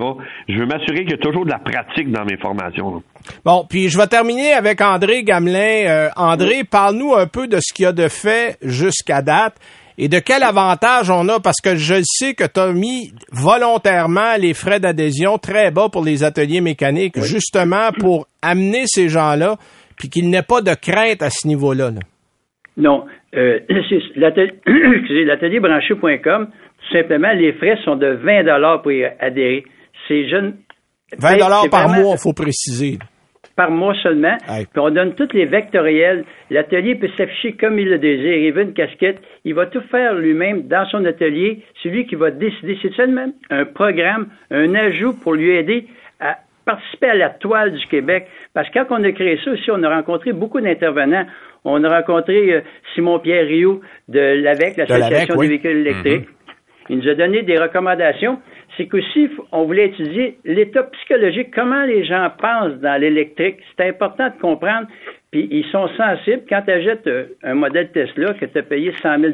Je 0.48 0.58
veux 0.58 0.66
m'assurer 0.66 1.04
qu'il 1.04 1.10
y 1.10 1.14
a 1.14 1.18
toujours 1.18 1.44
de 1.44 1.50
la 1.50 1.58
pratique 1.58 2.10
dans 2.10 2.24
mes 2.24 2.36
formations. 2.36 3.02
Bon, 3.44 3.64
puis 3.68 3.88
je 3.88 3.96
vais 3.96 4.06
terminer 4.06 4.52
avec 4.52 4.80
André 4.80 5.22
Gamelin. 5.22 5.86
Euh, 5.86 6.08
André, 6.16 6.64
parle-nous 6.64 7.14
un 7.14 7.26
peu 7.26 7.46
de 7.46 7.58
ce 7.60 7.72
qu'il 7.72 7.84
y 7.84 7.86
a 7.86 7.92
de 7.92 8.08
fait 8.08 8.58
jusqu'à 8.62 9.22
date 9.22 9.56
et 9.96 10.08
de 10.08 10.18
quel 10.20 10.44
avantage 10.44 11.10
on 11.10 11.28
a, 11.28 11.40
parce 11.40 11.60
que 11.60 11.76
je 11.76 12.00
sais 12.04 12.34
que 12.34 12.44
tu 12.44 12.60
as 12.60 12.72
mis 12.72 13.12
volontairement 13.32 14.36
les 14.38 14.54
frais 14.54 14.78
d'adhésion 14.78 15.38
très 15.38 15.72
bas 15.72 15.88
pour 15.88 16.04
les 16.04 16.22
ateliers 16.22 16.60
mécaniques, 16.60 17.20
justement 17.20 17.90
pour 17.98 18.28
amener 18.40 18.84
ces 18.86 19.08
gens-là, 19.08 19.56
puis 19.96 20.08
qu'il 20.08 20.30
n'ait 20.30 20.42
pas 20.42 20.62
de 20.62 20.74
crainte 20.74 21.20
à 21.22 21.30
ce 21.30 21.48
niveau-là. 21.48 21.90
là 21.90 22.00
non. 22.76 23.04
Euh, 23.34 23.58
L'atelier-branché.com, 24.16 26.46
tout 26.46 26.92
simplement, 26.92 27.32
les 27.32 27.52
frais 27.54 27.76
sont 27.84 27.96
de 27.96 28.06
20 28.06 28.78
pour 28.78 28.92
y 28.92 29.04
adhérer. 29.04 29.64
C'est 30.06 30.28
jeune. 30.28 30.58
20 31.16 31.68
par 31.70 31.88
mois, 31.88 32.14
il 32.14 32.20
faut 32.20 32.32
préciser. 32.32 32.98
Par 33.56 33.70
mois 33.70 33.94
seulement. 34.02 34.36
Puis 34.46 34.66
on 34.76 34.90
donne 34.90 35.14
tous 35.14 35.32
les 35.32 35.46
vectoriels. 35.46 36.24
L'atelier 36.50 36.94
peut 36.94 37.08
s'afficher 37.16 37.52
comme 37.52 37.78
il 37.78 37.88
le 37.88 37.98
désire. 37.98 38.36
Il 38.36 38.52
veut 38.52 38.62
une 38.62 38.72
casquette. 38.72 39.20
Il 39.44 39.54
va 39.54 39.66
tout 39.66 39.80
faire 39.90 40.14
lui-même 40.14 40.68
dans 40.68 40.86
son 40.86 41.04
atelier. 41.04 41.64
C'est 41.82 41.88
lui 41.88 42.06
qui 42.06 42.14
va 42.14 42.30
décider. 42.30 42.78
C'est 42.82 42.94
seulement 42.94 43.26
un 43.50 43.64
programme, 43.64 44.28
un 44.50 44.74
ajout 44.74 45.14
pour 45.14 45.34
lui 45.34 45.50
aider 45.50 45.86
à 46.20 46.38
participer 46.64 47.08
à 47.08 47.14
la 47.14 47.30
toile 47.30 47.72
du 47.72 47.86
Québec. 47.86 48.28
Parce 48.54 48.68
que 48.68 48.78
quand 48.78 49.00
on 49.00 49.04
a 49.04 49.12
créé 49.12 49.40
ça 49.42 49.50
aussi, 49.50 49.70
on 49.70 49.82
a 49.82 49.88
rencontré 49.88 50.32
beaucoup 50.32 50.60
d'intervenants. 50.60 51.26
On 51.64 51.82
a 51.84 52.00
rencontré 52.00 52.52
euh, 52.52 52.60
Simon-Pierre 52.94 53.46
Rioux 53.46 53.80
de 54.08 54.20
l'AVEC, 54.42 54.76
l'Association 54.76 55.36
des 55.36 55.48
véhicules 55.48 55.76
électriques. 55.78 56.24
Mm-hmm. 56.24 56.34
Il 56.90 56.98
nous 56.98 57.08
a 57.08 57.14
donné 57.14 57.42
des 57.42 57.58
recommandations. 57.58 58.40
C'est 58.76 58.86
qu'aussi, 58.86 59.28
on 59.52 59.64
voulait 59.64 59.86
étudier 59.86 60.38
l'état 60.44 60.84
psychologique, 60.84 61.54
comment 61.54 61.84
les 61.84 62.04
gens 62.04 62.30
pensent 62.38 62.78
dans 62.80 63.00
l'électrique. 63.00 63.56
C'est 63.76 63.88
important 63.88 64.28
de 64.28 64.40
comprendre. 64.40 64.86
Puis 65.30 65.46
ils 65.50 65.64
sont 65.70 65.86
sensibles. 65.88 66.44
Quand 66.48 66.62
tu 66.64 66.72
achètes 66.72 67.06
euh, 67.06 67.26
un 67.42 67.52
modèle 67.52 67.90
Tesla 67.92 68.32
que 68.32 68.46
tu 68.46 68.58
as 68.58 68.62
payé 68.62 68.94
100 69.02 69.20
000 69.20 69.32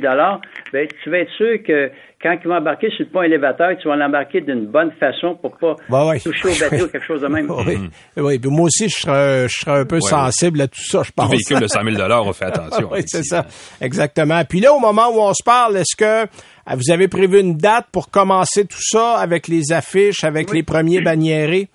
ben, 0.73 0.89
tu 1.03 1.11
vas 1.11 1.19
être 1.19 1.31
sûr 1.37 1.63
que 1.65 1.89
quand 2.21 2.37
il 2.43 2.49
va 2.49 2.57
embarquer 2.57 2.91
sur 2.91 3.05
le 3.05 3.11
pont 3.13 3.23
élévateur, 3.23 3.77
tu 3.81 3.87
vas 3.87 3.95
l'embarquer 3.95 4.41
d'une 4.41 4.67
bonne 4.67 4.91
façon 4.99 5.37
pour 5.37 5.57
pas 5.57 5.77
toucher 6.19 6.49
au 6.49 6.71
bateau 6.71 6.87
ou 6.87 6.89
quelque 6.89 7.07
chose 7.07 7.21
de 7.21 7.29
même. 7.29 7.49
oui. 7.67 7.91
oui. 8.17 8.39
Puis 8.41 8.51
moi 8.51 8.65
aussi, 8.65 8.89
je 8.89 8.97
serais, 8.97 9.47
je 9.47 9.57
serais 9.57 9.81
un 9.81 9.85
peu 9.85 10.01
sensible 10.01 10.63
à 10.63 10.67
tout 10.67 10.83
ça, 10.83 11.03
je 11.05 11.13
pense. 11.13 11.27
Le 11.27 11.37
véhicule 11.37 11.61
de 11.61 11.69
100 11.69 11.97
000 11.97 12.13
on 12.27 12.33
fait 12.33 12.47
attention. 12.47 12.89
oui, 12.91 13.03
c'est 13.07 13.23
ça. 13.23 13.47
Exactement. 13.81 14.43
Puis 14.49 14.59
là, 14.59 14.73
au 14.73 14.81
moment 14.81 15.11
où 15.15 15.21
on 15.21 15.33
se 15.33 15.45
parle, 15.45 15.77
est-ce 15.77 15.95
que 15.97 16.29
vous 16.75 16.91
avez 16.91 17.07
prévu 17.07 17.39
une 17.39 17.57
date 17.57 17.87
pour 17.93 18.11
commencer 18.11 18.65
tout 18.65 18.83
ça 18.83 19.19
avec 19.19 19.47
les 19.47 19.71
affiches, 19.71 20.25
avec 20.25 20.53
les 20.53 20.65
premiers 20.65 21.03
banniérés? 21.03 21.69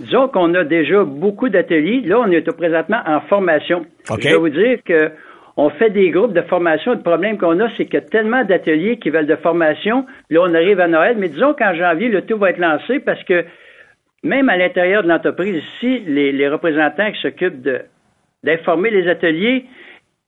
Disons 0.00 0.28
qu'on 0.28 0.54
a 0.54 0.64
déjà 0.64 1.04
beaucoup 1.04 1.48
d'ateliers. 1.48 2.02
Là, 2.02 2.20
on 2.20 2.30
est 2.30 2.48
présentement 2.52 3.00
en 3.04 3.20
formation. 3.22 3.84
Je 4.08 4.28
vais 4.28 4.36
vous 4.36 4.48
dire 4.48 4.78
que 4.84 5.10
on 5.56 5.70
fait 5.70 5.90
des 5.90 6.10
groupes 6.10 6.32
de 6.32 6.42
formation. 6.42 6.92
Le 6.92 7.00
problème 7.00 7.36
qu'on 7.36 7.58
a, 7.58 7.68
c'est 7.76 7.86
qu'il 7.86 7.94
y 7.94 7.96
a 7.96 8.00
tellement 8.02 8.44
d'ateliers 8.44 8.98
qui 8.98 9.10
veulent 9.10 9.26
de 9.26 9.34
formation. 9.34 10.06
Là, 10.30 10.40
on 10.42 10.54
arrive 10.54 10.78
à 10.78 10.86
Noël, 10.86 11.16
mais 11.18 11.28
disons 11.28 11.52
qu'en 11.52 11.74
janvier, 11.74 12.08
le 12.08 12.22
tout 12.22 12.38
va 12.38 12.50
être 12.50 12.58
lancé 12.58 13.00
parce 13.00 13.22
que 13.24 13.44
même 14.22 14.48
à 14.48 14.56
l'intérieur 14.56 15.02
de 15.02 15.08
l'entreprise, 15.08 15.56
ici, 15.56 15.98
les, 16.06 16.48
représentants 16.48 17.10
qui 17.10 17.20
s'occupent 17.20 17.68
d'informer 18.44 18.90
les 18.90 19.08
ateliers, 19.08 19.64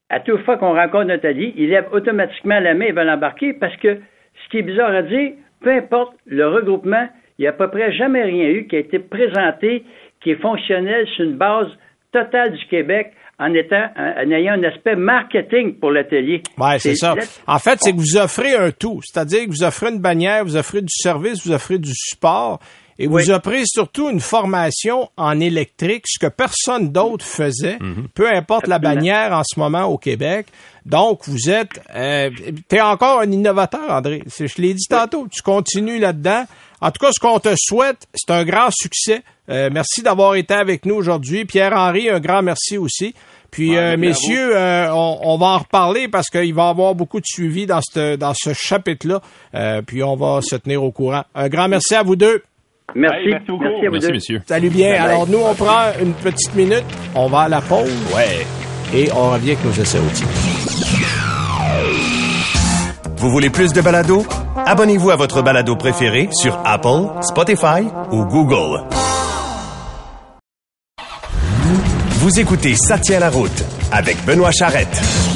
à 0.08 0.18
toute 0.18 0.40
fois 0.44 0.56
qu'on 0.56 0.74
rencontre 0.74 1.06
un 1.06 1.10
atelier, 1.10 1.54
ils 1.56 1.70
lèvent 1.70 1.92
automatiquement 1.92 2.58
la 2.58 2.74
main 2.74 2.86
et 2.86 2.92
veulent 2.92 3.08
embarquer 3.08 3.52
parce 3.52 3.76
que 3.76 3.98
ce 4.34 4.48
qui 4.50 4.58
est 4.58 4.62
bizarre 4.62 4.90
à 4.90 5.02
dire, 5.02 5.34
peu 5.60 5.70
importe 5.70 6.14
le 6.26 6.48
regroupement, 6.48 7.08
il 7.40 7.44
n'y 7.44 7.46
a 7.46 7.50
à 7.50 7.54
peu 7.54 7.70
près 7.70 7.90
jamais 7.94 8.22
rien 8.22 8.48
eu 8.48 8.66
qui 8.68 8.76
a 8.76 8.80
été 8.80 8.98
présenté 8.98 9.82
qui 10.22 10.32
est 10.32 10.42
fonctionnel 10.42 11.06
sur 11.16 11.24
une 11.24 11.38
base 11.38 11.68
totale 12.12 12.52
du 12.52 12.66
Québec 12.66 13.12
en 13.38 13.54
étant 13.54 13.82
en 13.96 14.30
ayant 14.30 14.52
un 14.52 14.64
aspect 14.64 14.94
marketing 14.94 15.76
pour 15.76 15.90
l'atelier. 15.90 16.42
Oui, 16.58 16.72
c'est 16.78 16.96
ça. 16.96 17.14
En 17.46 17.58
fait, 17.58 17.78
c'est 17.80 17.92
que 17.92 17.96
vous 17.96 18.18
offrez 18.18 18.54
un 18.54 18.70
tout, 18.72 19.00
c'est-à-dire 19.02 19.46
que 19.46 19.50
vous 19.52 19.64
offrez 19.64 19.88
une 19.88 20.00
bannière, 20.00 20.44
vous 20.44 20.58
offrez 20.58 20.82
du 20.82 20.92
service, 20.92 21.46
vous 21.46 21.54
offrez 21.54 21.78
du 21.78 21.92
support 21.94 22.60
et 23.00 23.06
vous 23.06 23.30
offrez 23.30 23.62
surtout 23.64 24.10
une 24.10 24.20
formation 24.20 25.08
en 25.16 25.40
électrique, 25.40 26.04
ce 26.06 26.18
que 26.18 26.26
personne 26.26 26.92
d'autre 26.92 27.24
faisait, 27.24 27.78
mhm. 27.80 28.08
peu 28.14 28.30
importe 28.30 28.66
la 28.66 28.78
bannière 28.78 29.32
en 29.32 29.42
ce 29.42 29.58
moment 29.58 29.84
au 29.84 29.96
Québec. 29.96 30.48
Donc, 30.84 31.22
vous 31.26 31.48
êtes, 31.48 31.80
euh, 31.94 32.28
tu 32.68 32.76
es 32.76 32.80
encore 32.82 33.20
un 33.20 33.32
innovateur, 33.32 33.88
André. 33.88 34.22
Je 34.38 34.60
l'ai 34.60 34.74
dit 34.74 34.86
tantôt, 34.86 35.26
tu 35.32 35.40
continues 35.40 35.98
là-dedans. 35.98 36.44
En 36.82 36.90
tout 36.90 37.04
cas, 37.04 37.10
ce 37.12 37.18
qu'on 37.20 37.38
te 37.40 37.54
souhaite, 37.56 38.06
c'est 38.12 38.32
un 38.32 38.44
grand 38.44 38.68
succès. 38.70 39.22
Euh, 39.48 39.70
merci 39.72 40.02
d'avoir 40.02 40.34
été 40.34 40.52
avec 40.52 40.84
nous 40.84 40.94
aujourd'hui. 40.94 41.46
Pierre-Henri, 41.46 42.10
un 42.10 42.20
grand 42.20 42.42
merci 42.42 42.76
aussi. 42.76 43.14
Puis, 43.50 43.78
euh, 43.78 43.96
messieurs, 43.96 44.56
euh, 44.56 44.92
on, 44.92 45.38
va 45.38 45.46
en 45.46 45.58
reparler 45.58 46.06
parce 46.06 46.28
qu'il 46.28 46.54
va 46.54 46.66
y 46.66 46.70
avoir 46.70 46.94
beaucoup 46.94 47.18
de 47.18 47.26
suivi 47.26 47.64
dans 47.64 47.80
ce, 47.80 48.16
dans 48.16 48.34
ce 48.34 48.52
chapitre-là. 48.52 49.82
puis, 49.86 50.02
on 50.02 50.16
va 50.16 50.40
se 50.42 50.56
tenir 50.56 50.84
au 50.84 50.92
courant. 50.92 51.24
Un 51.34 51.48
grand 51.48 51.68
merci 51.68 51.94
à 51.94 52.02
vous 52.02 52.16
deux. 52.16 52.42
Merci. 52.94 53.28
merci, 53.30 53.52
merci, 53.60 53.86
à 53.86 53.90
vous 53.90 54.12
messieurs. 54.12 54.42
Salut 54.46 54.70
bien. 54.70 55.02
Alors, 55.02 55.28
nous, 55.28 55.38
on 55.38 55.54
prend 55.54 55.92
une 56.00 56.12
petite 56.14 56.54
minute. 56.54 56.84
On 57.14 57.28
va 57.28 57.40
à 57.40 57.48
la 57.48 57.60
pause. 57.60 57.90
Ouais. 58.14 58.46
Et 58.94 59.10
on 59.12 59.30
revient 59.30 59.52
avec 59.52 59.64
nos 59.64 59.72
essais 59.72 59.98
outils. 59.98 60.24
Vous 63.16 63.30
voulez 63.30 63.50
plus 63.50 63.72
de 63.72 63.80
balado? 63.80 64.24
Abonnez-vous 64.66 65.10
à 65.10 65.16
votre 65.16 65.42
balado 65.42 65.76
préféré 65.76 66.28
sur 66.32 66.58
Apple, 66.64 67.20
Spotify 67.22 67.82
ou 68.10 68.24
Google. 68.24 68.82
Vous 72.20 72.40
écoutez 72.40 72.74
Ça 72.76 72.98
tient 72.98 73.20
la 73.20 73.30
route 73.30 73.64
avec 73.92 74.24
Benoît 74.24 74.50
Charrette. 74.52 75.29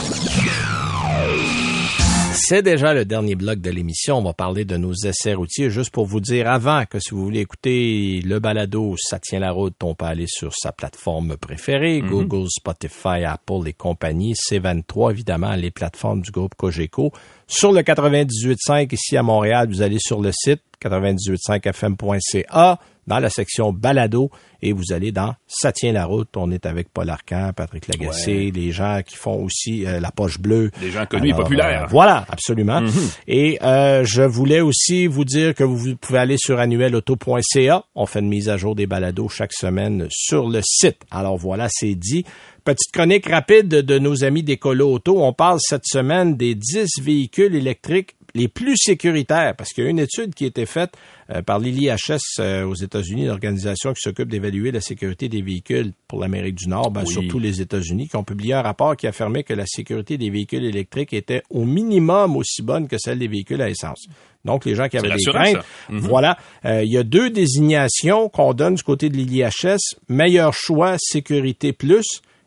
C'est 2.46 2.61
déjà 2.61 2.92
le 2.92 3.07
dernier 3.07 3.37
bloc 3.37 3.62
de 3.62 3.70
l'émission. 3.70 4.18
On 4.18 4.22
va 4.22 4.35
parler 4.35 4.66
de 4.66 4.76
nos 4.76 4.92
essais 4.92 5.33
routiers. 5.33 5.70
Juste 5.70 5.90
pour 5.90 6.04
vous 6.04 6.20
dire 6.20 6.46
avant 6.46 6.85
que 6.85 7.00
si 7.00 7.12
vous 7.12 7.24
voulez 7.24 7.40
écouter 7.40 8.20
le 8.22 8.38
balado 8.38 8.96
Ça 8.98 9.18
tient 9.18 9.38
la 9.38 9.50
route, 9.50 9.83
on 9.83 9.94
peut 9.94 10.04
aller 10.04 10.26
sur 10.28 10.52
sa 10.54 10.70
plateforme 10.70 11.38
préférée, 11.38 12.02
mhm. 12.02 12.11
Google, 12.11 12.50
Spotify, 12.50 13.24
Apple 13.24 13.66
et 13.66 13.72
compagnie. 13.72 14.35
C23, 14.35 15.12
évidemment, 15.12 15.54
les 15.54 15.70
plateformes 15.70 16.20
du 16.20 16.30
groupe 16.33 16.54
Cogeco. 16.54 17.12
Sur 17.46 17.72
le 17.72 17.80
98.5 17.80 18.92
ici 18.92 19.16
à 19.16 19.22
Montréal, 19.22 19.68
vous 19.70 19.80
allez 19.80 19.98
sur 19.98 20.20
le 20.20 20.30
site 20.30 20.61
98.5fm.ca 20.83 22.78
dans 23.07 23.19
la 23.19 23.31
section 23.31 23.73
balado 23.73 24.31
et 24.62 24.73
vous 24.73 24.93
allez 24.93 25.12
dans 25.12 25.35
Ça 25.47 25.73
tient 25.73 25.93
la 25.93 26.07
route. 26.07 26.37
On 26.37 26.51
est 26.51 26.64
avec 26.67 26.88
Paul 26.88 27.11
Arcan, 27.11 27.53
Patrick 27.55 27.87
Lagacé, 27.87 28.51
les 28.51 28.73
gens 28.73 29.01
qui 29.07 29.17
font 29.17 29.45
aussi 29.45 29.87
euh, 29.87 30.01
la 30.01 30.11
poche 30.11 30.38
bleue. 30.38 30.71
Des 30.81 30.90
gens 30.90 31.05
connus 31.07 31.31
et 31.31 31.35
populaires. 31.35 31.85
Euh, 31.85 31.88
voilà, 31.90 32.25
absolument. 32.31 32.81
Mm-hmm. 32.81 33.19
Et 33.29 33.59
euh, 33.62 34.05
je 34.05 34.23
voulais 34.23 34.61
aussi 34.61 35.07
vous 35.07 35.25
dire 35.25 35.55
que 35.55 35.64
vous 35.64 35.97
pouvez 35.97 36.19
aller 36.19 36.37
sur 36.38 36.59
annuelauto.ca. 36.59 37.85
On 37.95 38.07
fait 38.07 38.21
une 38.21 38.29
mise 38.29 38.49
à 38.49 38.57
jour 38.57 38.75
des 38.75 38.87
balados 38.87 39.29
chaque 39.29 39.53
semaine 39.53 40.07
sur 40.11 40.49
le 40.49 40.61
site. 40.64 41.03
Alors 41.11 41.37
voilà, 41.37 41.69
c'est 41.71 41.95
dit. 41.95 42.25
Petite 42.64 42.93
chronique 42.93 43.29
rapide 43.29 43.69
de 43.69 43.99
nos 43.99 44.25
amis 44.25 44.43
d'Écolo 44.43 44.95
Auto. 44.95 45.23
On 45.23 45.35
parle 45.35 45.59
cette 45.61 45.85
semaine 45.85 46.35
des 46.35 46.55
10 46.55 47.03
véhicules 47.03 47.55
électriques 47.55 48.17
les 48.35 48.49
plus 48.49 48.77
sécuritaires, 48.77 49.55
parce 49.57 49.70
qu'il 49.70 49.85
y 49.85 49.87
a 49.87 49.90
une 49.90 50.01
étude 50.01 50.35
qui 50.35 50.44
a 50.44 50.47
été 50.49 50.66
faite 50.66 50.94
euh, 51.31 51.42
par 51.42 51.61
l'ILIHS 51.61 52.18
euh, 52.40 52.64
aux 52.66 52.75
États-Unis, 52.75 53.27
l'organisation 53.27 53.92
qui 53.92 54.01
s'occupe 54.01 54.29
d'évaluer 54.29 54.73
la 54.73 54.81
sécurité 54.81 55.29
des 55.29 55.40
véhicules 55.40 55.92
pour 56.09 56.20
l'Amérique 56.20 56.57
du 56.57 56.68
Nord, 56.68 56.90
ben, 56.90 57.07
surtout 57.07 57.38
les 57.38 57.61
États-Unis, 57.61 58.09
qui 58.09 58.16
ont 58.16 58.25
publié 58.25 58.55
un 58.55 58.62
rapport 58.62 58.97
qui 58.97 59.07
affirmait 59.07 59.44
que 59.44 59.55
la 59.55 59.66
sécurité 59.66 60.18
des 60.18 60.31
véhicules 60.31 60.64
électriques 60.64 61.12
était 61.12 61.42
au 61.49 61.64
minimum 61.64 62.37
aussi 62.37 62.62
bonne 62.62 62.88
que 62.88 62.99
celle 62.99 63.20
des 63.20 63.29
véhicules 63.29 63.62
à 63.62 63.70
essence. 63.70 64.07
Donc, 64.44 64.64
les 64.64 64.75
gens 64.75 64.88
qui 64.88 64.99
avaient 64.99 65.14
des 65.14 65.25
craintes, 65.25 65.64
mhm. 65.88 66.01
voilà. 66.01 66.37
Euh, 66.64 66.83
il 66.83 66.92
y 66.92 66.99
a 66.99 67.05
deux 67.05 67.31
désignations 67.31 68.29
qu'on 68.29 68.53
donne 68.53 68.75
du 68.75 68.83
côté 68.83 69.09
de 69.09 69.16
l'ILIHS, 69.16 69.79
meilleur 70.09 70.53
choix 70.53 70.97
sécurité 70.99 71.73
plus 71.73 72.05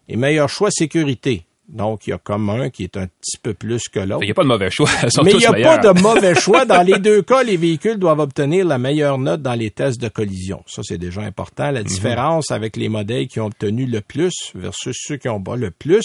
et 0.10 0.17
meilleur 0.17 0.50
choix 0.50 0.69
sécurité. 0.69 1.45
Donc, 1.67 2.08
il 2.08 2.12
y 2.12 2.13
a 2.13 2.17
comme 2.17 2.49
un 2.49 2.69
qui 2.69 2.84
est 2.84 2.95
un 2.95 3.08
petit 3.08 3.38
peu 3.38 3.53
plus 3.53 3.89
que 3.89 3.99
l'autre. 3.99 4.23
Il 4.23 4.27
n'y 4.27 4.32
a 4.32 4.34
pas 4.34 4.43
de 4.43 4.47
mauvais 4.47 4.71
choix. 4.71 4.89
Mais 5.23 5.32
il 5.32 5.38
n'y 5.38 5.45
a 5.45 5.51
pas 5.51 5.77
de 5.77 6.01
mauvais 6.01 6.34
choix. 6.39 6.65
Dans 6.65 6.82
les 6.82 6.97
deux 6.99 7.21
cas, 7.21 7.43
les 7.43 7.58
véhicules 7.58 7.97
doivent 7.97 8.21
obtenir 8.21 8.65
la 8.65 8.77
meilleure 8.77 9.17
note 9.17 9.41
dans 9.41 9.53
les 9.53 9.71
tests 9.71 9.99
de 9.99 10.08
collision. 10.08 10.63
Ça, 10.65 10.82
c'est 10.84 10.97
déjà 10.97 11.21
important. 11.21 11.71
La 11.71 11.82
mhm. 11.82 11.88
différence 11.88 12.51
avec 12.51 12.77
les 12.77 12.88
modèles 12.88 13.27
qui 13.27 13.41
ont 13.41 13.47
obtenu 13.47 13.86
le 13.86 13.99
plus 13.99 14.34
versus 14.56 14.97
ceux 14.97 15.17
qui 15.17 15.27
ont 15.27 15.41
bas 15.41 15.58
le 15.58 15.71
plus, 15.71 16.03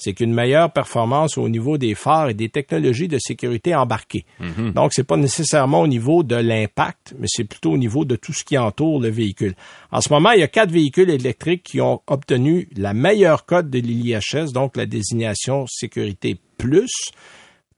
c'est 0.00 0.14
qu'une 0.14 0.32
meilleure 0.32 0.72
performance 0.72 1.38
au 1.38 1.48
niveau 1.48 1.78
des 1.78 1.94
phares 1.94 2.30
et 2.30 2.34
des 2.34 2.48
technologies 2.48 3.08
de 3.08 3.18
sécurité 3.18 3.74
embarquées. 3.74 4.24
Donc, 4.40 4.74
Donc, 4.74 4.94
c'est 4.94 5.04
pas 5.04 5.16
nécessairement 5.16 5.82
au 5.82 5.86
niveau 5.86 6.22
de 6.22 6.34
l'impact, 6.34 7.14
mais 7.18 7.26
c'est 7.28 7.44
plutôt 7.44 7.72
au 7.72 7.76
niveau 7.76 8.04
de 8.04 8.16
tout 8.16 8.32
ce 8.32 8.42
qui 8.42 8.58
entoure 8.58 9.00
le 9.00 9.08
véhicule. 9.08 9.54
En 9.92 10.00
ce 10.00 10.12
moment, 10.12 10.32
il 10.32 10.40
y 10.40 10.42
a 10.42 10.48
quatre 10.48 10.72
véhicules 10.72 11.10
électriques 11.10 11.62
qui 11.62 11.80
ont 11.80 12.00
obtenu 12.08 12.68
la 12.76 12.92
meilleure 12.92 13.46
cote 13.46 13.70
de 13.70 13.78
l'ILHS, 13.78 14.52
donc 14.52 14.76
la 14.76 14.86
désignation 14.86 15.66
sécurité 15.68 16.36
plus. 16.58 17.12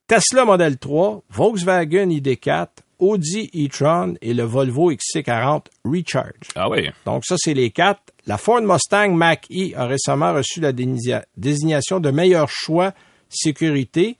Tesla 0.06 0.44
Model 0.44 0.78
3, 0.78 1.22
Volkswagen 1.30 2.06
ID4, 2.08 2.68
Audi 3.02 3.50
e-tron 3.52 4.14
et 4.22 4.32
le 4.32 4.44
Volvo 4.44 4.92
XC40 4.92 5.64
Recharge. 5.84 6.48
Ah 6.54 6.70
oui. 6.70 6.88
Donc 7.04 7.24
ça, 7.26 7.34
c'est 7.36 7.52
les 7.52 7.70
quatre. 7.70 8.00
La 8.26 8.38
Ford 8.38 8.62
Mustang 8.62 9.10
Mach-E 9.10 9.74
a 9.76 9.86
récemment 9.86 10.32
reçu 10.32 10.60
la 10.60 10.72
désignation 10.72 11.98
de 11.98 12.10
meilleur 12.12 12.48
choix 12.48 12.92
sécurité, 13.28 14.18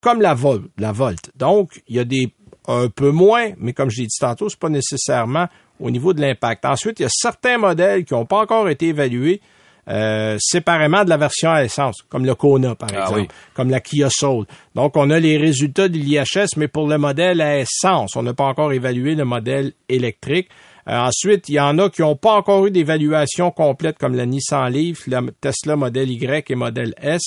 comme 0.00 0.22
la, 0.22 0.32
Vol 0.32 0.62
la 0.78 0.92
Volt. 0.92 1.32
Donc, 1.36 1.82
il 1.86 1.96
y 1.96 1.98
a 1.98 2.04
des 2.04 2.32
un 2.66 2.88
peu 2.88 3.10
moins, 3.10 3.50
mais 3.58 3.74
comme 3.74 3.90
je 3.90 4.00
l'ai 4.00 4.06
dit 4.06 4.18
tantôt, 4.18 4.48
c'est 4.48 4.58
pas 4.58 4.70
nécessairement 4.70 5.48
au 5.78 5.90
niveau 5.90 6.14
de 6.14 6.22
l'impact. 6.22 6.64
Ensuite, 6.64 7.00
il 7.00 7.02
y 7.02 7.06
a 7.06 7.10
certains 7.12 7.58
modèles 7.58 8.06
qui 8.06 8.14
n'ont 8.14 8.24
pas 8.24 8.38
encore 8.38 8.70
été 8.70 8.86
évalués 8.88 9.42
euh, 9.88 10.36
séparément 10.40 11.04
de 11.04 11.10
la 11.10 11.16
version 11.16 11.50
à 11.50 11.64
essence, 11.64 12.02
comme 12.08 12.24
le 12.24 12.34
Kona, 12.34 12.74
par 12.74 12.88
ah 12.94 13.02
exemple, 13.02 13.34
comme 13.54 13.70
la 13.70 13.80
Kia 13.80 14.08
Soul. 14.10 14.46
Donc, 14.74 14.96
on 14.96 15.10
a 15.10 15.18
les 15.18 15.36
résultats 15.36 15.88
de 15.88 15.98
l'IHS, 15.98 16.56
mais 16.56 16.68
pour 16.68 16.88
le 16.88 16.98
modèle 16.98 17.40
à 17.40 17.58
essence, 17.58 18.16
on 18.16 18.22
n'a 18.22 18.34
pas 18.34 18.44
encore 18.44 18.72
évalué 18.72 19.14
le 19.14 19.24
modèle 19.24 19.72
électrique. 19.88 20.48
Euh, 20.88 20.98
ensuite, 20.98 21.48
il 21.48 21.54
y 21.54 21.60
en 21.60 21.78
a 21.78 21.88
qui 21.90 22.02
n'ont 22.02 22.16
pas 22.16 22.34
encore 22.34 22.66
eu 22.66 22.70
d'évaluation 22.70 23.50
complète, 23.50 23.98
comme 23.98 24.14
la 24.14 24.26
Nissan 24.26 24.70
Leaf, 24.70 25.06
la 25.06 25.22
Tesla 25.40 25.76
modèle 25.76 26.10
Y 26.10 26.50
et 26.50 26.54
modèle 26.54 26.94
S. 27.00 27.22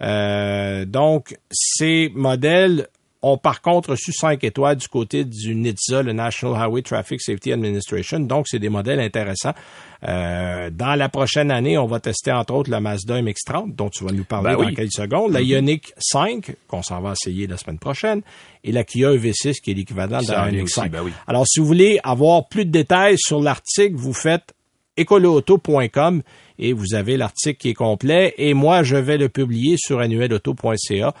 Euh, 0.00 0.84
donc, 0.84 1.36
ces 1.50 2.10
modèles 2.14 2.88
ont 3.22 3.36
par 3.36 3.60
contre 3.60 3.90
reçu 3.90 4.12
cinq 4.12 4.44
étoiles 4.44 4.76
du 4.76 4.88
côté 4.88 5.24
du 5.24 5.54
NHTSA, 5.54 6.02
le 6.02 6.12
National 6.12 6.60
Highway 6.60 6.82
Traffic 6.82 7.20
Safety 7.20 7.52
Administration. 7.52 8.20
Donc, 8.20 8.46
c'est 8.48 8.58
des 8.58 8.68
modèles 8.68 9.00
intéressants. 9.00 9.54
Euh, 10.06 10.70
dans 10.70 10.94
la 10.94 11.08
prochaine 11.08 11.50
année, 11.50 11.76
on 11.76 11.86
va 11.86 11.98
tester 11.98 12.30
entre 12.30 12.54
autres 12.54 12.70
la 12.70 12.80
Mazda 12.80 13.20
MX-30, 13.20 13.74
dont 13.74 13.88
tu 13.88 14.04
vas 14.04 14.12
nous 14.12 14.24
parler 14.24 14.54
ben 14.54 14.64
dans 14.64 14.74
quelques 14.74 14.92
secondes, 14.92 15.32
la 15.32 15.40
mm-hmm. 15.40 15.46
Ioniq 15.46 15.92
5, 15.98 16.54
qu'on 16.68 16.82
s'en 16.82 17.00
va 17.00 17.12
essayer 17.12 17.48
la 17.48 17.56
semaine 17.56 17.80
prochaine, 17.80 18.22
et 18.62 18.70
la 18.70 18.84
Kia 18.84 19.10
EV6, 19.10 19.60
qui 19.60 19.72
est 19.72 19.74
l'équivalent 19.74 20.20
de 20.20 20.30
la 20.30 20.50
Ioniq 20.50 20.68
5. 20.68 20.90
Ben 20.92 21.02
Alors, 21.26 21.46
si 21.48 21.58
vous 21.58 21.66
voulez 21.66 21.98
avoir 22.04 22.46
plus 22.48 22.64
de 22.64 22.70
détails 22.70 23.16
sur 23.18 23.40
l'article, 23.40 23.96
vous 23.96 24.12
faites 24.12 24.54
écoloauto.com 24.96 26.22
et 26.58 26.72
vous 26.72 26.94
avez 26.94 27.16
l'article 27.16 27.58
qui 27.58 27.68
est 27.70 27.74
complet. 27.74 28.34
Et 28.36 28.54
moi, 28.54 28.82
je 28.82 28.96
vais 28.96 29.16
le 29.16 29.28
publier 29.28 29.76
sur 29.78 30.00
annuelauto.ca 30.00 31.14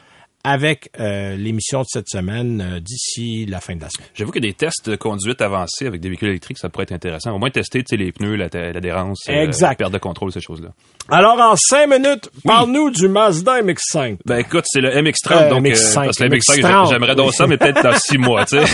avec 0.44 0.90
euh, 1.00 1.36
l'émission 1.36 1.80
de 1.80 1.86
cette 1.88 2.08
semaine 2.08 2.60
euh, 2.60 2.80
d'ici 2.80 3.44
la 3.46 3.60
fin 3.60 3.74
de 3.74 3.80
la 3.80 3.90
semaine. 3.90 4.08
J'avoue 4.14 4.30
que 4.30 4.38
des 4.38 4.52
tests 4.54 4.88
de 4.88 4.94
conduite 4.94 5.42
avancés 5.42 5.86
avec 5.86 6.00
des 6.00 6.08
véhicules 6.08 6.28
électriques, 6.28 6.58
ça 6.58 6.68
pourrait 6.68 6.84
être 6.84 6.92
intéressant. 6.92 7.32
Au 7.32 7.38
moins 7.38 7.50
tester 7.50 7.82
les 7.92 8.12
pneus, 8.12 8.36
l'adhérence, 8.36 9.18
la, 9.26 9.42
euh, 9.42 9.50
la 9.60 9.74
perte 9.74 9.92
de 9.92 9.98
contrôle, 9.98 10.30
ces 10.30 10.40
choses-là. 10.40 10.68
Alors, 11.10 11.40
en 11.40 11.56
cinq 11.56 11.88
minutes, 11.88 12.30
parle-nous 12.44 12.90
du 12.90 13.08
Mazda 13.08 13.62
MX-5. 13.62 14.18
Ben 14.26 14.38
écoute, 14.38 14.64
c'est 14.66 14.80
le 14.80 14.90
MX-30, 14.90 15.48
donc 15.48 15.64
MX-5, 15.64 16.04
parce 16.04 16.18
que 16.18 16.24
le 16.24 16.30
MX-5, 16.30 16.90
j'aimerais 16.90 17.14
donc 17.16 17.34
ça, 17.34 17.46
mais 17.46 17.56
peut-être 17.56 17.82
dans 17.82 17.98
six 17.98 18.18
mois, 18.18 18.44
tu 18.44 18.58
sais. 18.58 18.66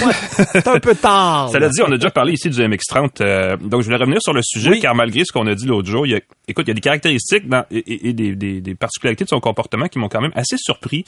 c'est 0.52 0.68
un 0.68 0.80
peu 0.80 0.94
tard. 0.94 1.48
Ça 1.50 1.58
l'a 1.58 1.68
dit, 1.68 1.80
on 1.82 1.92
a 1.92 1.96
déjà 1.96 2.10
parlé 2.10 2.34
ici 2.34 2.50
du 2.50 2.60
MX-30, 2.60 3.56
donc 3.58 3.80
je 3.80 3.86
voulais 3.86 3.96
revenir 3.96 4.20
sur 4.20 4.32
le 4.32 4.42
sujet, 4.42 4.80
car 4.80 4.94
malgré 4.94 5.24
ce 5.24 5.32
qu'on 5.32 5.46
a 5.46 5.54
dit 5.54 5.66
l'autre 5.66 5.88
jour, 5.88 6.06
il 6.06 6.12
y 6.12 6.14
a, 6.16 6.20
écoute, 6.46 6.66
il 6.66 6.68
y 6.68 6.72
a 6.72 6.74
des 6.74 6.80
caractéristiques 6.80 7.44
et, 7.70 8.12
des, 8.12 8.34
des 8.34 8.74
particularités 8.74 9.24
de 9.24 9.30
son 9.30 9.40
comportement 9.40 9.86
qui 9.86 9.98
m'ont 9.98 10.08
quand 10.08 10.20
même 10.20 10.32
assez 10.34 10.56
surpris. 10.58 11.04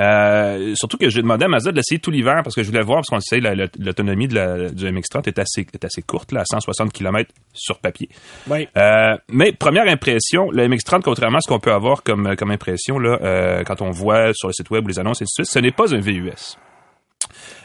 Euh, 0.00 0.74
surtout 0.74 0.96
que 0.96 1.10
j'ai 1.10 1.20
demandé 1.20 1.44
à 1.44 1.48
Mazda 1.48 1.72
de 1.72 1.76
l'essayer 1.76 2.00
tout 2.00 2.10
l'hiver 2.10 2.40
parce 2.42 2.56
que 2.56 2.62
je 2.62 2.68
voulais 2.68 2.82
voir, 2.82 2.98
parce 2.98 3.08
qu'on 3.08 3.20
sait, 3.20 3.40
l'autonomie 3.40 4.28
du 4.28 4.36
MX-30 4.36 5.28
est 5.28 5.38
assez, 5.38 5.66
est 5.72 5.84
assez 5.84 6.02
courte, 6.02 6.32
là, 6.32 6.40
à 6.40 6.44
160 6.44 6.92
km 6.92 7.30
sur 7.52 7.78
papier. 7.78 8.08
Oui. 8.48 8.66
Euh, 8.76 9.16
mais 9.28 9.52
première 9.52 9.86
impression, 9.88 10.50
le 10.50 10.66
MX-30, 10.68 11.02
contrairement 11.02 11.38
à 11.38 11.40
ce 11.42 11.48
qu'on 11.48 11.60
peut 11.60 11.72
avoir 11.72 12.02
comme, 12.02 12.34
comme 12.36 12.50
impression 12.50 12.98
là, 12.98 13.18
euh, 13.22 13.62
quand 13.64 13.82
on 13.82 13.90
voit 13.90 14.32
sur 14.32 14.48
le 14.48 14.54
site 14.54 14.70
web 14.70 14.84
ou 14.84 14.88
les 14.88 14.98
annonces 14.98 15.22
et 15.22 15.24
tout 15.24 15.44
ce 15.44 15.58
n'est 15.58 15.72
pas 15.72 15.94
un 15.94 16.00
VUS. 16.00 16.56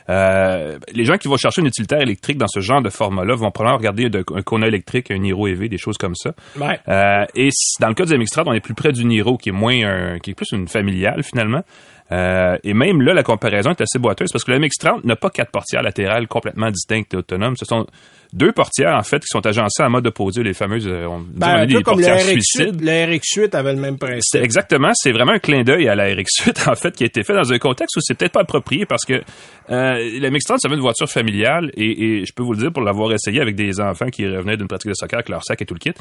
Euh, 0.10 0.78
les 0.94 1.04
gens 1.04 1.18
qui 1.18 1.28
vont 1.28 1.38
chercher 1.38 1.62
une 1.62 1.68
utilitaire 1.68 2.00
électrique 2.00 2.38
dans 2.38 2.48
ce 2.48 2.60
genre 2.60 2.82
de 2.82 2.90
format-là 2.90 3.36
vont 3.36 3.50
probablement 3.52 3.78
regarder 3.78 4.10
un 4.34 4.42
Kona 4.44 4.68
électrique, 4.68 5.10
un 5.10 5.18
Niro 5.18 5.48
EV, 5.48 5.68
des 5.68 5.78
choses 5.78 5.98
comme 5.98 6.16
ça. 6.16 6.34
Ouais. 6.60 6.80
Euh, 6.88 7.26
et 7.36 7.50
dans 7.80 7.88
le 7.88 7.96
cas 7.96 8.06
du 8.06 8.14
MX-30, 8.14 8.44
on 8.46 8.54
est 8.54 8.60
plus 8.60 8.76
près 8.76 8.92
du 8.92 9.06
Niro, 9.06 9.38
qui 9.38 9.50
est 9.50 9.54
moins 9.54 9.76
un, 9.84 10.20
qui 10.20 10.32
est 10.32 10.34
plus 10.36 10.52
une 10.52 10.68
familiale 10.68 11.24
finalement. 11.24 11.64
Euh, 12.12 12.58
et 12.64 12.74
même 12.74 13.02
là, 13.02 13.14
la 13.14 13.24
comparaison 13.24 13.72
est 13.72 13.82
assez 13.82 13.98
boiteuse 14.00 14.32
parce 14.32 14.44
que 14.44 14.52
le 14.52 14.60
MX-30 14.60 15.06
n'a 15.06 15.16
pas 15.16 15.30
quatre 15.30 15.52
portières 15.52 15.82
latérales 15.82 16.28
complètement 16.28 16.70
distinctes 16.70 17.14
et 17.14 17.18
autonomes. 17.18 17.56
Ce 17.58 17.66
sont 17.66 17.88
deux 18.36 18.52
portières, 18.52 18.96
en 18.96 19.02
fait, 19.02 19.20
qui 19.20 19.28
sont 19.28 19.46
agencées 19.46 19.82
en 19.82 19.90
mode 19.90 20.06
opposé, 20.08 20.44
les 20.44 20.54
fameuses, 20.54 20.88
euh, 20.88 21.06
on, 21.08 21.20
ben, 21.20 21.62
un 21.62 21.68
peu 21.68 21.82
comme 21.82 22.00
le 22.00 22.06
RX-8, 22.06 22.82
le 22.82 23.18
RX-8 23.18 23.56
avait 23.56 23.74
le 23.74 23.80
même 23.80 23.98
principe. 23.98 24.42
Exactement, 24.42 24.92
c'est 24.94 25.14
vraiment 25.14 25.32
un 25.32 25.40
clin 25.40 25.64
d'œil 25.64 25.88
à 25.88 25.96
la 25.96 26.10
RX-8, 26.14 26.70
en 26.70 26.76
fait, 26.76 26.94
qui 26.96 27.04
a 27.04 27.08
été 27.08 27.24
fait 27.24 27.34
dans 27.34 27.54
un 27.54 27.58
contexte 27.58 27.96
où 27.96 28.02
c'est 28.02 28.14
peut-être 28.14 28.34
pas 28.34 28.42
approprié 28.42 28.86
parce 28.86 29.06
que 29.06 29.14
euh, 29.14 29.24
le 29.70 30.30
MX-30, 30.30 30.58
c'est 30.60 30.68
une 30.68 30.82
voiture 30.82 31.10
familiale 31.10 31.72
et, 31.76 32.20
et, 32.20 32.26
je 32.26 32.34
peux 32.34 32.44
vous 32.44 32.52
le 32.52 32.60
dire, 32.60 32.74
pour 32.74 32.84
l'avoir 32.84 33.14
essayé 33.14 33.40
avec 33.40 33.56
des 33.56 33.80
enfants 33.80 34.08
qui 34.08 34.28
revenaient 34.28 34.58
d'une 34.58 34.68
pratique 34.68 34.90
de 34.90 34.96
soccer 34.96 35.20
avec 35.20 35.30
leur 35.30 35.44
sac 35.44 35.62
et 35.62 35.66
tout 35.66 35.74
le 35.74 35.80
kit, 35.80 35.94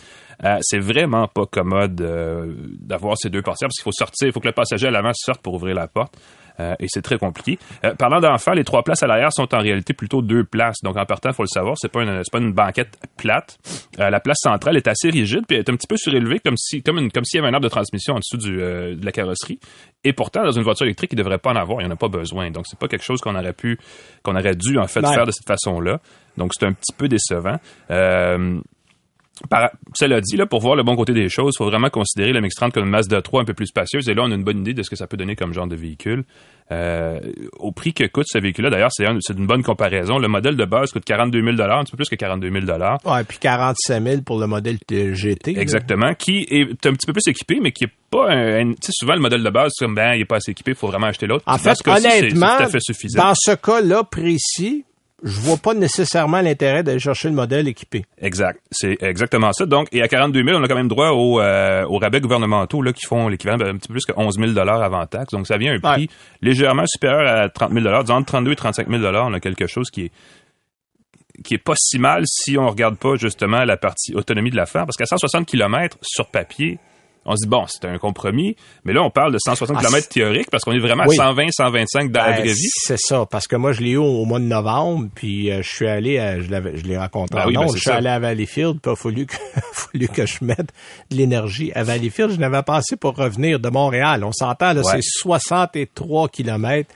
euh, 0.45 0.59
c'est 0.61 0.81
vraiment 0.81 1.29
pas 1.29 1.47
commode 1.47 2.01
euh, 2.01 2.53
d'avoir 2.81 3.17
ces 3.17 3.31
deux 3.31 3.43
portières 3.43 3.69
parce 3.69 3.77
qu'il 3.77 3.85
faut 3.85 3.93
sortir, 3.93 4.27
il 4.27 4.33
faut 4.33 4.41
que 4.41 4.49
le 4.49 4.53
passager 4.53 4.89
à 4.89 4.91
l'avant 4.91 5.13
sorte 5.15 5.41
pour 5.41 5.55
ouvrir 5.55 5.77
la 5.77 5.87
porte. 5.87 6.15
Euh, 6.61 6.75
et 6.79 6.87
c'est 6.89 7.03
très 7.03 7.19
compliqué. 7.19 7.59
Euh, 7.85 7.95
parlant 7.95 8.21
d'enfants, 8.21 8.53
les 8.53 8.65
trois 8.65 8.83
places 8.83 9.03
à 9.03 9.07
l'arrière 9.07 9.33
sont 9.33 9.53
en 9.55 9.59
réalité 9.59 9.93
plutôt 9.93 10.23
deux 10.23 10.45
places. 10.45 10.77
Donc 10.83 10.97
en 10.97 11.05
partant, 11.05 11.31
il 11.31 11.35
faut 11.35 11.43
le 11.43 11.49
savoir, 11.49 11.77
c'est 11.79 11.91
pas 11.91 12.03
une 12.03 12.23
c'est 12.23 12.33
pas 12.33 12.39
une 12.39 12.53
banquette 12.53 12.99
plate. 13.17 13.59
Euh, 13.99 14.11
la 14.11 14.21
place 14.21 14.39
centrale 14.41 14.77
est 14.77 14.89
assez 14.89 15.11
rigide 15.11 15.45
puis 15.47 15.57
elle 15.57 15.65
est 15.65 15.71
un 15.71 15.77
petit 15.77 15.87
peu 15.87 15.97
surélevée 15.97 16.39
comme 16.39 16.57
si 16.57 16.83
comme 16.83 16.99
une, 16.99 17.11
comme 17.11 17.25
s'il 17.25 17.39
y 17.39 17.41
avait 17.41 17.49
un 17.49 17.55
arbre 17.55 17.65
de 17.65 17.71
transmission 17.71 18.15
en 18.15 18.19
dessous 18.19 18.37
du, 18.37 18.57
de 18.57 19.05
la 19.05 19.13
carrosserie. 19.13 19.59
Et 20.05 20.13
pourtant, 20.13 20.45
dans 20.45 20.53
une 20.53 20.63
voiture 20.63 20.85
électrique, 20.85 21.13
il 21.13 21.17
devrait 21.17 21.39
pas 21.39 21.51
en 21.51 21.57
avoir, 21.57 21.81
il 21.81 21.87
n'y 21.87 21.91
en 21.91 21.95
a 21.95 21.99
pas 21.99 22.09
besoin. 22.09 22.51
Donc 22.51 22.67
c'est 22.67 22.79
pas 22.79 22.89
quelque 22.89 23.05
chose 23.05 23.21
qu'on 23.21 23.35
aurait 23.35 23.53
pu 23.53 23.79
qu'on 24.23 24.37
aurait 24.37 24.55
dû 24.55 24.79
en 24.79 24.87
fait 24.87 25.01
faire 25.01 25.27
de 25.27 25.33
cette 25.33 25.47
façon-là. 25.47 26.01
Donc 26.37 26.53
c'est 26.55 26.67
un 26.67 26.73
petit 26.73 26.93
peu 26.97 27.09
décevant. 27.09 27.57
Euh, 27.91 28.61
par, 29.51 29.71
cela 29.95 30.21
dit, 30.21 30.37
là, 30.37 30.47
pour 30.47 30.61
voir 30.61 30.77
le 30.77 30.83
bon 30.85 30.95
côté 30.97 31.13
des 31.13 31.29
choses, 31.29 31.55
il 31.55 31.59
faut 31.59 31.69
vraiment 31.69 31.91
considérer 31.91 32.33
le 32.33 32.41
MX-30 32.41 32.71
comme 32.71 32.85
une 32.85 32.91
Mazda 32.91 33.21
3 33.21 33.43
un 33.43 33.45
peu 33.45 33.55
plus 33.55 33.67
spacieuse. 33.67 34.09
Et 34.09 34.15
là, 34.15 34.23
on 34.25 34.31
a 34.31 34.35
une 34.35 34.45
bonne 34.45 34.61
idée 34.61 34.75
de 34.75 34.83
ce 34.83 34.91
que 34.91 34.97
ça 34.97 35.07
peut 35.07 35.17
donner 35.17 35.35
comme 35.35 35.53
genre 35.53 35.67
de 35.67 35.75
véhicule. 35.75 36.25
Euh, 36.73 37.19
au 37.59 37.73
prix 37.73 37.93
que 37.93 38.05
coûte 38.07 38.27
ce 38.29 38.39
véhicule-là, 38.39 38.71
d'ailleurs, 38.71 38.93
c'est 38.93 39.35
une 39.37 39.47
bonne 39.47 39.63
comparaison. 39.63 40.19
Le 40.19 40.29
modèle 40.29 40.57
de 40.57 40.65
base 40.65 40.93
coûte 40.93 41.05
42 41.05 41.43
000 41.43 41.61
un 41.61 41.85
petit 41.85 41.91
peu 41.91 41.97
plus 41.97 42.09
que 42.09 42.15
42 42.15 42.51
000 42.51 42.65
Ouais, 43.05 43.25
puis 43.25 43.39
45 43.39 44.03
000 44.03 44.23
pour 44.23 44.39
le 44.39 44.47
modèle 44.47 44.79
GT. 44.89 45.59
Exactement, 45.59 46.15
qui 46.15 46.47
est 46.49 46.87
un 46.87 46.93
petit 46.93 47.07
peu 47.07 47.13
plus 47.13 47.29
équipé, 47.29 47.59
mais 47.61 47.73
qui 47.73 47.85
est 47.85 47.93
pas 48.11 48.31
un... 48.31 48.73
Tu 48.73 48.77
sais, 48.81 48.93
souvent, 48.93 49.15
le 49.15 49.21
modèle 49.21 49.43
de 49.43 49.51
base, 49.51 49.73
c'est 49.75 49.85
comme, 49.85 49.95
ben, 49.95 50.15
il 50.15 50.23
est 50.23 50.27
pas 50.27 50.37
assez 50.37 50.53
équipé, 50.53 50.71
il 50.71 50.77
faut 50.77 50.89
vraiment 50.89 51.09
acheter 51.09 51.27
l'autre. 51.27 51.45
En 51.47 51.59
fait, 51.59 51.77
honnêtement, 51.87 52.57
dans 53.17 53.35
ce 53.35 53.55
cas-là 53.57 54.05
précis, 54.05 54.85
je 55.25 55.41
vois 55.41 55.57
pas 55.57 55.73
nécessairement 55.75 56.41
l'intérêt 56.43 56.83
d'aller 56.83 56.99
chercher 57.01 57.29
le 57.29 57.35
modèle 57.35 57.67
équipé. 57.67 58.05
Exact. 58.21 58.61
C'est 58.71 58.97
exactement 59.03 59.53
ça. 59.53 59.65
Donc, 59.67 59.89
et 59.91 60.03
à 60.03 60.09
42 60.09 60.45
000, 60.45 60.59
on 60.59 60.63
a 60.63 60.69
quand 60.69 60.75
même 60.77 60.89
droit 60.89 61.09
aux, 61.11 61.41
euh, 61.41 61.85
aux 61.87 61.99
rabais 61.99 62.21
gouvernementaux 62.21 62.83
là, 62.83 62.93
qui 62.93 63.07
font 63.07 63.29
l'équivalent 63.29 63.57
d'un 63.59 63.77
petit 63.77 63.89
peu 63.89 63.95
plus 63.95 64.05
que 64.05 64.13
11 64.17 64.39
000 64.39 64.59
avant 64.59 65.07
taxe. 65.07 65.33
Donc, 65.33 65.47
ça 65.47 65.57
vient 65.57 65.75
un 65.75 65.81
prix 65.81 66.03
Ouais. 66.03 66.09
légèrement 66.43 66.85
supérieur 66.87 67.27
à 67.27 67.49
30 67.49 67.73
000 67.73 67.85
Disons, 68.03 68.15
entre 68.15 68.27
32 68.27 68.53
et 68.53 68.57
35 68.57 68.89
000 68.89 69.03
on 69.03 69.33
a 69.33 69.41
quelque 69.41 69.67
chose 69.67 69.91
qui 69.91 70.03
est 70.07 70.13
qui 71.43 71.55
est 71.55 71.59
pas 71.59 71.75
si 71.77 71.99
mal 71.99 72.23
si 72.27 72.57
on 72.57 72.69
regarde 72.69 72.97
pas 72.97 73.17
justement 73.17 73.65
la 73.65 73.77
partie 73.77 74.15
autonomie 74.15 74.51
de 74.51 74.57
l'affaire. 74.57 74.85
Parce 74.87 74.97
qu'à 74.97 75.07
160 75.07 75.47
km 75.47 75.97
sur 76.01 76.27
papier, 76.27 76.79
on 77.27 77.37
se 77.37 77.43
dit, 77.45 77.49
bon, 77.49 77.65
c'est 77.69 77.85
un 77.87 77.99
compromis. 77.99 78.57
Mais 78.85 78.93
là, 78.93 79.03
on 79.03 79.11
parle 79.11 79.33
de 79.33 79.39
160 79.39 79.77
Ah, 79.79 79.83
km 79.83 80.09
théorique 80.09 80.51
parce 80.51 80.65
qu'on 80.65 80.73
est 80.73 80.79
vraiment 80.79 81.05
Oui. 81.07 81.19
à 81.19 81.25
120, 81.29 81.51
125 81.53 82.11
dans 82.13 82.21
la 82.21 82.27
Ben, 82.33 82.41
vraie 82.41 82.53
vie. 82.53 82.69
c'est 82.75 82.99
ça, 82.99 83.27
parce 83.31 83.47
que 83.47 83.57
moi, 83.57 83.73
je 83.73 83.81
l'ai 83.81 83.91
eu 83.93 83.97
au 83.97 84.25
mois 84.25 84.39
de 84.39 84.45
novembre, 84.45 85.09
puis 85.15 85.51
euh, 85.51 85.63
je 85.63 85.69
suis 85.69 85.87
allé, 85.87 86.19
à- 86.19 86.41
je 86.41 86.45
je 86.47 86.83
l'ai 86.85 86.97
raconté 86.99 87.35
Ben 87.35 87.43
en 87.45 87.47
oui, 87.47 87.55
ben 87.55 87.67
je 87.69 87.73
suis 87.73 87.81
ça. 87.81 87.97
allé 87.97 88.09
à 88.09 88.19
Valleyfield, 88.19 88.81
puis 88.81 88.91
il 88.91 88.93
a 88.93 88.97
fallu 88.97 89.27
que, 89.27 89.35
fallu 89.73 90.09
que 90.09 90.27
je 90.27 90.37
mette 90.43 90.69
de 91.11 91.17
l'énergie 91.17 91.73
à 91.75 91.83
Valleyfield. 91.83 92.33
Je 92.33 92.37
n'avais 92.39 92.63
pas 92.63 92.77
assez 92.77 92.97
pour 92.97 93.17
revenir 93.17 93.59
de 93.61 93.69
Montréal. 93.69 94.25
On 94.25 94.33
s'entend, 94.33 94.73
là, 94.73 94.81
Ouais. 94.83 94.93
c'est 94.97 95.01
63 95.03 96.29
kilomètres, 96.29 96.95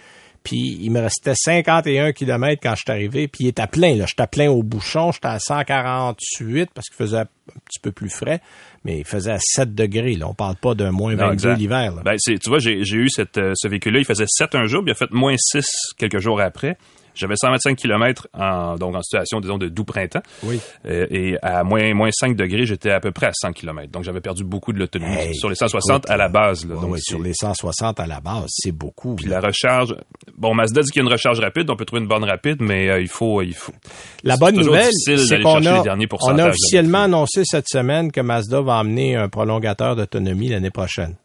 puis 0.49 0.79
il 0.81 0.91
me 0.91 1.01
restait 1.01 1.35
51 1.35 2.13
kilomètres 2.13 2.63
quand 2.63 2.75
je 2.75 2.81
suis 2.81 2.91
arrivé, 2.91 3.29
puis 3.29 3.45
il 3.45 3.49
était 3.49 3.67
plein, 3.67 3.97
là. 3.97 4.07
J'étais 4.07 4.27
plein 4.27 4.49
au 4.51 4.63
bouchon, 4.63 5.13
j'étais 5.13 5.27
à 5.29 5.39
148 5.39 6.71
parce 6.73 6.89
qu'il 6.89 6.97
faisait 6.97 7.19
un 7.19 7.27
petit 7.67 7.79
peu 7.83 7.93
plus 7.93 8.09
frais, 8.09 8.41
mais 8.83 9.01
il 9.01 9.05
faisait 9.05 9.33
à 9.33 9.39
7 9.39 9.75
degrés, 9.75 10.15
là. 10.15 10.27
On 10.27 10.33
parle 10.33 10.57
pas 10.57 10.75
d'un 10.75 10.91
moins 10.91 11.13
Non, 11.13 11.27
22 11.27 11.33
exact. 11.35 11.59
l'hiver. 11.59 11.93
Ben, 12.03 12.15
c'est, 12.17 12.39
tu 12.39 12.49
vois, 12.49 12.61
j'ai, 12.61 12.83
j'ai 12.83 12.97
eu 12.97 13.11
cette, 13.11 13.37
euh, 13.37 13.53
ce 13.57 13.69
véhicule-là, 13.69 13.99
il 13.99 14.07
faisait 14.07 14.25
7 14.27 14.55
un 14.55 14.65
jour, 14.65 14.83
puis 14.83 14.89
il 14.89 14.93
a 14.93 14.95
fait 14.95 15.11
moins 15.11 15.35
6 15.37 15.67
quelques 15.99 16.19
jours 16.21 16.41
après. 16.41 16.79
J'avais 17.19 17.35
125 17.37 17.77
km 17.77 18.29
en, 18.33 18.77
donc 18.77 18.95
en 18.95 19.03
situation, 19.03 19.41
disons, 19.41 19.59
de 19.59 19.69
doux 19.69 19.85
printemps. 19.85 20.23
Oui. 20.45 20.61
Euh, 20.87 21.07
et 21.11 21.37
à 21.43 21.65
moins, 21.65 21.93
moins 21.95 22.11
5 22.13 22.37
degrés, 22.37 22.65
j'étais 22.65 22.91
à 22.91 23.01
peu 23.01 23.11
près 23.11 23.27
à 23.27 23.33
100 23.33 23.53
km. 23.53 23.91
Donc, 23.91 24.05
j'avais 24.05 24.21
perdu 24.21 24.45
beaucoup 24.45 24.73
de 24.73 24.79
l'autonomie 24.79 25.17
Hey, 25.17 25.35
sur 25.35 25.49
les 25.49 25.57
160 25.57 25.91
écoute, 25.91 26.11
à 26.11 26.17
la 26.17 26.29
base. 26.29 26.65
Là. 26.65 26.77
Ouais, 26.77 26.81
Donc, 26.81 26.93
ouais, 26.93 27.01
sur 27.01 27.21
les 27.21 27.35
160 27.35 27.99
à 27.99 28.07
la 28.07 28.21
base, 28.21 28.47
c'est 28.49 28.73
beaucoup. 28.73 29.17
Puis 29.17 29.27
là. 29.27 29.41
la 29.41 29.49
recharge, 29.49 29.97
bon, 30.37 30.55
Mazda 30.55 30.83
dit 30.83 30.91
qu'il 30.91 31.03
y 31.03 31.05
a 31.05 31.07
une 31.07 31.13
recharge 31.13 31.41
rapide, 31.41 31.69
on 31.71 31.77
peut 31.77 31.85
trouver 31.85 32.03
une 32.03 32.09
borne 32.09 32.25
rapide, 32.25 32.59
mais 32.61 32.89
euh, 32.89 33.01
il 33.01 33.09
faut, 33.09 33.43
il 33.43 33.55
faut. 33.55 33.73
La 34.23 34.37
bonne 34.37 34.57
nouvelle, 34.57 34.93
c'est 34.93 35.41
qu'on 35.43 35.67
a, 35.67 35.83
on 36.23 36.39
a 36.39 36.49
officiellement 36.49 37.03
annoncé 37.03 37.43
cette 37.45 37.69
semaine 37.69 38.13
que 38.13 38.21
Mazda 38.21 38.61
va 38.61 38.79
amener 38.79 39.17
un 39.17 39.29
prolongateur 39.29 39.97
d'autonomie 39.97 40.49
l'année 40.49 40.71
prochaine. 40.71 41.17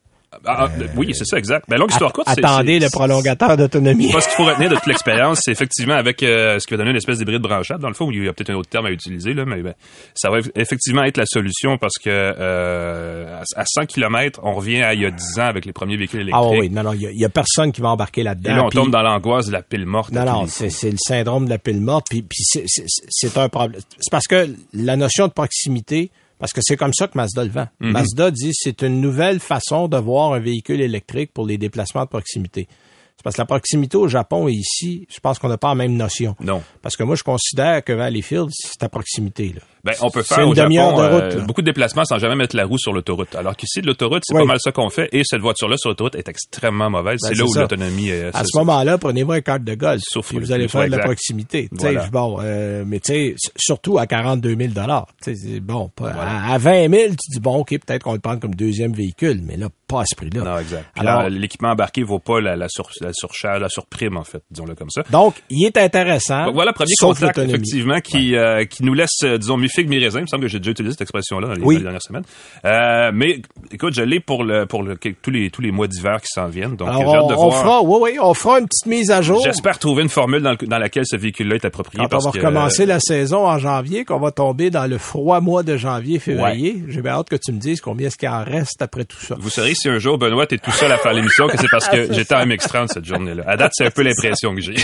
Ah, 0.45 0.67
ah, 0.67 0.69
oui, 0.95 1.11
c'est 1.13 1.25
ça, 1.25 1.37
exact. 1.37 1.65
Ben, 1.67 1.77
longue 1.77 1.91
histoire 1.91 2.13
courte. 2.13 2.27
Attendez 2.27 2.79
le 2.79 2.89
prolongateur 2.91 3.57
d'autonomie. 3.57 4.11
Ce 4.11 4.27
qu'il 4.27 4.35
faut 4.37 4.45
retenir 4.45 4.69
de 4.69 4.75
toute 4.75 4.87
l'expérience, 4.87 5.41
c'est 5.43 5.51
effectivement 5.51 5.95
avec 5.95 6.23
euh, 6.23 6.59
ce 6.59 6.67
qui 6.67 6.73
va 6.73 6.77
donner 6.77 6.91
une 6.91 6.97
espèce 6.97 7.17
d'hybride 7.17 7.41
branchable. 7.41 7.81
Dans 7.81 7.87
le 7.87 7.93
fond, 7.93 8.09
il 8.11 8.23
y 8.23 8.27
a 8.27 8.33
peut-être 8.33 8.51
un 8.51 8.55
autre 8.55 8.69
terme 8.69 8.85
à 8.85 8.91
utiliser, 8.91 9.33
là, 9.33 9.45
mais 9.45 9.61
ben, 9.61 9.73
ça 10.15 10.29
va 10.29 10.39
effectivement 10.55 11.03
être 11.03 11.17
la 11.17 11.25
solution 11.25 11.77
parce 11.77 11.95
que 11.97 12.09
euh, 12.09 13.39
à 13.39 13.43
à 13.55 13.65
100 13.65 13.85
km, 13.85 14.39
on 14.43 14.53
revient 14.53 14.81
à 14.81 14.93
il 14.93 15.01
y 15.01 15.05
a 15.05 15.11
10 15.11 15.39
ans 15.39 15.45
avec 15.45 15.65
les 15.65 15.73
premiers 15.73 15.95
véhicules 15.95 16.21
électriques. 16.21 16.45
Ah 16.53 16.57
oui, 16.59 16.69
non, 16.69 16.83
non, 16.83 16.93
il 16.93 17.01
y 17.01 17.19
y, 17.19 17.25
a 17.25 17.29
personne 17.29 17.71
qui 17.71 17.81
va 17.81 17.89
embarquer 17.89 18.23
là-dedans. 18.23 18.51
Et 18.51 18.55
là, 18.55 18.63
on 18.65 18.69
puis- 18.69 18.79
tombe 18.79 18.91
dans 18.91 19.01
l'angoisse 19.01 19.47
de 19.47 19.51
la 19.51 19.61
pile 19.61 19.85
morte. 19.85 20.11
Non, 20.11 20.25
non, 20.25 20.45
c'est 20.47 20.91
le 20.91 20.97
syndrome 20.97 21.45
de 21.45 21.49
la 21.49 21.57
pile 21.59 21.81
morte, 21.81 22.07
puis, 22.09 22.25
c'est 22.31 23.37
un 23.37 23.49
problème. 23.49 23.81
C'est 23.99 24.11
parce 24.11 24.27
que 24.27 24.49
la 24.73 24.95
notion 24.95 25.27
de 25.27 25.33
proximité, 25.33 26.11
parce 26.43 26.51
que 26.51 26.59
c'est 26.61 26.75
comme 26.75 26.91
ça 26.93 27.07
que 27.07 27.17
Mazda 27.17 27.45
le 27.45 27.49
vend. 27.49 27.67
Mhm. 27.79 27.91
Mazda 27.91 28.29
dit 28.29 28.51
c'est 28.51 28.81
une 28.81 28.99
nouvelle 28.99 29.39
façon 29.39 29.87
de 29.87 29.95
voir 29.95 30.33
un 30.33 30.41
véhicule 30.41 30.81
électrique 30.81 31.31
pour 31.33 31.45
les 31.45 31.57
déplacements 31.57 32.03
de 32.03 32.09
proximité. 32.09 32.67
C'est 33.15 33.23
parce 33.23 33.37
que 33.37 33.41
la 33.43 33.45
proximité 33.45 33.95
au 33.95 34.09
Japon 34.09 34.49
et 34.49 34.51
ici, 34.51 35.07
je 35.09 35.21
pense 35.21 35.39
qu'on 35.39 35.47
n'a 35.47 35.57
pas 35.57 35.69
la 35.69 35.75
même 35.75 35.95
notion. 35.95 36.35
Non. 36.41 36.61
Parce 36.81 36.97
que 36.97 37.03
moi, 37.03 37.15
je 37.15 37.23
considère 37.23 37.81
que 37.81 37.93
Valleyfield, 37.93 38.49
c'est 38.51 38.83
à 38.83 38.89
proximité. 38.89 39.53
Là. 39.55 39.61
Ben, 39.85 39.93
on 40.01 40.09
peut 40.09 40.23
faire 40.23 40.39
une 40.39 40.51
au 40.51 40.55
Japon 40.55 40.69
demi-heure 40.69 40.95
de 40.95 41.01
euh, 41.01 41.29
route, 41.35 41.45
beaucoup 41.45 41.61
de 41.61 41.65
déplacements 41.65 42.05
sans 42.05 42.17
jamais 42.17 42.35
mettre 42.37 42.55
la 42.55 42.63
roue 42.63 42.77
sur 42.77 42.93
l'autoroute. 42.93 43.35
Alors 43.35 43.53
qu'ici, 43.57 43.81
de 43.81 43.87
l'autoroute, 43.87 44.23
c'est 44.25 44.33
Oui. 44.33 44.41
pas 44.43 44.45
mal 44.47 44.57
ça 44.61 44.71
qu'on 44.71 44.89
fait. 44.89 45.09
Et 45.11 45.23
cette 45.25 45.41
voiture-là 45.41 45.75
sur 45.75 45.89
l'autoroute 45.89 46.15
est 46.15 46.29
extrêmement 46.29 46.89
mauvaise. 46.89 47.19
Ben, 47.21 47.27
c'est 47.33 47.37
là 47.37 47.43
où 47.45 47.53
l'autonomie 47.53 48.07
est... 48.07 48.27
À 48.27 48.31
c'est- 48.39 48.45
ce 48.53 48.57
moment-là, 48.59 48.97
prenez-vous 48.97 49.33
un 49.33 49.41
carte 49.41 49.65
de 49.65 49.75
golf. 49.75 50.01
Souffre 50.07 50.29
puis 50.29 50.37
le 50.39 50.45
vous 50.45 50.51
allez 50.53 50.69
faire 50.69 50.85
de 50.85 50.91
la 50.91 50.99
proximité. 50.99 51.67
Voilà. 51.73 52.07
Bon, 52.07 52.37
euh, 52.41 52.85
mais 52.87 53.01
tu 53.01 53.13
sais, 53.13 53.35
surtout 53.57 53.97
à 53.97 54.07
42 54.07 54.55
000 54.55 54.69
Tu 54.71 54.79
sais, 55.21 55.35
c'est 55.35 55.59
bon. 55.59 55.89
pas- 55.93 56.11
à, 56.11 56.53
à 56.53 56.57
20 56.57 56.89
000 56.89 57.09
tu 57.09 57.31
dis, 57.33 57.39
bon, 57.41 57.55
OK, 57.57 57.71
peut-être 57.71 58.03
qu'on 58.03 58.11
va 58.11 58.15
le 58.15 58.21
prendre 58.21 58.39
comme 58.39 58.55
deuxième 58.55 58.93
véhicule, 58.93 59.41
mais 59.43 59.57
là, 59.57 59.67
pas 59.85 60.01
à 60.01 60.05
ce 60.05 60.15
prix-là. 60.15 60.43
Non, 60.45 60.57
exact. 60.59 60.85
Puis 60.95 61.05
Alors- 61.05 61.27
l'équipement 61.29 61.71
embarqué 61.71 62.03
vaut 62.03 62.19
pas 62.19 62.39
la, 62.39 62.55
la, 62.55 62.67
sur, 62.69 62.89
la 63.01 63.09
surcharge, 63.11 63.59
la 63.59 63.67
surprime, 63.69 64.15
en 64.15 64.23
fait, 64.23 64.41
disons-le 64.49 64.75
comme 64.75 64.89
ça. 64.89 65.03
Donc, 65.11 65.35
il 65.49 65.65
est 65.65 65.75
intéressant. 65.77 66.45
Donc 66.45 66.53
voilà, 66.55 66.71
premier 66.71 66.93
contact, 67.01 67.37
effectivement, 67.37 67.99
qui, 67.99 68.37
euh, 68.37 68.63
qui 68.63 68.83
nous 68.85 68.93
laisse, 68.93 69.09
euh, 69.23 69.37
disons, 69.73 69.81
mi-figue, 69.83 69.89
mi-raisin. 69.89 70.19
Il 70.19 70.23
me 70.23 70.27
semble 70.27 70.43
que 70.43 70.47
j'ai 70.49 70.59
déjà 70.59 70.71
utilisé 70.71 70.93
cette 70.93 71.01
expression-là 71.01 71.47
dans 71.47 71.53
les, 71.53 71.61
Oui. 71.61 71.81
dernières 71.81 72.01
semaines. 72.01 72.23
Euh, 72.65 73.11
mais, 73.13 73.41
écoute, 73.71 73.93
je 73.93 74.01
l'ai 74.01 74.19
pour, 74.19 74.43
le, 74.43 74.65
pour 74.65 74.83
le, 74.83 74.97
tous, 74.97 75.31
les, 75.31 75.49
tous 75.49 75.61
les 75.61 75.71
mois 75.71 75.87
d'hiver 75.87 76.17
qui 76.21 76.27
s'en 76.33 76.47
viennent. 76.47 76.75
Donc, 76.75 76.87
Alors, 76.89 77.01
j'ai 77.01 77.17
hâte 77.17 77.27
de 77.29 77.33
on, 77.33 77.45
on 77.45 77.49
voir. 77.49 77.61
fera, 77.61 77.81
oui, 77.83 77.99
oui, 78.01 78.17
on 78.21 78.33
fera 78.33 78.59
une 78.59 78.67
petite 78.67 78.85
mise 78.87 79.11
à 79.11 79.21
jour. 79.21 79.41
J'espère 79.43 79.79
trouver 79.79 80.03
une 80.03 80.09
formule 80.09 80.41
dans, 80.41 80.51
le- 80.51 80.67
dans 80.67 80.77
laquelle 80.77 81.05
ce 81.05 81.15
véhicule-là 81.17 81.55
est 81.55 81.65
approprié. 81.65 81.99
Quand 81.99 82.05
on 82.05 82.09
parce 82.09 82.25
va 82.25 82.31
que, 82.31 82.37
recommencer 82.37 82.85
la 82.85 82.99
saison 82.99 83.47
en 83.47 83.57
janvier, 83.59 84.05
qu'on 84.05 84.19
va 84.19 84.31
tomber 84.31 84.69
dans 84.69 84.85
le 84.89 84.97
froid 84.97 85.39
mois 85.41 85.63
de 85.63 85.77
janvier, 85.77 86.19
février. 86.19 86.83
J'ai 86.87 87.01
bien 87.01 87.13
hâte 87.13 87.29
que 87.29 87.35
tu 87.35 87.51
me 87.51 87.59
dises 87.59 87.81
combien 87.81 88.07
est-ce 88.07 88.17
qu'il 88.17 88.29
en 88.29 88.43
reste 88.43 88.81
après 88.81 89.05
tout 89.05 89.17
ça. 89.19 89.35
Vous 89.39 89.49
saurez 89.49 89.73
si 89.75 89.89
un 89.89 89.97
jour, 89.99 90.17
Benoît, 90.17 90.45
t'es 90.47 90.57
tout 90.57 90.71
seul 90.71 90.91
à 90.91 90.97
faire 90.97 91.13
l'émission, 91.13 91.47
que 91.47 91.57
c'est 91.57 91.69
parce 91.69 91.87
que 91.87 92.11
j'étais 92.13 92.35
en 92.35 92.45
MX-30 92.45 92.87
cette 92.93 93.05
journée-là. 93.05 93.43
À 93.47 93.57
date, 93.57 93.71
c'est 93.75 93.85
un 93.85 93.91
peu 93.91 94.01
l'impression 94.03 94.53
que 94.55 94.61
j'ai. 94.61 94.75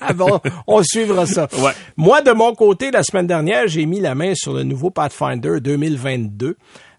Ah 0.00 0.12
bon, 0.14 0.40
on 0.66 0.82
suivra 0.82 1.26
ça. 1.26 1.48
Ouais. 1.58 1.72
Moi, 1.96 2.20
de 2.22 2.30
mon 2.32 2.54
côté, 2.54 2.90
la 2.90 3.02
semaine 3.02 3.26
dernière, 3.26 3.66
j'ai 3.68 3.86
mis 3.88 4.00
la 4.00 4.14
main 4.14 4.34
sur 4.34 4.52
le 4.52 4.62
nouveau 4.62 4.90
Pathfinder 4.90 5.60
2022. 5.60 6.56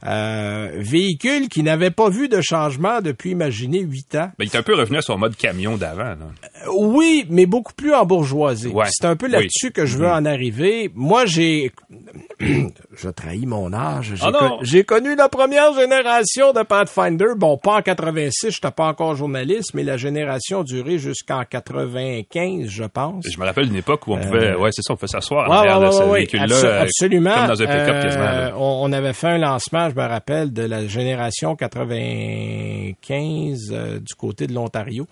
Euh, 0.07 0.69
véhicule 0.77 1.49
qui 1.49 1.61
n'avait 1.61 1.91
pas 1.91 2.09
vu 2.09 2.29
de 2.29 2.39
changement 2.41 3.01
depuis, 3.01 3.31
imaginez, 3.31 3.79
huit 3.81 4.15
ans. 4.15 4.31
Ben, 4.39 4.45
il 4.45 4.55
est 4.55 4.55
un 4.55 4.63
peu 4.63 4.73
revenu 4.75 4.97
à 4.97 5.01
son 5.01 5.17
mode 5.17 5.35
camion 5.35 5.75
d'avant. 5.75 6.03
Euh, 6.03 6.15
Oui, 6.77 7.25
mais 7.29 7.45
beaucoup 7.45 7.73
plus 7.73 7.93
en 7.93 8.05
bourgeoisie. 8.05 8.67
Ouais. 8.69 8.85
C'est 8.91 9.05
un 9.05 9.17
peu 9.17 9.25
Oui. 9.25 9.33
là-dessus 9.33 9.71
que 9.71 9.85
je 9.85 9.97
veux 9.97 10.07
en 10.07 10.23
arriver. 10.25 10.89
Moi, 10.95 11.25
j'ai... 11.25 11.73
je 12.39 13.09
trahis 13.09 13.45
mon 13.45 13.73
âge. 13.73 14.13
J'ai, 14.15 14.25
Oh 14.25 14.31
con- 14.31 14.57
j'ai 14.61 14.83
connu 14.85 15.15
la 15.15 15.27
première 15.27 15.73
génération 15.73 16.53
de 16.53 16.63
Pathfinder. 16.63 17.33
Bon, 17.35 17.57
pas 17.57 17.77
en 17.77 17.81
86, 17.81 18.51
j'étais 18.51 18.71
pas 18.71 18.85
encore 18.87 19.15
journaliste, 19.15 19.73
mais 19.73 19.83
la 19.83 19.97
génération 19.97 20.61
a 20.61 20.63
duré 20.63 20.97
jusqu'en 20.97 21.43
95, 21.43 22.67
je 22.69 22.83
pense. 22.85 23.25
Je 23.29 23.37
me 23.39 23.45
rappelle 23.45 23.67
d'une 23.67 23.75
époque 23.77 24.07
où 24.07 24.13
on 24.13 24.19
pouvait, 24.19 24.55
ouais, 24.55 24.69
c'est 24.71 24.81
ça, 24.81 24.93
on 24.93 24.95
pouvait 24.95 25.07
s'asseoir 25.07 25.49
Ouais, 25.49 25.73
ouais, 25.85 25.91
ce 25.91 26.03
véhicule-là. 26.13 26.45
abso- 26.47 26.65
euh, 26.65 26.81
absolument. 26.83 27.33
Comme 27.35 27.47
dans 27.47 27.61
un 27.61 27.65
pick-up 27.65 27.95
Euh, 27.95 28.03
quasiment. 28.03 28.57
on, 28.61 28.89
on 28.89 28.91
avait 28.93 29.13
fait 29.13 29.27
un 29.27 29.37
lancement, 29.37 29.88
je 29.89 29.95
me 29.95 30.07
rappelle, 30.07 30.53
de 30.53 30.63
la 30.63 30.87
génération 30.87 31.55
95 31.55 33.71
euh, 33.71 33.99
du 33.99 34.15
côté 34.15 34.47
de 34.47 34.53
l'Ontario. 34.53 35.07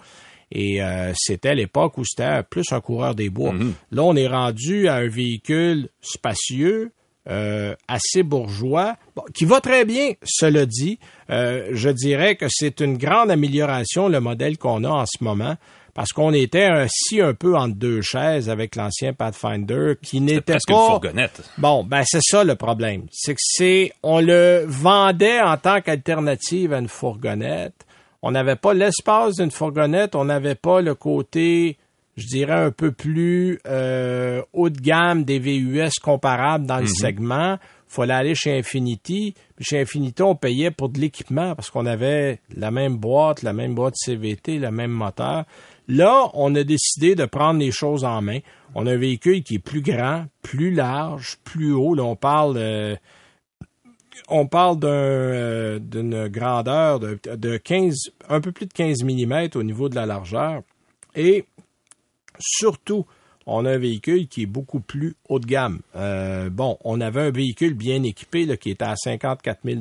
Et 0.51 0.81
euh, 0.81 1.11
c'était 1.15 1.55
l'époque 1.55 1.97
où 1.97 2.03
c'était 2.05 2.43
plus 2.43 2.71
un 2.71 2.79
coureur 2.79 3.15
des 3.15 3.29
bois. 3.29 3.53
Mhm. 3.53 3.73
Là, 3.91 4.03
on 4.03 4.15
est 4.15 4.27
rendu 4.27 4.87
à 4.87 4.95
un 4.95 5.07
véhicule 5.07 5.89
spacieux, 6.01 6.91
euh, 7.29 7.75
assez 7.89 8.23
bourgeois, 8.23 8.95
bon, 9.15 9.23
qui 9.33 9.43
va 9.43 9.59
très 9.59 9.83
bien, 9.83 10.13
cela 10.23 10.65
dit. 10.65 10.97
Euh, 11.29 11.67
je 11.73 11.89
dirais 11.89 12.37
que 12.37 12.45
c'est 12.49 12.79
une 12.79 12.97
grande 12.97 13.29
amélioration, 13.29 14.07
le 14.07 14.21
modèle 14.21 14.57
qu'on 14.57 14.85
a 14.85 14.89
en 14.89 15.05
ce 15.05 15.21
moment, 15.21 15.57
parce 15.97 16.11
qu'on 16.11 16.31
était 16.31 16.65
assis 16.65 17.21
un 17.21 17.33
peu 17.33 17.57
entre 17.57 17.73
deux 17.73 18.03
chaises 18.03 18.51
avec 18.51 18.75
l'ancien 18.75 19.13
Pathfinder, 19.13 19.93
qui 19.99 20.21
n'était 20.21 20.51
Presque 20.51 20.69
une 20.69 20.75
pas... 20.75 20.87
fourgonnette. 20.89 21.41
Bon, 21.57 21.83
ben 21.83 22.03
c'est 22.05 22.21
ça 22.21 22.43
le 22.43 22.53
problème. 22.53 23.07
C'est 23.11 23.33
que 23.33 23.39
c'est 23.41 23.93
on 24.03 24.19
le 24.19 24.63
vendait 24.67 25.41
en 25.41 25.57
tant 25.57 25.81
qu'alternative 25.81 26.71
à 26.71 26.77
une 26.77 26.87
fourgonnette. 26.87 27.73
On 28.21 28.29
n'avait 28.29 28.55
pas 28.55 28.75
l'espace 28.75 29.37
d'une 29.37 29.49
fourgonnette, 29.49 30.13
on 30.13 30.25
n'avait 30.25 30.53
pas 30.53 30.81
le 30.81 30.93
côté, 30.93 31.77
je 32.15 32.27
dirais, 32.27 32.53
un 32.53 32.71
peu 32.71 32.91
plus 32.91 33.59
euh, 33.65 34.43
haut 34.53 34.69
de 34.69 34.79
gamme 34.79 35.23
des 35.23 35.39
VUS 35.39 35.89
comparables 36.03 36.67
dans 36.67 36.77
le 36.77 36.85
segment. 36.85 37.57
fallait 37.87 38.13
aller 38.13 38.35
chez 38.35 38.55
Infinity. 38.55 39.33
Puis 39.55 39.65
chez 39.65 39.81
Infinity, 39.81 40.21
on 40.21 40.35
payait 40.35 40.69
pour 40.69 40.89
de 40.89 40.99
l'équipement 40.99 41.55
parce 41.55 41.71
qu'on 41.71 41.87
avait 41.87 42.39
la 42.55 42.69
même 42.69 42.97
boîte, 42.97 43.41
la 43.41 43.53
même 43.53 43.73
boîte 43.73 43.95
CVT, 43.95 44.59
le 44.59 44.69
même 44.69 44.91
moteur. 44.91 45.45
Là, 45.87 46.29
on 46.33 46.53
a 46.55 46.63
décidé 46.63 47.15
de 47.15 47.25
prendre 47.25 47.59
les 47.59 47.71
choses 47.71 48.03
en 48.03 48.21
main. 48.21 48.39
On 48.75 48.85
a 48.87 48.93
un 48.93 48.97
véhicule 48.97 49.43
qui 49.43 49.55
est 49.55 49.59
plus 49.59 49.81
grand, 49.81 50.25
plus 50.41 50.71
large, 50.71 51.37
plus 51.43 51.73
haut. 51.73 51.95
Là, 51.95 52.03
on 52.03 52.15
parle, 52.15 52.57
euh, 52.57 52.95
on 54.27 54.47
parle 54.47 54.79
euh, 54.83 55.79
d'une 55.79 56.27
grandeur 56.27 56.99
de, 56.99 57.19
de 57.35 57.57
15, 57.57 57.95
un 58.27 58.41
peu 58.41 58.51
plus 58.51 58.65
de 58.65 58.73
15 58.73 59.03
mm 59.03 59.49
au 59.55 59.63
niveau 59.63 59.87
de 59.87 59.95
la 59.95 60.05
largeur. 60.05 60.61
Et 61.15 61.45
surtout, 62.37 63.05
on 63.47 63.65
a 63.65 63.71
un 63.71 63.77
véhicule 63.77 64.27
qui 64.27 64.43
est 64.43 64.47
beaucoup 64.47 64.81
plus 64.81 65.15
haut 65.29 65.39
de 65.39 65.45
gamme. 65.45 65.79
Euh, 65.95 66.49
bon, 66.49 66.77
on 66.83 66.99
avait 66.99 67.21
un 67.21 67.31
véhicule 67.31 67.73
bien 67.73 68.03
équipé 68.03 68.57
qui 68.57 68.71
était 68.71 68.83
à 68.83 68.97
54 68.97 69.61
000 69.63 69.79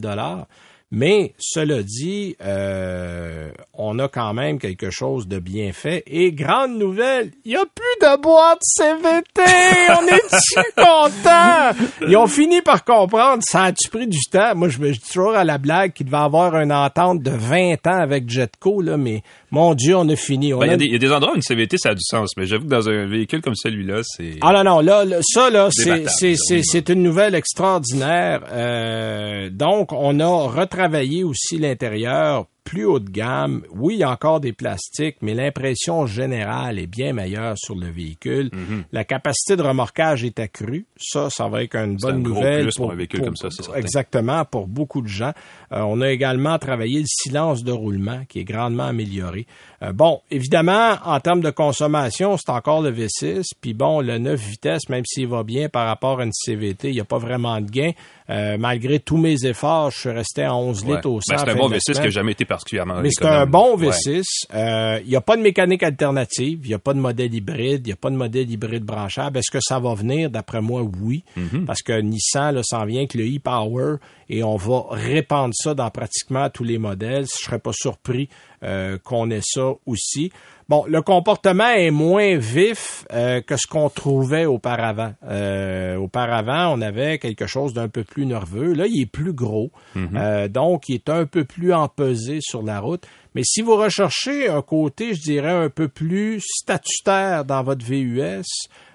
Mais 0.93 1.35
cela 1.39 1.83
dit, 1.83 2.37
euh, 2.41 3.51
on 3.75 3.99
a 3.99 4.09
quand 4.09 4.33
même 4.35 4.61
quelque 4.61 4.91
chose 4.91 5.27
de 5.27 5.41
bien 5.41 5.73
fait. 5.73 6.05
Et 6.07 6.31
grande 6.31 6.79
nouvelle, 6.79 7.33
il 7.45 7.51
n'y 7.51 7.57
a 7.57 7.65
plus 7.67 8.09
de 8.09 8.17
boîte 8.21 8.61
CVT. 8.63 9.43
on 9.99 10.07
est-tu 10.07 10.63
content? 10.77 11.87
Ils 12.07 12.17
ont 12.17 12.29
fini 12.29 12.63
par 12.63 12.85
comprendre. 12.85 13.43
Ça 13.45 13.65
a-tu 13.65 13.89
pris 13.89 14.07
du 14.07 14.21
temps? 14.31 14.55
Moi, 14.55 14.69
je 14.69 14.79
me 14.79 14.93
dis 14.93 15.01
toujours 15.01 15.35
à 15.35 15.43
la 15.43 15.59
blague 15.59 15.93
qu'il 15.93 16.07
devait 16.07 16.19
avoir 16.19 16.55
une 16.55 16.73
entente 16.73 17.21
de 17.21 17.33
20 17.33 17.85
ans 17.89 17.99
avec 18.01 18.31
Jetco, 18.31 18.81
là, 18.81 18.97
mais 18.97 19.25
mon 19.57 19.75
Dieu, 19.75 19.97
on 19.97 20.09
a 20.09 20.17
fini. 20.17 20.53
Ben, 20.53 20.79
il 20.79 20.93
y, 20.93 20.95
a 20.95 20.99
des 20.99 21.11
endroits 21.11 21.33
où 21.33 21.37
une 21.37 21.43
CVT, 21.43 21.79
ça 21.79 21.91
a 21.91 21.95
du 21.95 22.03
sens, 22.03 22.37
mais 22.37 22.47
j'avoue 22.47 22.65
que 22.65 22.71
dans 22.71 22.89
un 22.89 23.07
véhicule 23.07 23.41
comme 23.41 23.55
celui-là, 23.55 24.03
c'est... 24.05 24.37
Ah 24.43 24.53
non, 24.53 24.65
non, 24.65 24.81
là, 24.81 25.05
ça, 25.23 25.49
là, 25.51 25.71
c'est 25.71 26.89
une 26.91 27.03
nouvelle 27.03 27.35
extraordinaire. 27.35 28.43
Euh, 28.53 29.49
donc, 29.51 29.93
on 29.93 30.21
a 30.21 30.27
retravaillé 30.27 31.25
aussi 31.25 31.59
l'intérieur 31.59 32.47
plus 32.67 32.85
haut 32.85 32.99
de 32.99 33.09
gamme. 33.09 33.63
Oui, 33.71 33.95
il 33.95 34.01
y 34.01 34.03
a 34.03 34.11
encore 34.11 34.41
des 34.41 34.53
plastiques, 34.53 35.17
mais 35.23 35.35
l'impression 35.35 36.05
générale 36.07 36.79
est 36.81 36.89
bien 36.89 37.13
meilleure 37.13 37.55
sur 37.57 37.77
le 37.77 37.89
véhicule. 37.89 38.51
Mhm. 38.53 38.85
La 38.93 39.05
capacité 39.05 39.57
de 39.57 39.63
remorquage 39.63 40.25
est 40.25 40.41
accrue. 40.41 40.85
Ça, 40.99 41.31
ça 41.31 41.49
va 41.49 41.63
être 41.63 41.77
une 41.77 41.97
bonne 41.97 42.23
nouvelle 42.23 42.69
pour, 42.77 42.91
un 42.91 42.97
véhicule 42.97 43.23
comme 43.23 43.37
ça, 43.37 43.49
Exactement, 43.77 44.45
pour 44.45 44.67
beaucoup 44.67 45.01
de 45.01 45.07
gens. 45.07 45.33
Euh, 45.73 45.81
on 45.81 46.01
a 46.01 46.11
également 46.11 46.59
travaillé 46.59 46.99
le 46.99 47.07
silence 47.07 47.63
de 47.63 47.71
roulement, 47.73 48.25
qui 48.29 48.41
est 48.41 48.45
grandement 48.45 48.85
amélioré. 48.85 49.47
Euh, 49.83 49.93
bon, 49.93 50.21
évidemment, 50.31 50.97
en 51.05 51.21
termes 51.21 51.43
de 51.43 51.51
consommation, 51.51 52.37
c'est 52.37 52.51
encore 52.51 52.83
le 52.83 52.91
V6. 52.91 53.45
Puis 53.61 53.75
bon, 53.75 54.01
le 54.01 54.19
9 54.19 54.41
vitesses, 54.41 54.89
même 54.89 55.05
s'il 55.07 55.29
va 55.29 55.45
bien 55.45 55.69
par 55.69 55.87
rapport 55.87 56.21
à 56.21 56.25
une 56.25 56.33
CVT, 56.33 56.89
il 56.89 56.95
n'y 56.95 57.01
a 57.01 57.05
pas 57.05 57.19
vraiment 57.19 57.61
de 57.61 57.71
gain. 57.71 57.93
Euh, 58.29 58.57
malgré 58.59 58.99
tous 58.99 59.17
mes 59.17 59.47
efforts, 59.47 59.91
je 59.91 59.99
suis 60.01 60.11
resté 60.11 60.43
à 60.43 60.55
11 60.55 60.85
litres 60.85 61.09
au 61.09 61.21
100. 61.21 61.33
Ben, 61.33 61.39
c'est 61.39 61.51
un 61.51 61.55
bon 61.55 61.69
V6 61.69 61.93
qui 61.95 62.01
n'a 62.01 62.11
jamais 62.11 62.33
été 62.33 62.45
particulièrement 62.45 63.01
Mais 63.01 63.11
c'est 63.13 63.25
un 63.25 63.47
bon 63.47 63.77
V6. 63.77 64.25
Euh, 64.53 64.99
il 65.05 65.09
n'y 65.09 65.17
a 65.17 65.21
pas 65.21 65.37
de 65.37 65.43
mécanique 65.43 65.83
alternative. 65.83 66.61
Il 66.65 66.69
n'y 66.69 66.75
a 66.75 66.79
pas 66.79 66.93
de 66.93 66.99
modèle 66.99 67.33
hybride. 67.33 67.87
Il 67.87 67.91
n'y 67.91 67.93
a 67.93 67.97
pas 67.97 68.11
de 68.11 68.17
modèle 68.17 68.51
hybride 68.51 68.85
branchable. 68.85 69.39
Est-ce 69.39 69.51
que 69.51 69.61
ça 69.61 69.79
va 69.79 69.95
venir? 69.95 70.31
D'après 70.31 70.61
moi, 70.61 70.83
oui. 70.83 71.23
Mhm. 71.37 71.67
Parce 71.67 71.83
que 71.83 72.01
Nissan 72.01 72.61
s'en 72.65 72.85
vient 72.85 73.01
avec 73.01 73.15
le 73.15 73.25
e-Power 73.25 73.97
et 74.29 74.43
on 74.43 74.57
va 74.57 74.87
répandre 74.91 75.55
ça 75.55 75.75
dans 75.75 75.91
pratiquement 75.91 76.51
tous 76.51 76.65
les 76.65 76.79
modèles. 76.79 77.27
Je 77.27 77.45
serais 77.45 77.61
pas 77.61 77.73
surpris 77.73 78.29
euh, 78.65 78.99
qu'on 78.99 79.31
ait 79.31 79.41
ça 79.43 79.73
aussi. 79.87 80.33
Bon, 80.69 80.85
le 80.89 81.01
comportement 81.01 81.71
est 81.71 81.93
moins 81.93 82.37
vif 82.37 83.05
euh, 83.13 83.41
que 83.41 83.57
ce 83.57 83.69
qu'on 83.69 83.89
trouvait 83.89 84.47
auparavant. 84.47 85.15
Euh, 85.25 85.97
auparavant, 85.97 86.77
on 86.77 86.81
avait 86.81 87.19
quelque 87.19 87.47
chose 87.47 87.73
d'un 87.73 87.89
peu 87.89 88.03
plus 88.03 88.27
nerveux. 88.27 88.73
Là, 88.73 88.87
il 88.89 89.03
est 89.03 89.07
plus 89.07 89.33
gros, 89.33 89.71
mhm. 89.95 90.49
donc 90.49 90.89
il 90.89 90.97
est 90.97 91.09
un 91.09 91.25
peu 91.25 91.45
plus 91.45 91.73
empesé 91.73 92.39
sur 92.41 92.63
la 92.63 92.81
route. 92.81 93.07
Mais 93.37 93.43
si 93.45 93.61
vous 93.61 93.77
recherchez 93.77 94.49
un 94.49 94.63
côté, 94.63 95.15
je 95.15 95.21
dirais, 95.21 95.53
un 95.53 95.69
peu 95.69 95.89
plus 95.89 96.41
statutaire 96.41 97.45
dans 97.45 97.63
votre 97.63 97.85
VUS, 97.85 98.43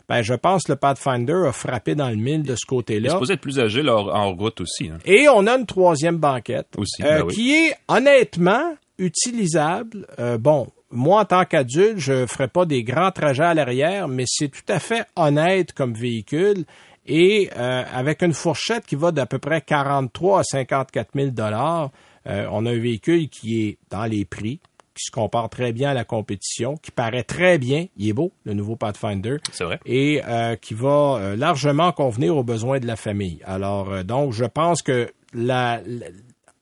ben, 0.10 0.24
je 0.24 0.34
pense 0.34 0.64
que 0.64 0.74
le 0.74 0.76
Pathfinder 0.76 1.46
a 1.48 1.54
frappé 1.54 1.96
dans 1.96 2.10
le 2.10 2.18
mille 2.18 2.44
de 2.44 2.56
ce 2.58 2.66
côté-là. 2.66 3.00
Il 3.00 3.06
est 3.06 3.10
supposé 3.12 3.34
être 3.36 3.40
plus 3.40 3.60
agile 3.60 3.90
en 3.90 4.34
route 4.34 4.60
aussi. 4.60 4.90
Hein. 4.90 4.98
Et 5.06 5.30
on 5.30 5.48
a 5.48 5.58
une 5.58 5.66
troisième 5.66 6.18
banquette 6.18 6.68
aussi, 6.78 7.02
ben 7.02 7.26
qui 7.28 7.54
est 7.54 7.76
honnêtement 7.88 8.74
utilisable. 8.98 10.06
Euh, 10.20 10.38
bon, 10.38 10.68
moi, 10.92 11.22
en 11.22 11.26
tant 11.26 11.46
qu'adulte, 11.46 11.98
je 11.98 12.26
ferai 12.26 12.48
pas 12.48 12.66
des 12.66 12.84
grands 12.84 13.12
trajets 13.12 13.44
à 13.44 13.54
l'arrière, 13.54 14.08
mais 14.08 14.26
c'est 14.28 14.50
tout 14.50 14.70
à 14.70 14.80
fait 14.80 15.06
honnête 15.16 15.74
comme 15.74 15.94
véhicule. 15.94 16.66
Et 17.08 17.50
euh, 17.58 17.84
avec 17.92 18.22
une 18.22 18.34
fourchette 18.34 18.86
qui 18.86 18.96
va 18.96 19.12
d'à 19.12 19.26
peu 19.26 19.40
près 19.40 19.62
43 19.62 20.40
à 20.40 20.44
54 20.44 21.10
000 21.16 21.28
dollars, 21.32 21.90
euh, 22.28 22.48
on 22.52 22.66
a 22.66 22.72
un 22.72 22.80
véhicule 22.80 23.28
qui 23.30 23.64
est 23.64 23.78
dans 23.90 24.06
les 24.06 24.26
prix, 24.26 24.60
qui 24.94 25.06
se 25.06 25.12
compare 25.12 25.50
très 25.50 25.72
bien 25.72 25.92
à 25.92 25.94
la 25.94 26.04
compétition, 26.04 26.78
qui 26.78 26.92
paraît 26.92 27.24
très 27.24 27.58
bien, 27.58 27.88
il 27.98 28.10
est 28.10 28.14
beau, 28.14 28.32
le 28.44 28.54
nouveau 28.54 28.76
Pathfinder. 28.76 29.38
C'est 29.52 29.64
vrai. 29.64 29.80
Et 29.86 30.22
qui 30.62 30.74
va 30.74 31.36
largement 31.36 31.92
convenir 31.92 32.38
aux 32.38 32.44
besoins 32.44 32.80
de 32.80 32.86
la 32.86 32.98
famille. 32.98 33.42
Alors, 33.46 34.04
donc, 34.04 34.34
je 34.34 34.46
pense 34.46 34.84
que 34.84 35.10
la, 35.34 35.82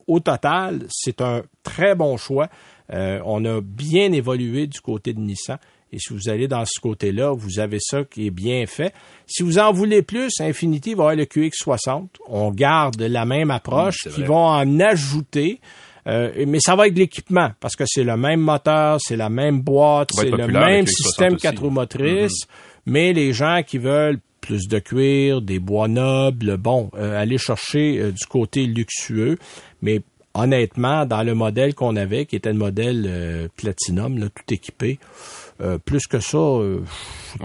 au 0.10 0.20
total, 0.20 0.86
c'est 0.90 1.22
un 1.22 1.44
très 1.64 1.96
bon 1.96 2.18
choix. 2.18 2.50
Euh, 2.94 3.20
on 3.26 3.44
a 3.46 3.62
bien 3.62 4.12
évolué 4.12 4.68
du 4.68 4.80
côté 4.82 5.14
de 5.14 5.20
Nissan. 5.20 5.58
Et 5.92 5.98
si 5.98 6.14
vous 6.14 6.30
allez 6.30 6.48
dans 6.48 6.66
ce 6.66 6.80
côté-là, 6.80 7.34
vous 7.34 7.60
avez 7.60 7.80
ça 7.80 8.04
qui 8.04 8.28
est 8.28 8.32
bien 8.32 8.66
fait. 8.68 8.94
Si 9.26 9.42
vous 9.42 9.58
en 9.58 9.72
voulez 9.72 10.04
plus, 10.04 10.32
Infinity 10.40 10.94
va 10.94 11.04
avoir 11.04 11.16
le 11.16 11.24
QX60. 11.24 12.08
On 12.28 12.52
garde 12.52 13.02
la 13.02 13.26
même 13.26 13.50
approche, 13.50 14.08
qui 14.14 14.24
vont 14.24 14.46
en 14.46 14.80
ajouter. 14.80 15.60
Euh, 16.08 16.46
mais 16.48 16.60
ça 16.60 16.76
va 16.76 16.88
être 16.88 16.94
de 16.94 17.00
l'équipement 17.00 17.52
parce 17.60 17.76
que 17.76 17.84
c'est 17.86 18.04
le 18.04 18.16
même 18.18 18.40
moteur, 18.40 19.00
c'est 19.02 19.18
la 19.18 19.30
même 19.30 19.62
boîte, 19.62 20.12
c'est 20.14 20.32
le 20.32 20.48
même 20.48 20.88
système 20.88 21.38
quatre 21.38 21.62
roues 21.62 21.70
motrices. 21.72 22.46
Mm-hmm. 22.46 22.82
Mais 22.86 23.14
les 23.14 23.34
gens 23.34 23.62
qui 23.66 23.80
veulent 23.80 24.20
plus 24.42 24.68
de 24.68 24.80
cuir, 24.80 25.42
des 25.42 25.60
bois 25.60 25.88
nobles, 25.88 26.58
bon, 26.58 26.90
euh, 26.96 27.20
aller 27.20 27.38
chercher 27.38 28.12
du 28.12 28.26
côté 28.28 28.66
luxueux. 28.66 29.38
Mais 29.82 30.02
honnêtement, 30.40 31.06
dans 31.06 31.24
le 31.24 31.34
modèle 31.34 31.76
qu'on 31.76 31.96
avait, 31.96 32.26
qui 32.26 32.36
était 32.36 32.52
le 32.52 32.58
modèle 32.58 33.06
euh, 33.08 33.48
Platinum, 33.58 34.18
là, 34.18 34.28
tout 34.28 34.54
équipé, 34.54 35.00
euh, 35.62 35.78
plus 35.78 36.08
que 36.08 36.20
ça, 36.20 36.38
euh, 36.38 36.80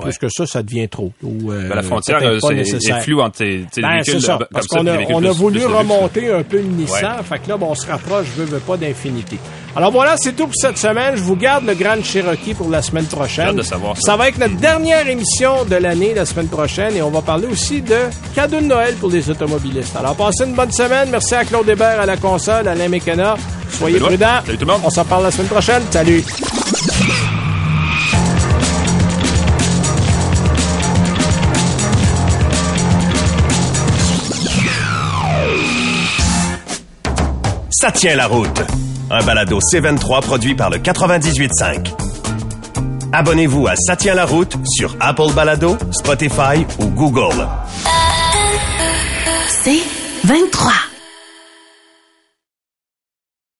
plus 0.01 0.19
que 0.19 0.29
ça, 0.29 0.47
ça 0.47 0.63
devient 0.63 0.89
trop. 0.89 1.13
Ou, 1.23 1.51
ben, 1.51 1.69
la 1.69 1.83
frontière 1.83 2.23
est, 2.23 3.01
floue 3.03 3.21
entre 3.21 3.39
tes, 3.39 3.67
ben, 3.81 4.03
c'est 4.03 4.21
ça, 4.21 4.39
parce 4.53 4.67
qu'on 4.67 4.87
a, 4.87 4.99
on 5.11 5.25
a 5.25 5.33
voulu 5.33 5.65
remonter 5.65 6.33
un 6.33 6.43
peu 6.43 6.59
le 6.59 6.69
Nissan, 6.69 7.23
fait 7.25 7.41
que 7.41 7.49
là, 7.49 7.57
bon, 7.57 7.71
on 7.71 7.75
se 7.75 7.87
rapproche, 7.87 8.27
je 8.37 8.43
veux, 8.43 8.47
veux 8.47 8.61
pas 8.61 8.77
d'infinité. 8.77 9.39
Alors 9.77 9.91
voilà, 9.91 10.15
c'est 10.17 10.37
tout 10.37 10.47
pour 10.47 10.55
cette 10.55 10.79
semaine. 10.79 11.17
Je 11.17 11.23
vous 11.23 11.35
garde 11.35 11.65
le 11.65 11.75
Grand 11.75 12.03
Cherokee 12.03 12.55
pour 12.55 12.71
la 12.71 12.81
semaine 12.81 13.07
prochaine. 13.07 13.57
De 13.57 13.63
savoir 13.63 13.97
ça. 13.97 14.13
ça 14.13 14.17
va 14.17 14.29
être 14.29 14.39
notre 14.39 14.55
dernière 14.57 15.09
émission 15.09 15.65
de 15.65 15.75
l'année 15.75 16.15
la 16.15 16.25
semaine 16.25 16.47
prochaine 16.47 16.95
et 16.97 17.03
on 17.03 17.11
va 17.11 17.23
parler 17.23 17.49
aussi 17.49 17.83
de 17.83 17.97
cadeaux 18.37 18.61
de 18.61 18.67
Noël 18.67 18.95
pour 18.95 19.11
les 19.11 19.29
automobilistes. 19.29 19.97
Alors 19.97 20.15
passez 20.15 20.45
une 20.45 20.55
bonne 20.55 20.71
semaine. 20.71 21.09
Merci 21.11 21.35
à 21.35 21.45
Claude 21.45 21.69
Hébert 21.69 22.01
à 22.01 22.07
la 22.07 22.17
console, 22.17 22.69
Alain 22.69 22.89
Mécana. 22.89 23.35
Soyez 23.69 23.99
prudents. 23.99 24.41
Salut 24.47 24.59
tout 24.59 24.65
le 24.65 24.73
monde. 24.73 24.83
On 24.85 24.91
s'en 24.91 25.05
parle 25.05 25.25
la 25.25 25.33
semaine 25.33 25.49
prochaine. 25.49 25.83
Salut. 25.91 26.23
Ça 37.71 37.91
tient 37.91 38.15
la 38.15 38.29
route. 38.29 38.63
Un 39.11 39.23
balado 39.25 39.59
C23 39.61 40.23
produit 40.23 40.55
par 40.55 40.71
le 40.71 40.79
98.5. 40.79 41.93
Abonnez-vous 43.13 43.67
à 43.67 43.77
Ça 43.77 43.97
tient 43.97 44.15
la 44.15 44.25
route 44.25 44.57
sur 44.65 44.97
Apple 45.01 45.33
Balado, 45.35 45.77
Spotify 45.93 46.67
ou 46.81 46.87
Google. 46.87 47.47
C23. 49.65 50.84